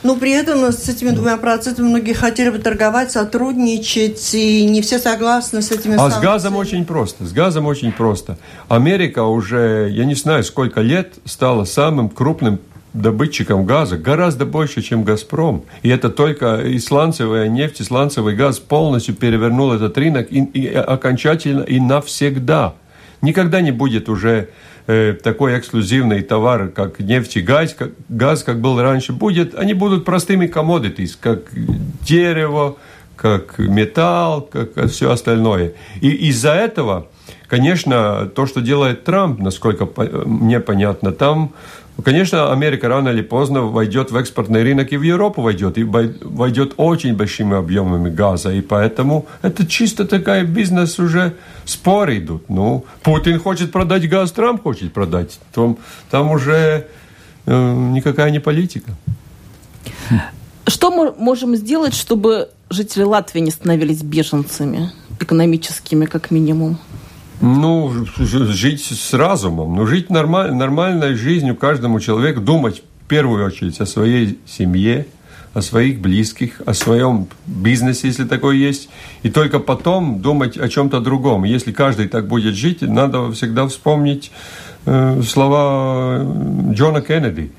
Но 0.04 0.16
при 0.16 0.32
этом 0.32 0.72
с 0.72 0.90
этими 0.90 1.12
двумя 1.12 1.38
процентами 1.38 1.88
многие 1.88 2.14
хотели 2.14 2.50
бы 2.50 2.60
торговать, 2.60 3.12
сотрудничать, 3.12 4.34
и 4.34 4.66
не 4.66 4.82
все 4.82 4.98
согласны 4.98 5.62
с 5.62 5.72
этими 5.72 5.94
А 5.94 5.98
с 5.98 6.00
санкциями. 6.00 6.26
газом 6.26 6.56
очень 6.56 6.86
просто. 6.86 7.26
С 7.26 7.34
газом 7.34 7.68
очень 7.68 7.92
просто. 7.92 8.38
Америка 8.68 9.24
уже, 9.24 9.90
я 9.92 10.06
не 10.06 10.16
знаю, 10.16 10.44
сколько 10.44 10.82
лет 10.82 11.14
стала 11.26 11.66
самым 11.66 12.10
крупным 12.10 12.60
добытчиком 12.94 13.66
газа, 13.66 13.98
гораздо 13.98 14.46
больше, 14.46 14.82
чем 14.82 15.04
«Газпром». 15.04 15.64
И 15.82 15.90
это 15.90 16.10
только 16.10 16.58
и 16.58 16.78
сланцевая 16.80 17.48
нефть, 17.48 17.80
и 17.80 17.84
сланцевый 17.84 18.36
газ 18.36 18.60
полностью 18.60 19.16
перевернул 19.16 19.72
этот 19.72 19.98
рынок 19.98 20.28
и, 20.30 20.40
и 20.40 20.68
окончательно 20.74 21.62
и 21.62 21.80
навсегда. 21.80 22.74
Никогда 23.22 23.62
не 23.62 23.72
будет 23.72 24.10
уже 24.10 24.50
э, 24.88 25.14
такой 25.14 25.58
эксклюзивный 25.58 26.22
товар, 26.22 26.70
как 26.70 27.00
нефть 27.00 27.38
и 27.38 27.42
газ, 27.42 27.74
как, 27.74 27.92
газ, 28.10 28.44
как 28.44 28.60
был 28.60 28.82
раньше. 28.82 29.14
Будет, 29.14 29.56
они 29.56 29.74
будут 29.74 30.06
простыми 30.06 30.48
commodities, 30.48 31.18
как 31.20 31.50
дерево, 32.02 32.78
как 33.16 33.60
металл, 33.60 34.42
как 34.42 34.90
все 34.90 35.12
остальное. 35.12 35.74
И 36.02 36.10
из-за 36.30 36.54
этого, 36.54 37.08
конечно, 37.48 38.26
то, 38.36 38.48
что 38.48 38.62
делает 38.62 39.04
Трамп, 39.04 39.40
насколько 39.40 39.88
мне 40.26 40.60
понятно, 40.60 41.12
там, 41.12 41.54
конечно, 42.04 42.52
Америка 42.52 42.88
рано 42.88 43.10
или 43.10 43.22
поздно 43.22 43.62
войдет 43.62 44.12
в 44.12 44.16
экспортный 44.16 44.64
рынок 44.64 44.92
и 44.94 44.98
в 44.98 45.02
Европу 45.02 45.42
войдет, 45.42 45.78
и 45.78 45.84
вой- 45.84 46.18
войдет 46.22 46.74
очень 46.78 47.16
большими 47.16 47.58
объемами 47.58 48.10
газа, 48.10 48.52
и 48.52 48.62
поэтому 48.62 49.26
это 49.42 49.66
чисто 49.66 50.06
такая 50.06 50.44
бизнес 50.44 51.00
уже 51.00 51.34
споры 51.66 52.18
идут. 52.18 52.50
Ну, 52.50 52.86
Путин 53.04 53.40
хочет 53.40 53.72
продать 53.72 54.10
газ, 54.10 54.32
Трамп 54.32 54.64
хочет 54.64 54.94
продать. 54.94 55.40
Там, 55.54 55.78
там 56.10 56.32
уже 56.32 56.88
э, 57.46 57.74
никакая 57.94 58.32
не 58.32 58.40
политика. 58.40 58.92
Что 60.68 60.92
мы 60.92 61.14
можем 61.18 61.56
сделать, 61.56 61.94
чтобы 61.94 62.50
жители 62.70 63.04
Латвии 63.04 63.42
не 63.42 63.52
становились 63.52 64.02
беженцами 64.04 64.92
экономическими, 65.20 66.06
как 66.06 66.32
минимум? 66.32 66.78
Ну, 67.42 68.06
жить 68.18 68.84
с 68.84 69.14
разумом, 69.14 69.76
ну, 69.76 69.88
жить 69.88 70.12
нормаль, 70.12 70.54
нормальной 70.54 71.16
жизнью 71.16 71.56
каждому 71.56 72.00
человеку, 72.00 72.40
думать 72.40 72.84
в 73.04 73.08
первую 73.08 73.46
очередь 73.46 73.80
о 73.82 73.88
своей 73.88 74.40
семье, 74.46 75.08
о 75.54 75.62
своих 75.62 76.00
близких, 76.00 76.62
о 76.66 76.74
своем 76.76 77.28
бизнесе, 77.48 78.08
если 78.08 78.26
такой 78.26 78.60
есть, 78.60 78.90
и 79.24 79.30
только 79.30 79.60
потом 79.60 80.22
думать 80.22 80.56
о 80.58 80.70
чем-то 80.70 81.00
другом. 81.02 81.44
Если 81.44 81.72
каждый 81.72 82.08
так 82.08 82.28
будет 82.28 82.54
жить, 82.56 82.84
надо 82.84 83.32
всегда 83.32 83.68
вспомнить 83.68 84.32
э, 84.86 85.22
слова 85.28 86.24
Джона 86.72 87.02
Кеннеди. 87.02 87.52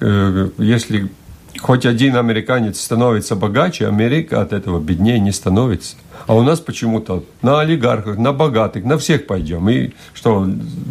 Э, 0.00 0.48
если 0.56 1.10
хоть 1.58 1.86
один 1.86 2.16
американец 2.16 2.80
становится 2.80 3.36
богаче, 3.36 3.86
Америка 3.86 4.42
от 4.42 4.52
этого 4.52 4.80
беднее 4.80 5.18
не 5.18 5.32
становится. 5.32 5.96
А 6.26 6.34
у 6.34 6.42
нас 6.42 6.60
почему-то 6.60 7.24
на 7.42 7.60
олигархах, 7.60 8.18
на 8.18 8.32
богатых, 8.32 8.84
на 8.84 8.98
всех 8.98 9.26
пойдем. 9.26 9.68
И 9.68 9.92
что, 10.14 10.46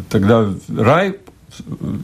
тогда 0.09 0.49
рай 0.75 1.17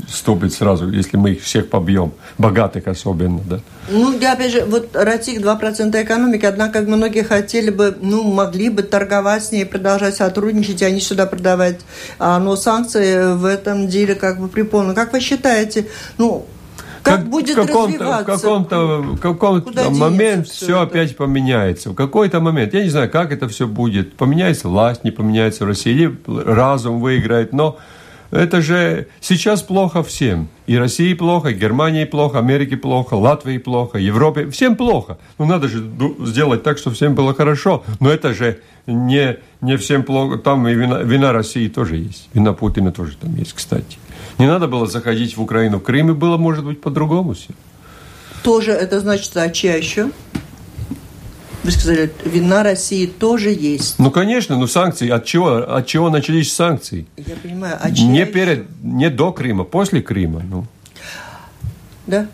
ступит 0.09 0.53
сразу, 0.53 0.89
если 0.89 1.17
мы 1.17 1.31
их 1.31 1.43
всех 1.43 1.69
побьем, 1.69 2.13
богатых 2.37 2.87
особенно, 2.87 3.39
да. 3.45 3.59
Ну, 3.89 4.17
я 4.19 4.33
опять 4.33 4.51
же, 4.51 4.65
вот 4.65 4.95
Ратик 4.95 5.41
2% 5.41 6.03
экономики, 6.03 6.45
однако 6.45 6.81
многие 6.81 7.23
хотели 7.23 7.69
бы, 7.69 7.95
ну, 8.01 8.23
могли 8.23 8.69
бы 8.69 8.83
торговать 8.83 9.43
с 9.43 9.51
ней, 9.51 9.65
продолжать 9.65 10.15
сотрудничать, 10.15 10.81
и 10.81 10.85
они 10.85 10.99
сюда 10.99 11.25
продавать. 11.25 11.81
А, 12.19 12.39
но 12.39 12.55
санкции 12.55 13.35
в 13.35 13.45
этом 13.45 13.87
деле 13.87 14.15
как 14.15 14.39
бы 14.39 14.47
припомню. 14.47 14.95
Как 14.95 15.13
вы 15.13 15.19
считаете, 15.19 15.87
ну, 16.17 16.45
как, 17.03 17.17
как 17.17 17.29
будет 17.29 17.57
в 17.57 17.65
каком-то, 17.65 18.21
в 18.21 18.25
каком-то, 18.25 19.17
каком-то 19.21 19.89
момент 19.91 20.47
все, 20.47 20.65
все 20.65 20.81
опять 20.81 21.17
поменяется. 21.17 21.89
В 21.89 21.95
какой-то 21.95 22.39
момент, 22.39 22.73
я 22.73 22.83
не 22.83 22.89
знаю, 22.89 23.09
как 23.11 23.31
это 23.31 23.47
все 23.49 23.67
будет. 23.67 24.15
Поменяется 24.15 24.69
власть, 24.69 25.03
не 25.03 25.11
поменяется 25.11 25.65
в 25.65 25.67
России, 25.67 25.93
или 25.93 26.15
разум 26.27 27.01
выиграет, 27.01 27.51
но 27.51 27.77
это 28.33 28.61
же 28.61 29.07
сейчас 29.21 29.61
плохо 29.61 30.01
всем. 30.03 30.47
И 30.65 30.75
России 30.75 31.13
плохо, 31.13 31.49
и 31.49 31.53
Германии 31.53 32.05
плохо, 32.05 32.39
Америке 32.39 32.77
плохо, 32.77 33.13
Латвии 33.13 33.59
плохо, 33.59 33.99
Европе. 33.99 34.49
Всем 34.49 34.75
плохо. 34.75 35.17
Ну, 35.37 35.45
надо 35.45 35.67
же 35.67 35.83
сделать 36.25 36.63
так, 36.63 36.77
чтобы 36.77 36.95
всем 36.95 37.13
было 37.13 37.35
хорошо. 37.35 37.83
Но 37.99 38.09
это 38.09 38.33
же 38.33 38.59
не, 38.87 39.37
не 39.61 39.77
всем 39.77 40.03
плохо. 40.03 40.37
Там 40.37 40.67
и 40.67 40.73
вина, 40.73 41.03
вина 41.03 41.31
России 41.31 41.67
тоже 41.67 41.97
есть. 41.97 42.29
Вина 42.33 42.53
Путина 42.53 42.91
тоже 42.91 43.15
там 43.17 43.35
есть, 43.35 43.53
кстати. 43.53 43.97
Не 44.39 44.47
надо 44.47 44.67
было 44.67 44.87
заходить 44.87 45.37
в 45.37 45.41
Украину. 45.41 45.77
В 45.77 45.83
Крыме 45.83 46.13
было, 46.13 46.37
может 46.37 46.65
быть, 46.65 46.81
по-другому 46.81 47.33
все. 47.33 47.49
Тоже 48.43 48.71
это 48.71 48.99
значит, 48.99 49.37
а 49.37 49.49
чья 49.49 49.75
еще? 49.75 50.09
Вы 51.63 51.71
сказали, 51.71 52.11
вина 52.25 52.61
России 52.63 53.05
тоже 53.05 53.49
есть. 53.49 53.95
Ну, 53.97 54.11
конечно, 54.11 54.57
но 54.57 54.67
санкции. 54.67 55.09
От 55.09 55.25
чего, 55.25 55.77
от 55.77 55.87
чего 55.87 56.09
начались 56.09 56.53
санкции? 56.53 57.05
Я 57.15 57.35
понимаю. 57.41 57.77
А 57.79 57.89
не, 57.89 58.25
перед, 58.25 58.65
не 58.83 59.09
до 59.09 59.31
Крыма, 59.31 59.63
после 59.63 60.01
Крыма. 60.01 60.41
Ну. 60.49 60.65
Да? 62.05 62.27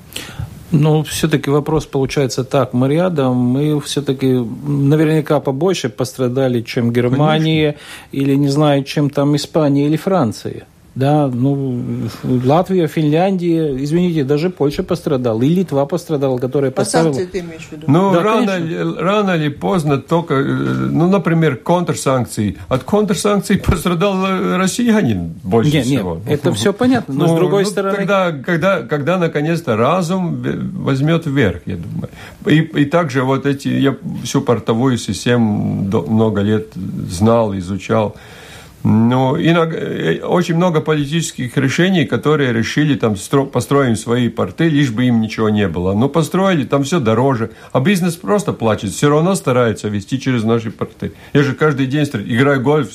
Ну, 0.72 1.04
все-таки 1.04 1.50
вопрос 1.50 1.86
получается 1.86 2.44
так. 2.44 2.74
Мы 2.74 2.90
рядом, 2.90 3.36
мы 3.36 3.80
все-таки 3.82 4.28
наверняка 4.28 5.40
побольше 5.40 5.90
пострадали, 5.90 6.62
чем 6.62 6.92
Германия, 6.92 7.72
Конечно. 7.74 7.80
или, 8.12 8.36
не 8.36 8.50
знаю, 8.50 8.84
чем 8.84 9.10
там 9.10 9.36
Испания 9.36 9.88
или 9.88 9.98
Франция. 9.98 10.66
Да, 10.96 11.28
ну, 11.28 12.10
Латвия, 12.24 12.88
Финляндия, 12.88 13.76
извините, 13.78 14.24
даже 14.24 14.50
Польша 14.50 14.84
пострадала, 14.84 15.42
и 15.42 15.48
Литва 15.48 15.86
пострадала, 15.86 16.38
которая 16.38 16.72
поставила... 16.72 17.14
По 17.14 17.26
ты 17.26 17.40
имеешь 17.40 17.62
в 17.62 17.72
виду? 17.72 17.84
Ну, 17.88 18.12
да, 18.12 18.24
рано, 18.24 18.60
рано 18.98 19.32
или 19.32 19.50
поздно 19.50 20.00
только, 20.00 20.34
э, 20.34 20.44
ну, 20.44 21.08
например, 21.08 21.58
контрсанкции. 21.58 22.58
От 22.68 22.84
контрсанкций 22.84 23.58
пострадал 23.60 24.58
россиянин 24.58 25.36
больше 25.44 25.74
нет, 25.74 25.86
всего. 25.86 26.16
Нет, 26.16 26.40
это 26.40 26.54
все 26.54 26.74
понятно, 26.74 27.14
но 27.14 27.28
ну, 27.28 27.36
с 27.36 27.38
другой 27.38 27.64
ну, 27.64 27.70
стороны... 27.70 27.96
Когда, 27.96 28.32
когда, 28.32 28.82
когда 28.82 29.18
наконец-то 29.20 29.78
разум 29.78 30.42
возьмет 30.74 31.28
вверх, 31.28 31.62
я 31.68 31.78
думаю. 31.78 32.10
И, 32.48 32.82
и 32.82 32.86
также 32.86 33.24
вот 33.24 33.46
эти, 33.46 33.68
я 33.68 33.96
всю 34.24 34.42
портовую 34.42 34.98
систему 34.98 35.88
много 36.08 36.42
лет 36.42 36.70
знал, 37.10 37.56
изучал. 37.56 38.16
Но 38.84 39.36
иногда, 39.38 39.78
э, 39.78 40.20
очень 40.20 40.56
много 40.56 40.80
политических 40.80 41.58
решений, 41.58 42.06
которые 42.06 42.54
решили 42.54 42.96
там 42.96 43.16
построим 43.52 43.96
свои 43.96 44.30
порты, 44.30 44.70
лишь 44.70 44.92
бы 44.92 45.06
им 45.06 45.20
ничего 45.20 45.50
не 45.50 45.68
было. 45.68 45.94
Но 45.94 46.08
построили, 46.08 46.64
там 46.64 46.84
все 46.84 47.00
дороже. 47.00 47.52
А 47.74 47.82
бизнес 47.82 48.16
просто 48.16 48.54
плачет, 48.54 48.92
все 48.92 49.10
равно 49.10 49.36
старается 49.36 49.90
вести 49.90 50.20
через 50.20 50.44
наши 50.44 50.72
порты. 50.72 51.12
Я 51.34 51.44
же 51.44 51.56
каждый 51.56 51.88
день 51.88 52.06
играю 52.26 52.62
гольф 52.62 52.90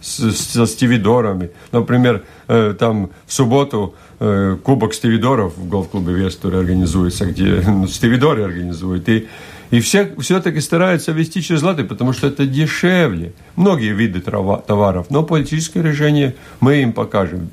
с, 0.00 0.32
со 0.32 0.66
стивидорами. 0.66 1.50
Например, 1.72 2.22
э, 2.48 2.74
там 2.78 3.10
в 3.26 3.32
субботу 3.32 3.94
э, 4.18 4.56
кубок 4.62 4.94
стивидоров 4.94 5.56
в 5.56 5.68
гольф-клубе 5.68 6.14
Вестуре 6.14 6.58
организуется, 6.58 7.26
где 7.26 7.62
ну, 7.66 7.86
стивидоры 7.86 8.44
организуют. 8.44 9.08
И 9.08 9.28
и 9.70 9.80
все, 9.80 10.12
все-таки 10.18 10.60
стараются 10.60 11.12
вести 11.12 11.42
через 11.42 11.62
Латвию, 11.62 11.88
потому 11.88 12.12
что 12.12 12.26
это 12.26 12.46
дешевле. 12.46 13.32
Многие 13.56 13.92
виды 13.92 14.20
товаров. 14.20 15.06
Но 15.10 15.22
политическое 15.22 15.82
решение 15.82 16.34
мы 16.60 16.82
им 16.82 16.92
покажем. 16.92 17.48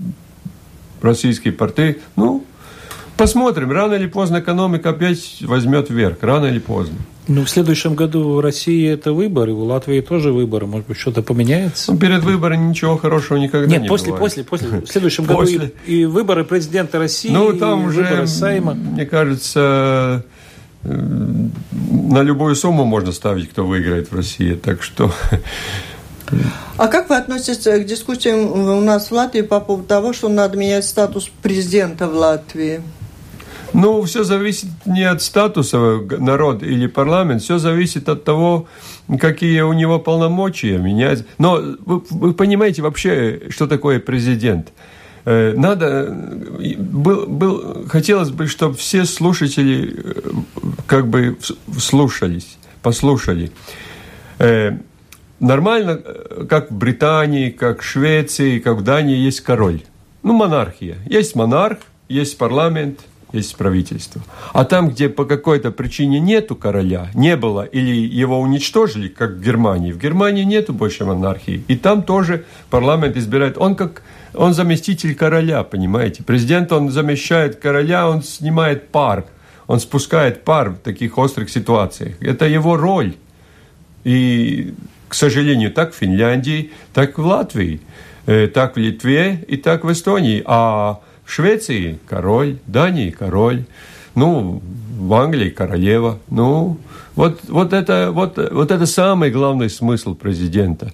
Российские 1.02 1.54
порты, 1.54 2.00
ну, 2.16 2.44
посмотрим. 3.18 3.72
Рано 3.72 3.94
или 3.94 4.08
поздно 4.08 4.40
экономика 4.40 4.90
опять 4.90 5.38
возьмет 5.42 5.92
вверх. 5.92 6.18
Рано 6.22 6.48
или 6.48 6.60
поздно. 6.60 6.98
Ну, 7.28 7.44
в 7.44 7.50
следующем 7.50 7.94
году 7.94 8.36
в 8.36 8.40
России 8.40 8.90
это 8.90 9.12
выборы, 9.12 9.54
в 9.54 9.62
Латвии 9.62 10.00
тоже 10.00 10.32
выборы. 10.32 10.66
Может 10.66 10.88
быть, 10.88 10.98
что-то 10.98 11.22
поменяется? 11.22 11.92
Ну, 11.92 12.00
перед 12.00 12.24
выборами 12.24 12.70
ничего 12.70 12.98
хорошего 12.98 13.38
никогда 13.38 13.68
Нет, 13.68 13.82
не 13.84 13.88
после, 13.90 14.14
бывает. 14.14 14.32
после, 14.32 14.44
после. 14.44 14.82
В 14.82 14.88
следующем 14.88 15.24
году 15.26 15.44
и, 15.44 15.60
и 15.86 16.06
выборы 16.06 16.46
президента 16.46 16.98
России, 16.98 17.30
ну, 17.30 17.54
там 17.54 17.84
и 17.84 17.88
уже, 17.88 18.04
выборы 18.04 18.28
Сайма. 18.28 18.74
Мне 18.74 19.06
кажется, 19.06 20.24
на 20.88 22.22
любую 22.22 22.56
сумму 22.56 22.86
можно 22.86 23.12
ставить, 23.12 23.50
кто 23.50 23.66
выиграет 23.66 24.12
в 24.12 24.16
России. 24.16 24.54
Так 24.54 24.84
что... 24.84 25.12
А 26.78 26.88
как 26.88 27.10
вы 27.10 27.16
относитесь 27.16 27.64
к 27.64 27.86
дискуссиям 27.86 28.52
у 28.52 28.82
нас 28.82 29.10
в 29.10 29.14
Латвии 29.14 29.42
по 29.42 29.60
поводу 29.60 29.88
того, 29.88 30.14
что 30.14 30.30
надо 30.30 30.58
менять 30.58 30.86
статус 30.86 31.30
президента 31.42 32.08
в 32.08 32.16
Латвии? 32.16 32.82
Ну, 33.74 34.02
все 34.04 34.24
зависит 34.24 34.70
не 34.86 35.04
от 35.04 35.22
статуса 35.22 36.00
народ 36.20 36.64
или 36.64 36.88
парламент, 36.88 37.42
все 37.42 37.58
зависит 37.58 38.10
от 38.10 38.24
того, 38.24 38.68
какие 39.20 39.62
у 39.62 39.74
него 39.74 40.00
полномочия 40.00 40.78
менять. 40.78 41.26
Но 41.38 41.62
вы, 41.86 42.02
вы 42.10 42.34
понимаете 42.34 42.82
вообще, 42.82 43.44
что 43.50 43.68
такое 43.68 44.00
президент? 44.00 44.70
Э, 45.30 45.54
надо, 45.58 46.10
был, 46.78 47.28
был, 47.28 47.86
хотелось 47.90 48.30
бы, 48.30 48.48
чтобы 48.48 48.76
все 48.76 49.04
слушатели 49.04 49.94
э, 49.94 50.22
как 50.86 51.08
бы 51.08 51.38
слушались, 51.78 52.58
послушали. 52.82 53.52
Э, 54.40 54.78
нормально, 55.42 56.02
как 56.48 56.72
в 56.72 56.76
Британии, 56.76 57.50
как 57.50 57.82
в 57.82 57.84
Швеции, 57.84 58.60
как 58.60 58.78
в 58.78 58.84
Дании 58.84 59.18
есть 59.18 59.42
король. 59.42 59.82
Ну, 60.24 60.32
монархия. 60.32 60.96
Есть 61.06 61.36
монарх, 61.36 61.80
есть 62.08 62.38
парламент, 62.38 63.02
есть 63.34 63.54
правительство. 63.58 64.22
А 64.54 64.64
там, 64.64 64.92
где 64.92 65.10
по 65.10 65.26
какой-то 65.26 65.72
причине 65.72 66.22
нету 66.22 66.56
короля, 66.56 67.12
не 67.14 67.36
было, 67.36 67.66
или 67.66 67.92
его 67.92 68.40
уничтожили, 68.40 69.10
как 69.10 69.32
в 69.32 69.42
Германии, 69.42 69.92
в 69.92 69.98
Германии 69.98 70.46
нету 70.46 70.72
больше 70.72 71.04
монархии. 71.04 71.66
И 71.68 71.76
там 71.76 72.04
тоже 72.04 72.46
парламент 72.70 73.18
избирает. 73.18 73.58
Он 73.58 73.76
как 73.76 74.04
он 74.34 74.54
заместитель 74.54 75.16
короля, 75.16 75.64
понимаете? 75.64 76.24
Президент, 76.24 76.72
он 76.72 76.90
замещает 76.92 77.58
короля, 77.58 78.10
он 78.10 78.24
снимает 78.24 78.90
пар, 78.90 79.26
он 79.68 79.80
спускает 79.80 80.44
пар 80.44 80.70
в 80.70 80.78
таких 80.78 81.18
острых 81.18 81.50
ситуациях. 81.50 82.16
Это 82.22 82.46
его 82.46 82.78
роль. 82.78 83.16
И, 84.04 84.74
к 85.08 85.14
сожалению, 85.14 85.72
так 85.72 85.94
в 85.94 85.98
Финляндии, 85.98 86.72
так 86.94 87.18
в 87.18 87.26
Латвии, 87.26 87.82
э, 88.26 88.48
так 88.48 88.76
в 88.76 88.80
Литве 88.80 89.44
и 89.48 89.58
так 89.58 89.84
в 89.84 89.92
Эстонии. 89.92 90.42
А 90.46 91.00
в 91.26 91.32
Швеции 91.32 92.00
король, 92.08 92.58
Дании 92.68 93.10
король, 93.10 93.66
ну, 94.18 94.62
в 95.00 95.14
Англии 95.14 95.50
королева. 95.50 96.18
Ну, 96.32 96.78
вот, 97.16 97.40
вот, 97.48 97.72
это, 97.72 98.10
вот, 98.12 98.38
вот 98.52 98.72
это 98.72 98.86
самый 98.88 99.30
главный 99.30 99.70
смысл 99.70 100.16
президента. 100.16 100.92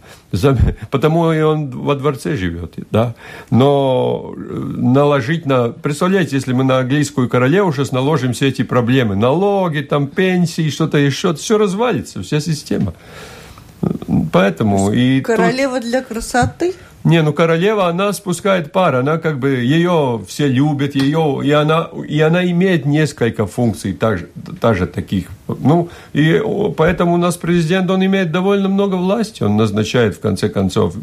Потому 0.91 1.31
и 1.31 1.41
он 1.41 1.69
во 1.69 1.95
дворце 1.95 2.35
живет. 2.35 2.73
Да? 2.91 3.15
Но 3.49 4.33
э, 4.35 4.39
наложить 4.77 5.45
на... 5.45 5.69
Представляете, 5.69 6.35
если 6.35 6.51
мы 6.51 6.65
на 6.65 6.79
английскую 6.79 7.29
королеву 7.29 7.71
сейчас 7.71 7.93
наложим 7.93 8.33
все 8.33 8.49
эти 8.49 8.63
проблемы, 8.63 9.15
налоги, 9.15 9.79
там, 9.79 10.07
пенсии, 10.07 10.69
что-то 10.69 10.97
еще, 10.97 11.33
все 11.33 11.57
развалится, 11.57 12.21
вся 12.23 12.41
система. 12.41 12.93
Поэтому 14.33 14.91
и 14.91 15.21
королева 15.21 15.79
тут... 15.79 15.89
для 15.89 16.01
красоты. 16.01 16.73
Не, 17.03 17.21
ну 17.21 17.33
королева, 17.33 17.87
она 17.87 18.13
спускает 18.13 18.71
пар, 18.71 18.95
она 18.95 19.17
как 19.17 19.37
бы, 19.37 19.49
ее 19.49 20.21
все 20.25 20.47
любят, 20.47 20.95
ее, 20.95 21.41
и 21.43 21.51
она, 21.51 21.89
и 22.07 22.21
она 22.21 22.45
имеет 22.45 22.85
несколько 22.85 23.45
функций, 23.45 23.91
также, 23.93 24.29
также 24.61 24.87
таких. 24.87 25.27
Ну, 25.47 25.89
и 26.13 26.41
поэтому 26.77 27.15
у 27.15 27.17
нас 27.17 27.35
президент, 27.35 27.91
он 27.91 28.05
имеет 28.05 28.31
довольно 28.31 28.69
много 28.69 28.95
власти, 28.95 29.43
он 29.43 29.57
назначает, 29.57 30.15
в 30.15 30.21
конце 30.21 30.47
концов, 30.47 30.95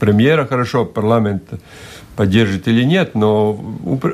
премьера 0.00 0.44
хорошо, 0.44 0.84
парламент 0.84 1.44
поддержит 2.16 2.68
или 2.68 2.84
нет, 2.84 3.14
но 3.14 3.52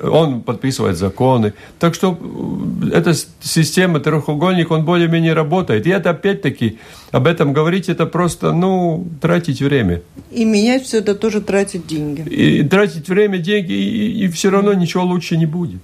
он 0.02 0.42
подписывает 0.42 0.96
законы. 0.96 1.52
Так 1.78 1.94
что 1.94 2.18
э, 2.18 2.96
эта 2.96 3.14
система 3.40 4.00
треугольник, 4.00 4.70
он 4.70 4.84
более-менее 4.84 5.34
работает. 5.34 5.86
И 5.86 5.90
это 5.90 6.10
опять-таки, 6.10 6.78
об 7.10 7.26
этом 7.26 7.52
говорить, 7.52 7.88
это 7.88 8.06
просто, 8.06 8.52
ну, 8.52 9.06
тратить 9.20 9.60
время. 9.60 10.02
И 10.30 10.44
менять 10.44 10.84
все 10.84 10.98
это 10.98 11.14
тоже 11.14 11.40
тратить 11.40 11.86
деньги. 11.86 12.28
И 12.28 12.62
тратить 12.62 13.08
время, 13.08 13.38
деньги, 13.38 13.72
и, 13.72 14.24
и 14.24 14.28
все 14.28 14.50
равно 14.50 14.72
ничего 14.72 15.04
лучше 15.04 15.36
не 15.36 15.46
будет. 15.46 15.82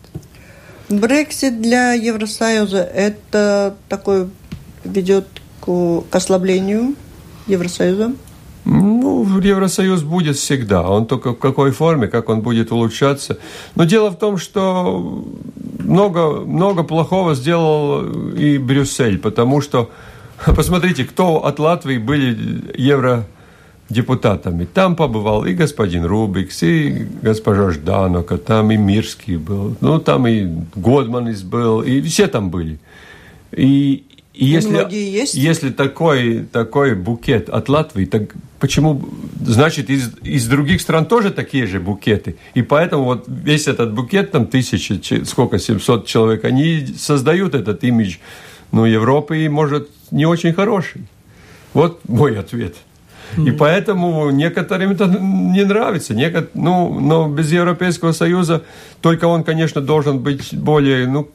Брексит 0.89 1.61
для 1.61 1.95
Евросоюза– 1.95 2.83
это 2.95 3.77
такой 3.89 4.29
ведет 4.85 5.27
к 5.61 6.03
ослаблению 6.13 6.95
Евросоюза? 7.47 8.13
Ну, 8.67 9.39
Евросоюз 9.39 10.03
будет 10.03 10.37
всегда. 10.37 10.91
Он 10.91 11.07
только 11.07 11.33
в 11.33 11.39
какой 11.39 11.71
форме, 11.71 12.09
как 12.09 12.29
он 12.29 12.41
будет 12.41 12.73
улучшаться. 12.73 13.39
Но 13.77 13.85
дело 13.85 14.11
в 14.11 14.19
том, 14.19 14.39
что 14.39 15.25
много, 15.79 16.41
много 16.41 16.83
плохого 16.83 17.37
сделал 17.37 18.05
и 18.33 18.59
Брюссель, 18.59 19.19
потому 19.19 19.61
что, 19.61 19.91
посмотрите, 20.47 21.05
кто 21.05 21.47
от 21.47 21.61
Латвии 21.61 21.99
были 21.99 22.65
евродепутатами. 22.77 24.65
Там 24.65 24.97
побывал 24.97 25.45
и 25.45 25.55
господин 25.55 26.05
Рубикс, 26.05 26.65
и 26.65 27.07
госпожа 27.23 27.71
Жданока, 27.71 28.37
там 28.37 28.73
и 28.73 28.77
Мирский 28.77 29.37
был, 29.37 29.77
ну, 29.81 30.01
там 30.01 30.27
и 30.27 30.45
Годманис 30.75 31.43
был, 31.43 31.83
и 31.83 32.01
все 32.03 32.27
там 32.27 32.51
были. 32.51 32.81
И, 33.53 34.03
и 34.35 34.45
если, 34.45 34.93
есть. 34.93 35.35
если 35.35 35.71
такой, 35.71 36.45
такой 36.51 36.97
букет 36.97 37.49
от 37.49 37.69
Латвии, 37.69 38.07
так 38.07 38.35
почему, 38.59 39.03
значит, 39.41 39.91
из, 39.91 40.13
из 40.23 40.49
других 40.49 40.81
стран 40.81 41.07
тоже 41.07 41.31
такие 41.31 41.67
же 41.67 41.81
букеты. 41.81 42.37
И 42.55 42.63
поэтому 42.63 43.05
вот 43.05 43.25
весь 43.27 43.69
этот 43.69 43.93
букет, 43.93 44.31
там 44.31 44.47
тысячи, 44.47 45.25
сколько, 45.25 45.59
700 45.59 46.07
человек, 46.07 46.45
они 46.45 46.87
создают 46.99 47.55
этот 47.55 47.85
имидж, 47.85 48.17
ну, 48.73 48.85
Европы, 48.85 49.45
и, 49.45 49.49
может, 49.49 49.89
не 50.11 50.27
очень 50.27 50.53
хороший. 50.53 51.03
Вот 51.75 52.01
мой 52.09 52.39
ответ. 52.39 52.75
И 53.37 53.51
поэтому 53.51 54.31
некоторым 54.31 54.93
это 54.93 55.07
не 55.07 55.65
нравится. 55.65 56.15
Некотор... 56.15 56.51
Ну, 56.55 57.01
но 57.01 57.29
без 57.29 57.53
Европейского 57.53 58.13
Союза 58.13 58.63
только 59.01 59.27
он, 59.27 59.45
конечно, 59.45 59.81
должен 59.81 60.21
быть 60.21 60.55
более 60.55 61.07
ну, 61.07 61.29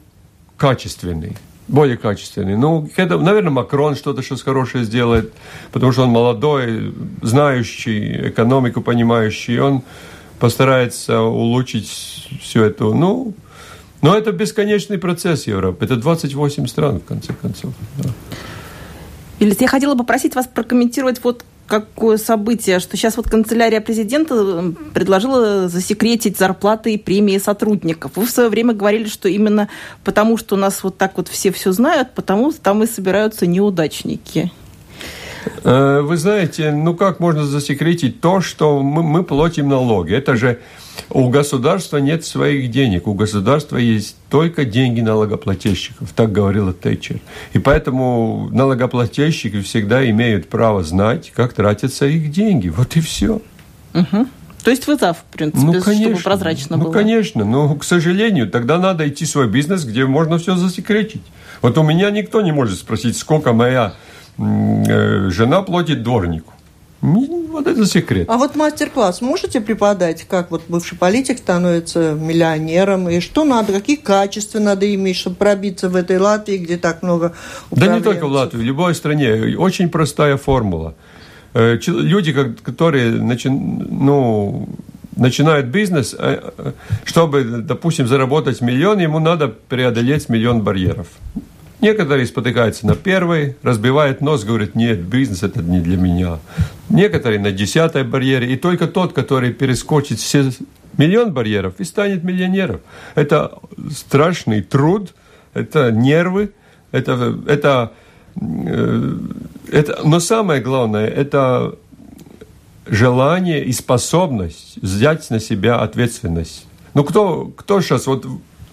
качественный 0.56 1.36
более 1.72 1.96
качественный. 1.96 2.56
Ну, 2.56 2.88
это, 2.96 3.18
наверное, 3.18 3.50
Макрон 3.50 3.96
что-то 3.96 4.22
сейчас 4.22 4.42
хорошее 4.42 4.84
сделает, 4.84 5.32
потому 5.72 5.92
что 5.92 6.02
он 6.02 6.10
молодой, 6.10 6.94
знающий, 7.22 8.28
экономику 8.28 8.82
понимающий, 8.82 9.58
он 9.58 9.82
постарается 10.38 11.22
улучшить 11.22 11.88
всю 12.42 12.62
эту, 12.62 12.94
ну, 12.94 13.34
но 14.02 14.16
это 14.16 14.32
бесконечный 14.32 14.98
процесс 14.98 15.46
Европы. 15.46 15.84
Это 15.84 15.96
28 15.96 16.66
стран, 16.66 17.00
в 17.00 17.04
конце 17.04 17.32
концов. 17.32 17.72
Да. 17.98 18.10
Илья, 19.38 19.56
я 19.58 19.68
хотела 19.68 19.96
попросить 19.96 20.34
вас 20.34 20.46
прокомментировать 20.46 21.24
вот 21.24 21.44
какое 21.72 22.18
событие, 22.18 22.80
что 22.80 22.98
сейчас 22.98 23.16
вот 23.16 23.30
канцелярия 23.30 23.80
президента 23.80 24.74
предложила 24.92 25.68
засекретить 25.70 26.36
зарплаты 26.36 26.92
и 26.92 26.98
премии 26.98 27.38
сотрудников. 27.38 28.12
Вы 28.14 28.26
в 28.26 28.30
свое 28.30 28.50
время 28.50 28.74
говорили, 28.74 29.08
что 29.08 29.26
именно 29.26 29.70
потому, 30.04 30.36
что 30.36 30.56
у 30.56 30.58
нас 30.58 30.84
вот 30.84 30.98
так 30.98 31.16
вот 31.16 31.28
все 31.28 31.50
все 31.50 31.72
знают, 31.72 32.10
потому 32.14 32.52
там 32.52 32.82
и 32.82 32.86
собираются 32.86 33.46
неудачники. 33.46 34.52
Э, 35.64 36.02
вы 36.02 36.18
знаете, 36.18 36.72
ну 36.72 36.94
как 36.94 37.20
можно 37.20 37.46
засекретить 37.46 38.20
то, 38.20 38.42
что 38.42 38.82
мы, 38.82 39.02
мы 39.02 39.24
платим 39.24 39.70
налоги? 39.70 40.12
Это 40.14 40.36
же 40.36 40.58
у 41.10 41.28
государства 41.28 41.98
нет 41.98 42.24
своих 42.24 42.70
денег, 42.70 43.06
у 43.06 43.14
государства 43.14 43.76
есть 43.76 44.16
только 44.30 44.64
деньги 44.64 45.00
налогоплательщиков, 45.00 46.10
так 46.12 46.32
говорила 46.32 46.72
Тэтчер. 46.72 47.20
И 47.52 47.58
поэтому 47.58 48.48
налогоплательщики 48.50 49.60
всегда 49.60 50.08
имеют 50.10 50.48
право 50.48 50.82
знать, 50.82 51.32
как 51.34 51.52
тратятся 51.52 52.06
их 52.06 52.30
деньги. 52.30 52.68
Вот 52.68 52.96
и 52.96 53.00
все. 53.00 53.42
Угу. 53.94 54.26
То 54.64 54.70
есть 54.70 54.86
вы 54.86 54.96
за, 54.96 55.12
в 55.12 55.24
принципе, 55.24 55.64
ну, 55.64 55.72
конечно, 55.80 56.10
чтобы 56.10 56.22
прозрачно 56.22 56.76
ну, 56.76 56.84
было? 56.84 56.92
Ну, 56.92 56.98
конечно. 56.98 57.44
Но, 57.44 57.74
к 57.74 57.84
сожалению, 57.84 58.48
тогда 58.48 58.78
надо 58.78 59.08
идти 59.08 59.24
в 59.24 59.28
свой 59.28 59.48
бизнес, 59.48 59.84
где 59.84 60.06
можно 60.06 60.38
все 60.38 60.54
засекретить. 60.54 61.22
Вот 61.62 61.76
у 61.78 61.82
меня 61.82 62.10
никто 62.10 62.40
не 62.42 62.52
может 62.52 62.78
спросить, 62.78 63.16
сколько 63.16 63.52
моя 63.52 63.94
э, 64.38 65.28
жена 65.30 65.62
платит 65.62 66.02
дворнику. 66.02 66.52
Вот 67.02 67.66
это 67.66 67.84
секрет. 67.84 68.28
А 68.30 68.38
вот 68.38 68.54
мастер-класс 68.54 69.20
можете 69.22 69.60
преподать, 69.60 70.24
как 70.28 70.52
вот 70.52 70.62
бывший 70.68 70.96
политик 70.96 71.38
становится 71.38 72.12
миллионером, 72.12 73.08
и 73.08 73.18
что 73.18 73.44
надо, 73.44 73.72
какие 73.72 73.96
качества 73.96 74.60
надо 74.60 74.94
иметь, 74.94 75.16
чтобы 75.16 75.36
пробиться 75.36 75.88
в 75.88 75.96
этой 75.96 76.18
Латвии, 76.18 76.58
где 76.58 76.76
так 76.76 77.02
много 77.02 77.34
Да 77.72 77.88
не 77.88 78.00
только 78.00 78.26
в 78.26 78.32
Латвии, 78.32 78.58
в 78.58 78.62
любой 78.62 78.94
стране. 78.94 79.56
Очень 79.56 79.88
простая 79.88 80.36
формула. 80.36 80.94
Э, 81.54 81.76
люди, 81.86 82.32
которые 82.62 83.10
начи... 83.10 83.48
ну, 83.48 84.68
начинают 85.16 85.66
бизнес, 85.66 86.14
э, 86.18 86.52
э, 86.56 86.72
чтобы, 87.04 87.44
допустим, 87.44 88.06
заработать 88.06 88.60
миллион, 88.60 89.00
ему 89.00 89.18
надо 89.18 89.48
преодолеть 89.48 90.28
миллион 90.28 90.62
барьеров. 90.62 91.08
Некоторые 91.82 92.26
спотыкаются 92.26 92.86
на 92.86 92.94
первой, 92.94 93.56
разбивают 93.62 94.20
нос, 94.20 94.44
говорят, 94.44 94.76
нет, 94.76 95.00
бизнес 95.00 95.42
это 95.42 95.62
не 95.62 95.80
для 95.80 95.96
меня. 95.96 96.38
Некоторые 96.88 97.40
на 97.40 97.50
десятой 97.50 98.04
барьере. 98.04 98.52
И 98.52 98.56
только 98.56 98.86
тот, 98.86 99.12
который 99.12 99.52
перескочит 99.52 100.20
все 100.20 100.52
миллион 100.96 101.32
барьеров 101.32 101.74
и 101.78 101.84
станет 101.84 102.22
миллионером. 102.22 102.82
Это 103.16 103.58
страшный 103.90 104.62
труд, 104.62 105.12
это 105.54 105.90
нервы, 105.90 106.52
это, 106.92 107.36
это, 107.48 107.92
э, 108.40 109.18
это, 109.72 110.00
но 110.04 110.20
самое 110.20 110.60
главное, 110.60 111.08
это 111.08 111.74
желание 112.86 113.64
и 113.64 113.72
способность 113.72 114.78
взять 114.80 115.28
на 115.30 115.40
себя 115.40 115.80
ответственность. 115.80 116.64
Ну, 116.94 117.02
кто, 117.02 117.46
кто 117.46 117.80
сейчас, 117.80 118.06
вот 118.06 118.24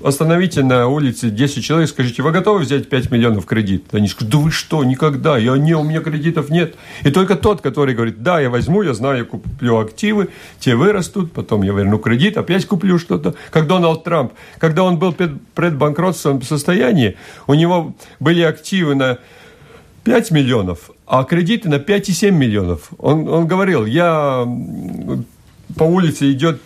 остановите 0.04 0.64
на 0.64 0.88
улице 0.88 1.30
10 1.30 1.64
человек, 1.64 1.90
скажите, 1.90 2.22
вы 2.22 2.32
готовы 2.32 2.60
взять 2.60 2.90
5 2.90 3.12
миллионов 3.12 3.46
кредит? 3.46 3.86
Они 3.92 4.08
скажут, 4.08 4.30
да 4.30 4.38
вы 4.38 4.52
что, 4.52 4.84
никогда, 4.84 5.38
я, 5.38 5.58
не, 5.58 5.74
у 5.74 5.84
меня 5.84 6.02
кредитов 6.02 6.50
нет. 6.50 6.76
И 7.04 7.12
только 7.12 7.36
тот, 7.36 7.62
который 7.62 7.96
говорит, 7.96 8.24
да, 8.24 8.40
я 8.40 8.50
возьму, 8.50 8.82
я 8.82 8.94
знаю, 8.94 9.20
я 9.20 9.24
куплю 9.26 9.80
активы, 9.80 10.30
те 10.60 10.76
вырастут, 10.76 11.32
потом 11.32 11.62
я 11.64 11.74
верну 11.74 11.98
кредит, 12.00 12.38
опять 12.38 12.66
куплю 12.66 13.00
что-то. 13.00 13.36
Как 13.52 13.68
Дональд 13.68 14.04
Трамп, 14.04 14.34
когда 14.58 14.84
он 14.84 14.98
был 14.98 15.14
пред, 15.14 15.42
предбанкротством 15.54 16.42
состоянии, 16.42 17.18
у 17.48 17.54
него 17.54 17.96
были 18.20 18.42
активы 18.42 18.96
на 18.96 19.18
5 20.04 20.32
миллионов, 20.32 20.92
а 21.06 21.24
кредиты 21.24 21.70
на 21.70 21.76
5,7 21.76 22.32
миллионов. 22.32 22.90
Он, 22.98 23.28
он 23.28 23.48
говорил, 23.48 23.86
я 23.86 24.48
по 25.78 25.84
улице 25.84 26.32
идет 26.32 26.62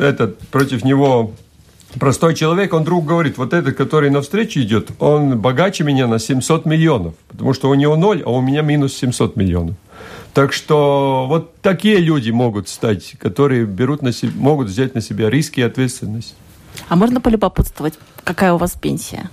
этот, 0.00 0.38
против 0.48 0.84
него 0.84 1.32
простой 1.98 2.34
человек, 2.34 2.72
он 2.72 2.82
вдруг 2.82 3.04
говорит, 3.06 3.38
вот 3.38 3.52
этот, 3.52 3.76
который 3.76 4.10
навстречу 4.10 4.60
идет, 4.60 4.90
он 4.98 5.38
богаче 5.38 5.84
меня 5.84 6.06
на 6.06 6.18
700 6.18 6.66
миллионов, 6.66 7.14
потому 7.28 7.54
что 7.54 7.68
у 7.70 7.74
него 7.74 7.96
ноль, 7.96 8.22
а 8.24 8.30
у 8.30 8.40
меня 8.40 8.62
минус 8.62 8.94
700 8.94 9.36
миллионов. 9.36 9.76
Так 10.32 10.52
что 10.52 11.26
вот 11.28 11.56
такие 11.60 11.98
люди 11.98 12.30
могут 12.30 12.68
стать, 12.68 13.14
которые 13.18 13.66
берут 13.66 14.02
на 14.02 14.12
себя, 14.12 14.32
могут 14.34 14.68
взять 14.68 14.94
на 14.94 15.00
себя 15.00 15.30
риски 15.30 15.60
и 15.60 15.62
ответственность. 15.62 16.34
А 16.88 16.96
можно 16.96 17.20
полюбопытствовать, 17.20 17.94
какая 18.24 18.52
у 18.52 18.56
вас 18.56 18.72
пенсия? 18.72 19.30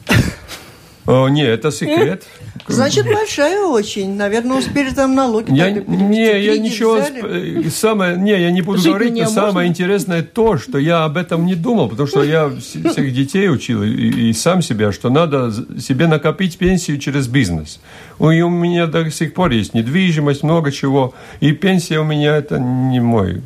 О, 1.06 1.28
не, 1.30 1.44
это 1.44 1.72
секрет. 1.72 2.24
Значит, 2.68 3.06
большая 3.06 3.62
очень. 3.62 4.16
Наверное, 4.16 4.58
успели 4.58 4.92
там 4.92 5.16
налоги. 5.16 5.52
Я, 5.52 5.72
не, 5.72 6.42
я 6.42 6.58
ничего... 6.58 6.96
Взяли. 6.96 7.70
Самое, 7.70 8.18
не, 8.18 8.40
я 8.40 8.52
не 8.52 8.62
буду 8.62 8.78
Жить 8.78 8.88
говорить, 8.88 9.14
но 9.14 9.22
можно? 9.22 9.34
самое 9.34 9.68
интересное 9.68 10.22
то, 10.22 10.58
что 10.58 10.78
я 10.78 11.04
об 11.04 11.18
этом 11.18 11.46
не 11.46 11.56
думал, 11.56 11.90
потому 11.90 12.08
что 12.08 12.24
я 12.24 12.50
всех 12.50 13.14
детей 13.14 13.50
учил 13.50 13.84
и, 13.84 13.90
и 13.90 14.34
сам 14.34 14.62
себя, 14.62 14.92
что 14.92 15.10
надо 15.10 15.52
себе 15.80 16.08
накопить 16.08 16.58
пенсию 16.58 17.00
через 17.00 17.28
бизнес. 17.28 17.80
И 18.20 18.42
у 18.42 18.50
меня 18.50 18.86
до 18.86 19.10
сих 19.10 19.34
пор 19.34 19.52
есть 19.52 19.74
недвижимость, 19.74 20.44
много 20.44 20.72
чего. 20.72 21.14
И 21.40 21.52
пенсия 21.52 22.00
у 22.00 22.04
меня 22.04 22.36
это 22.36 22.60
не 22.60 23.00
мой, 23.00 23.42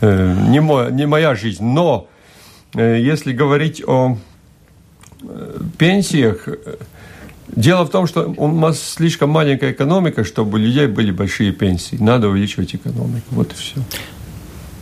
э, 0.00 0.34
не, 0.48 0.60
мой, 0.60 0.92
не 0.92 1.06
моя 1.06 1.34
жизнь. 1.34 1.64
Но 1.64 2.06
э, 2.74 3.00
если 3.00 3.32
говорить 3.32 3.82
о 3.84 4.16
пенсиях. 5.78 6.48
Дело 7.48 7.84
в 7.84 7.90
том, 7.90 8.06
что 8.06 8.32
у 8.36 8.48
нас 8.48 8.80
слишком 8.80 9.30
маленькая 9.30 9.72
экономика, 9.72 10.24
чтобы 10.24 10.58
у 10.58 10.60
людей 10.60 10.86
были 10.86 11.10
большие 11.10 11.52
пенсии. 11.52 11.96
Надо 12.00 12.28
увеличивать 12.28 12.74
экономику. 12.74 13.26
Вот 13.30 13.52
и 13.52 13.54
все. 13.54 13.80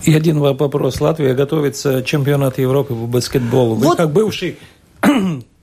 И 0.05 0.15
один 0.15 0.39
вопрос. 0.39 1.01
Латвия 1.01 1.35
готовится 1.35 2.03
к 2.03 2.07
чемпионату 2.07 2.61
Европы 2.61 2.95
по 2.95 3.07
баскетболу. 3.07 3.75
Вы 3.75 3.85
вот 3.85 3.99
как 3.99 4.13
бывший 4.13 4.59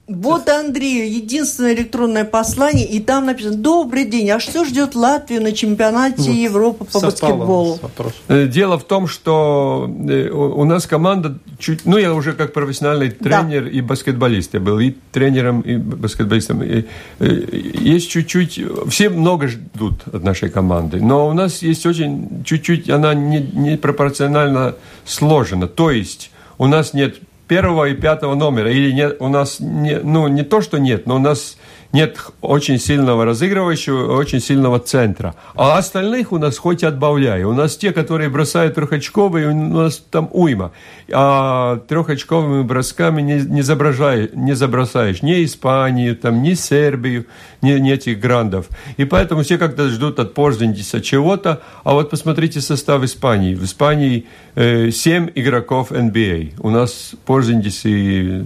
вот, 0.10 0.49
Андрей, 0.49 1.07
единственное 1.07 1.76
электронное 1.76 2.26
послание, 2.26 2.86
и 2.86 2.99
там 2.99 3.28
написано 3.28 3.55
«Добрый 3.55 4.05
день, 4.05 4.32
а 4.32 4.39
что 4.39 4.66
ждет 4.66 4.95
Латвию 4.95 5.41
на 5.41 5.51
чемпионате 5.51 6.24
вот, 6.24 6.36
Европы 6.36 6.86
по 6.86 6.99
баскетболу?» 6.99 7.80
э, 8.28 8.47
Дело 8.47 8.80
в 8.80 8.86
том, 8.86 9.07
что 9.07 9.88
э, 10.10 10.30
у 10.30 10.64
нас 10.64 10.88
команда 10.88 11.38
чуть... 11.60 11.86
Ну, 11.86 11.97
я 11.97 12.16
уже 12.16 12.34
как 12.34 12.53
профессиональный 12.53 13.12
тренер 13.12 13.66
да. 13.66 13.70
и 13.70 13.82
баскетболист. 13.82 14.55
Я 14.55 14.60
был 14.60 14.80
и 14.80 14.95
тренером, 15.12 15.62
и 15.62 15.78
баскетболистом. 15.78 16.64
И, 16.64 16.86
э, 17.20 17.47
есть 17.76 18.10
чуть-чуть... 18.10 18.60
Все 18.89 19.10
много 19.10 19.47
ждут 19.47 20.07
от 20.12 20.24
нашей 20.24 20.49
команды, 20.49 20.99
но 20.99 21.28
у 21.28 21.34
нас 21.34 21.62
есть 21.62 21.86
очень... 21.86 22.43
Чуть-чуть 22.43 22.89
она 22.89 23.14
не, 23.14 23.41
не 23.41 23.78
пропорционально 23.78 24.74
сложена. 25.05 25.68
То 25.68 25.91
есть 25.91 26.32
у 26.57 26.66
нас 26.66 26.95
нет 26.95 27.18
первого 27.50 27.89
и 27.89 27.95
пятого 27.95 28.36
номера. 28.36 28.72
Или 28.72 28.93
нет, 28.93 29.18
у 29.20 29.28
нас, 29.28 29.60
не, 29.60 30.00
ну, 30.00 30.30
не 30.30 30.43
то, 30.43 30.62
что 30.62 30.78
нет, 30.78 31.06
но 31.06 31.18
у 31.18 31.20
нас 31.20 31.58
нет 31.92 32.18
очень 32.42 32.78
сильного 32.80 33.26
разыгрывающего, 33.26 34.16
очень 34.16 34.40
сильного 34.40 34.80
центра. 34.80 35.34
А 35.56 35.78
остальных 35.78 36.32
у 36.32 36.38
нас 36.38 36.58
хоть 36.58 36.84
отбавляй. 36.84 37.44
У 37.44 37.54
нас 37.54 37.78
те, 37.78 37.92
которые 37.92 38.30
бросают 38.30 38.76
трехочковые, 38.76 39.50
у 39.50 39.54
нас 39.54 39.98
там 39.98 40.30
уйма. 40.32 40.72
А 41.12 41.78
трехочковыми 41.88 42.62
бросками 42.62 43.22
не, 43.24 43.42
не, 43.42 43.64
заброжаешь, 43.64 44.30
не 44.34 44.54
забросаешь 44.54 45.24
ни 45.24 45.44
Испанию, 45.44 46.16
там, 46.16 46.44
ни 46.44 46.54
Сербию, 46.54 47.26
ни, 47.62 47.72
ни 47.72 47.92
этих 47.92 48.20
грандов. 48.20 48.68
И 48.98 49.06
поэтому 49.06 49.42
все 49.42 49.58
как-то 49.58 49.90
ждут 49.90 50.20
от 50.20 50.36
Порзендиса 50.36 51.02
чего-то. 51.02 51.62
А 51.84 51.94
вот 51.94 52.12
посмотрите 52.12 52.62
состав 52.62 53.04
Испании. 53.04 53.56
В 53.56 53.64
Испании 53.64 54.28
э, 54.54 54.92
7 54.92 55.32
игроков 55.34 55.92
NBA. 55.92 56.54
У 56.60 56.70
нас 56.70 57.14
Порзендис 57.26 57.86
и, 57.86 58.44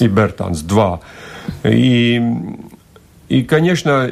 и 0.00 0.08
Бертанс. 0.08 0.62
Два. 0.62 1.00
И, 1.70 2.20
и, 3.28 3.42
конечно, 3.42 4.10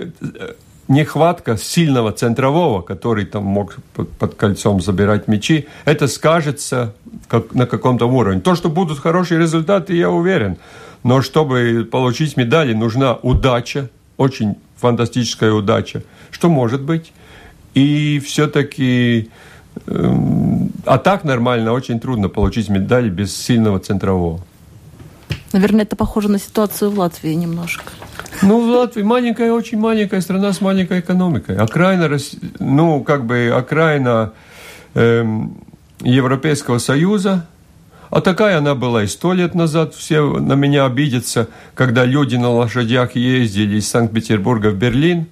нехватка 0.89 1.57
сильного 1.57 2.13
центрового, 2.13 2.83
который 2.83 3.25
там 3.25 3.45
мог 3.45 3.77
под 3.95 4.35
кольцом 4.35 4.81
забирать 4.81 5.29
мячи, 5.29 5.67
это 5.85 6.09
скажется 6.09 6.95
как, 7.29 7.55
на 7.55 7.67
каком-то 7.67 8.07
уровне. 8.07 8.41
То, 8.41 8.55
что 8.55 8.69
будут 8.69 8.99
хорошие 8.99 9.41
результаты, 9.41 9.95
я 9.95 10.11
уверен. 10.11 10.57
Но 11.03 11.23
чтобы 11.23 11.87
получить 11.91 12.37
медали, 12.37 12.73
нужна 12.73 13.15
удача, 13.15 13.91
очень 14.17 14.57
фантастическая 14.77 15.53
удача. 15.53 16.03
Что 16.31 16.49
может 16.49 16.83
быть? 16.83 17.13
И 17.75 18.21
все-таки... 18.25 19.31
Эм, 19.87 20.71
а 20.87 20.99
так 20.99 21.25
нормально, 21.25 21.73
очень 21.73 21.99
трудно 21.99 22.29
получить 22.29 22.69
медали 22.69 23.11
без 23.11 23.37
сильного 23.37 23.81
центрового. 23.81 24.41
Наверное, 25.55 25.83
это 25.83 25.95
похоже 25.95 26.29
на 26.29 26.41
ситуацию 26.41 26.91
в 26.91 26.99
Латвии 26.99 27.33
немножко. 27.33 27.85
Ну, 28.43 28.61
в 28.61 28.69
Латвии 28.77 29.03
маленькая, 29.03 29.53
очень 29.53 29.79
маленькая 29.79 30.21
страна 30.21 30.53
с 30.53 30.61
маленькой 30.61 30.99
экономикой. 30.99 31.57
Окраина, 31.57 32.11
ну, 32.59 33.05
как 33.05 33.25
бы 33.25 33.53
окраина 33.55 34.33
эм, 34.95 35.57
Европейского 36.01 36.79
Союза, 36.79 37.47
а 38.11 38.21
такая 38.21 38.59
она 38.59 38.75
была 38.75 39.05
и 39.05 39.07
сто 39.07 39.33
лет 39.33 39.55
назад. 39.55 39.95
Все 39.95 40.25
на 40.41 40.55
меня 40.55 40.87
обидятся, 40.87 41.47
когда 41.77 42.05
люди 42.05 42.35
на 42.35 42.51
лошадях 42.51 43.15
ездили 43.15 43.77
из 43.77 43.89
Санкт-Петербурга 43.89 44.71
в 44.71 44.75
Берлин. 44.75 45.27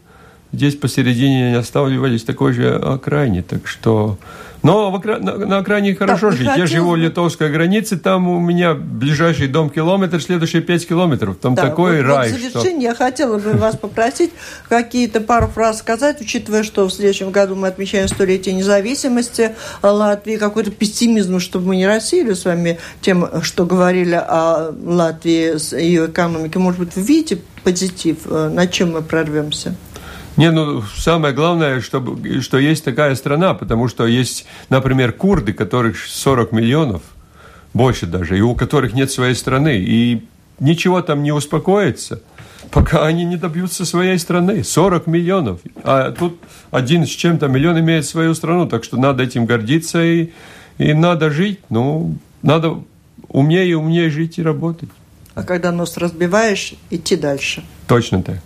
Здесь 0.52 0.76
посередине 0.76 1.50
не 1.50 1.56
останавливались 1.56 2.24
такой 2.24 2.52
же 2.52 2.74
окраине. 2.74 3.42
Так 3.42 3.66
что 3.66 4.18
но 4.62 4.90
в 4.90 4.94
окра... 4.94 5.18
на, 5.18 5.36
на 5.36 5.58
окраине 5.58 5.94
хорошо 5.94 6.30
так, 6.30 6.38
жить. 6.38 6.48
Я 6.56 6.66
живу 6.66 6.92
в 6.92 6.96
литовской 6.96 7.50
границе, 7.50 7.98
там 7.98 8.28
у 8.28 8.38
меня 8.38 8.74
ближайший 8.74 9.48
дом 9.48 9.70
километр, 9.70 10.22
следующие 10.22 10.62
пять 10.62 10.86
километров. 10.86 11.36
Там 11.36 11.54
да, 11.54 11.62
такой 11.62 11.96
вот, 11.96 12.06
рай. 12.06 12.30
Вот 12.30 12.38
в 12.38 12.42
завершение 12.42 12.92
что... 12.92 13.04
я 13.04 13.10
хотела 13.10 13.38
бы 13.38 13.52
вас 13.52 13.76
попросить 13.76 14.30
какие-то 14.68 15.20
пару 15.20 15.48
фраз 15.48 15.78
сказать, 15.78 16.20
учитывая, 16.20 16.62
что 16.62 16.84
в 16.84 16.92
следующем 16.92 17.32
году 17.32 17.56
мы 17.56 17.68
отмечаем 17.68 18.06
столетие 18.06 18.54
независимости 18.54 19.52
Латвии, 19.82 20.36
какой-то 20.36 20.70
пессимизм, 20.70 21.40
чтобы 21.40 21.68
мы 21.68 21.76
не 21.76 21.86
рассеяли 21.86 22.34
с 22.34 22.44
вами 22.44 22.78
тем, 23.00 23.42
что 23.42 23.66
говорили 23.66 24.14
о 24.14 24.72
Латвии, 24.84 25.56
с 25.56 25.76
ее 25.76 26.06
экономикой. 26.06 26.58
Может 26.58 26.78
быть, 26.78 26.94
вы 26.94 27.02
видите 27.02 27.38
позитив, 27.64 28.18
э, 28.26 28.48
на 28.48 28.66
чем 28.66 28.92
мы 28.92 29.02
прорвемся? 29.02 29.74
Не, 30.36 30.50
ну, 30.50 30.82
самое 30.96 31.34
главное, 31.34 31.80
чтобы, 31.80 32.40
что 32.40 32.58
есть 32.58 32.84
такая 32.84 33.14
страна, 33.14 33.54
потому 33.54 33.88
что 33.88 34.06
есть, 34.06 34.46
например, 34.70 35.12
курды, 35.12 35.52
которых 35.52 35.98
40 35.98 36.52
миллионов, 36.52 37.02
больше 37.74 38.06
даже, 38.06 38.38
и 38.38 38.40
у 38.40 38.54
которых 38.54 38.94
нет 38.94 39.10
своей 39.10 39.34
страны, 39.34 39.78
и 39.78 40.24
ничего 40.58 41.02
там 41.02 41.22
не 41.22 41.32
успокоится, 41.32 42.22
пока 42.70 43.06
они 43.06 43.24
не 43.24 43.36
добьются 43.36 43.84
своей 43.84 44.18
страны. 44.18 44.64
40 44.64 45.06
миллионов. 45.06 45.60
А 45.84 46.12
тут 46.12 46.38
один 46.70 47.06
с 47.06 47.10
чем-то 47.10 47.48
миллион 47.48 47.80
имеет 47.80 48.06
свою 48.06 48.34
страну, 48.34 48.66
так 48.66 48.84
что 48.84 48.96
надо 48.96 49.22
этим 49.22 49.46
гордиться 49.46 50.02
и, 50.02 50.30
и 50.78 50.94
надо 50.94 51.30
жить. 51.30 51.60
Ну, 51.68 52.16
надо 52.42 52.82
умнее 53.28 53.68
и 53.68 53.74
умнее 53.74 54.10
жить 54.10 54.38
и 54.38 54.42
работать. 54.42 54.88
А 55.34 55.42
когда 55.42 55.72
нос 55.72 55.96
разбиваешь, 55.96 56.74
идти 56.90 57.16
дальше. 57.16 57.64
Точно 57.86 58.22
так. 58.22 58.38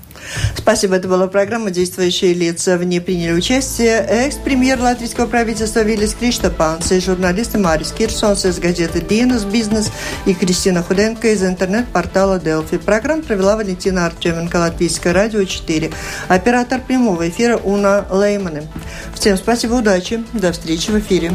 Спасибо. 0.57 0.97
Это 0.97 1.09
была 1.09 1.27
программа 1.27 1.71
«Действующие 1.71 2.35
лица». 2.35 2.77
В 2.77 2.85
ней 2.85 3.01
приняли 3.01 3.33
участие 3.33 3.99
экс-премьер 3.99 4.81
латвийского 4.81 5.27
правительства 5.27 5.81
Виллис 5.81 6.15
Криштопанс 6.15 6.91
и 6.93 7.01
журналисты 7.01 7.59
Марис 7.59 7.93
Кирсонс 7.93 8.45
из 8.45 8.59
газеты 8.59 9.01
«Динус 9.01 9.45
Бизнес» 9.45 9.91
и 10.25 10.35
Кристина 10.35 10.83
Худенко 10.83 11.29
из 11.29 11.43
интернет-портала 11.43 12.39
«Делфи». 12.39 12.79
Программу 12.79 13.23
провела 13.23 13.57
Валентина 13.57 14.07
Артеменко, 14.07 14.57
Латвийское 14.57 15.13
радио 15.13 15.45
4. 15.45 15.91
Оператор 16.29 16.81
прямого 16.81 17.29
эфира 17.29 17.57
Уна 17.57 18.07
Лейманы. 18.11 18.69
Всем 19.15 19.37
спасибо, 19.37 19.75
удачи. 19.75 20.25
До 20.33 20.53
встречи 20.53 20.91
в 20.91 20.99
эфире. 20.99 21.33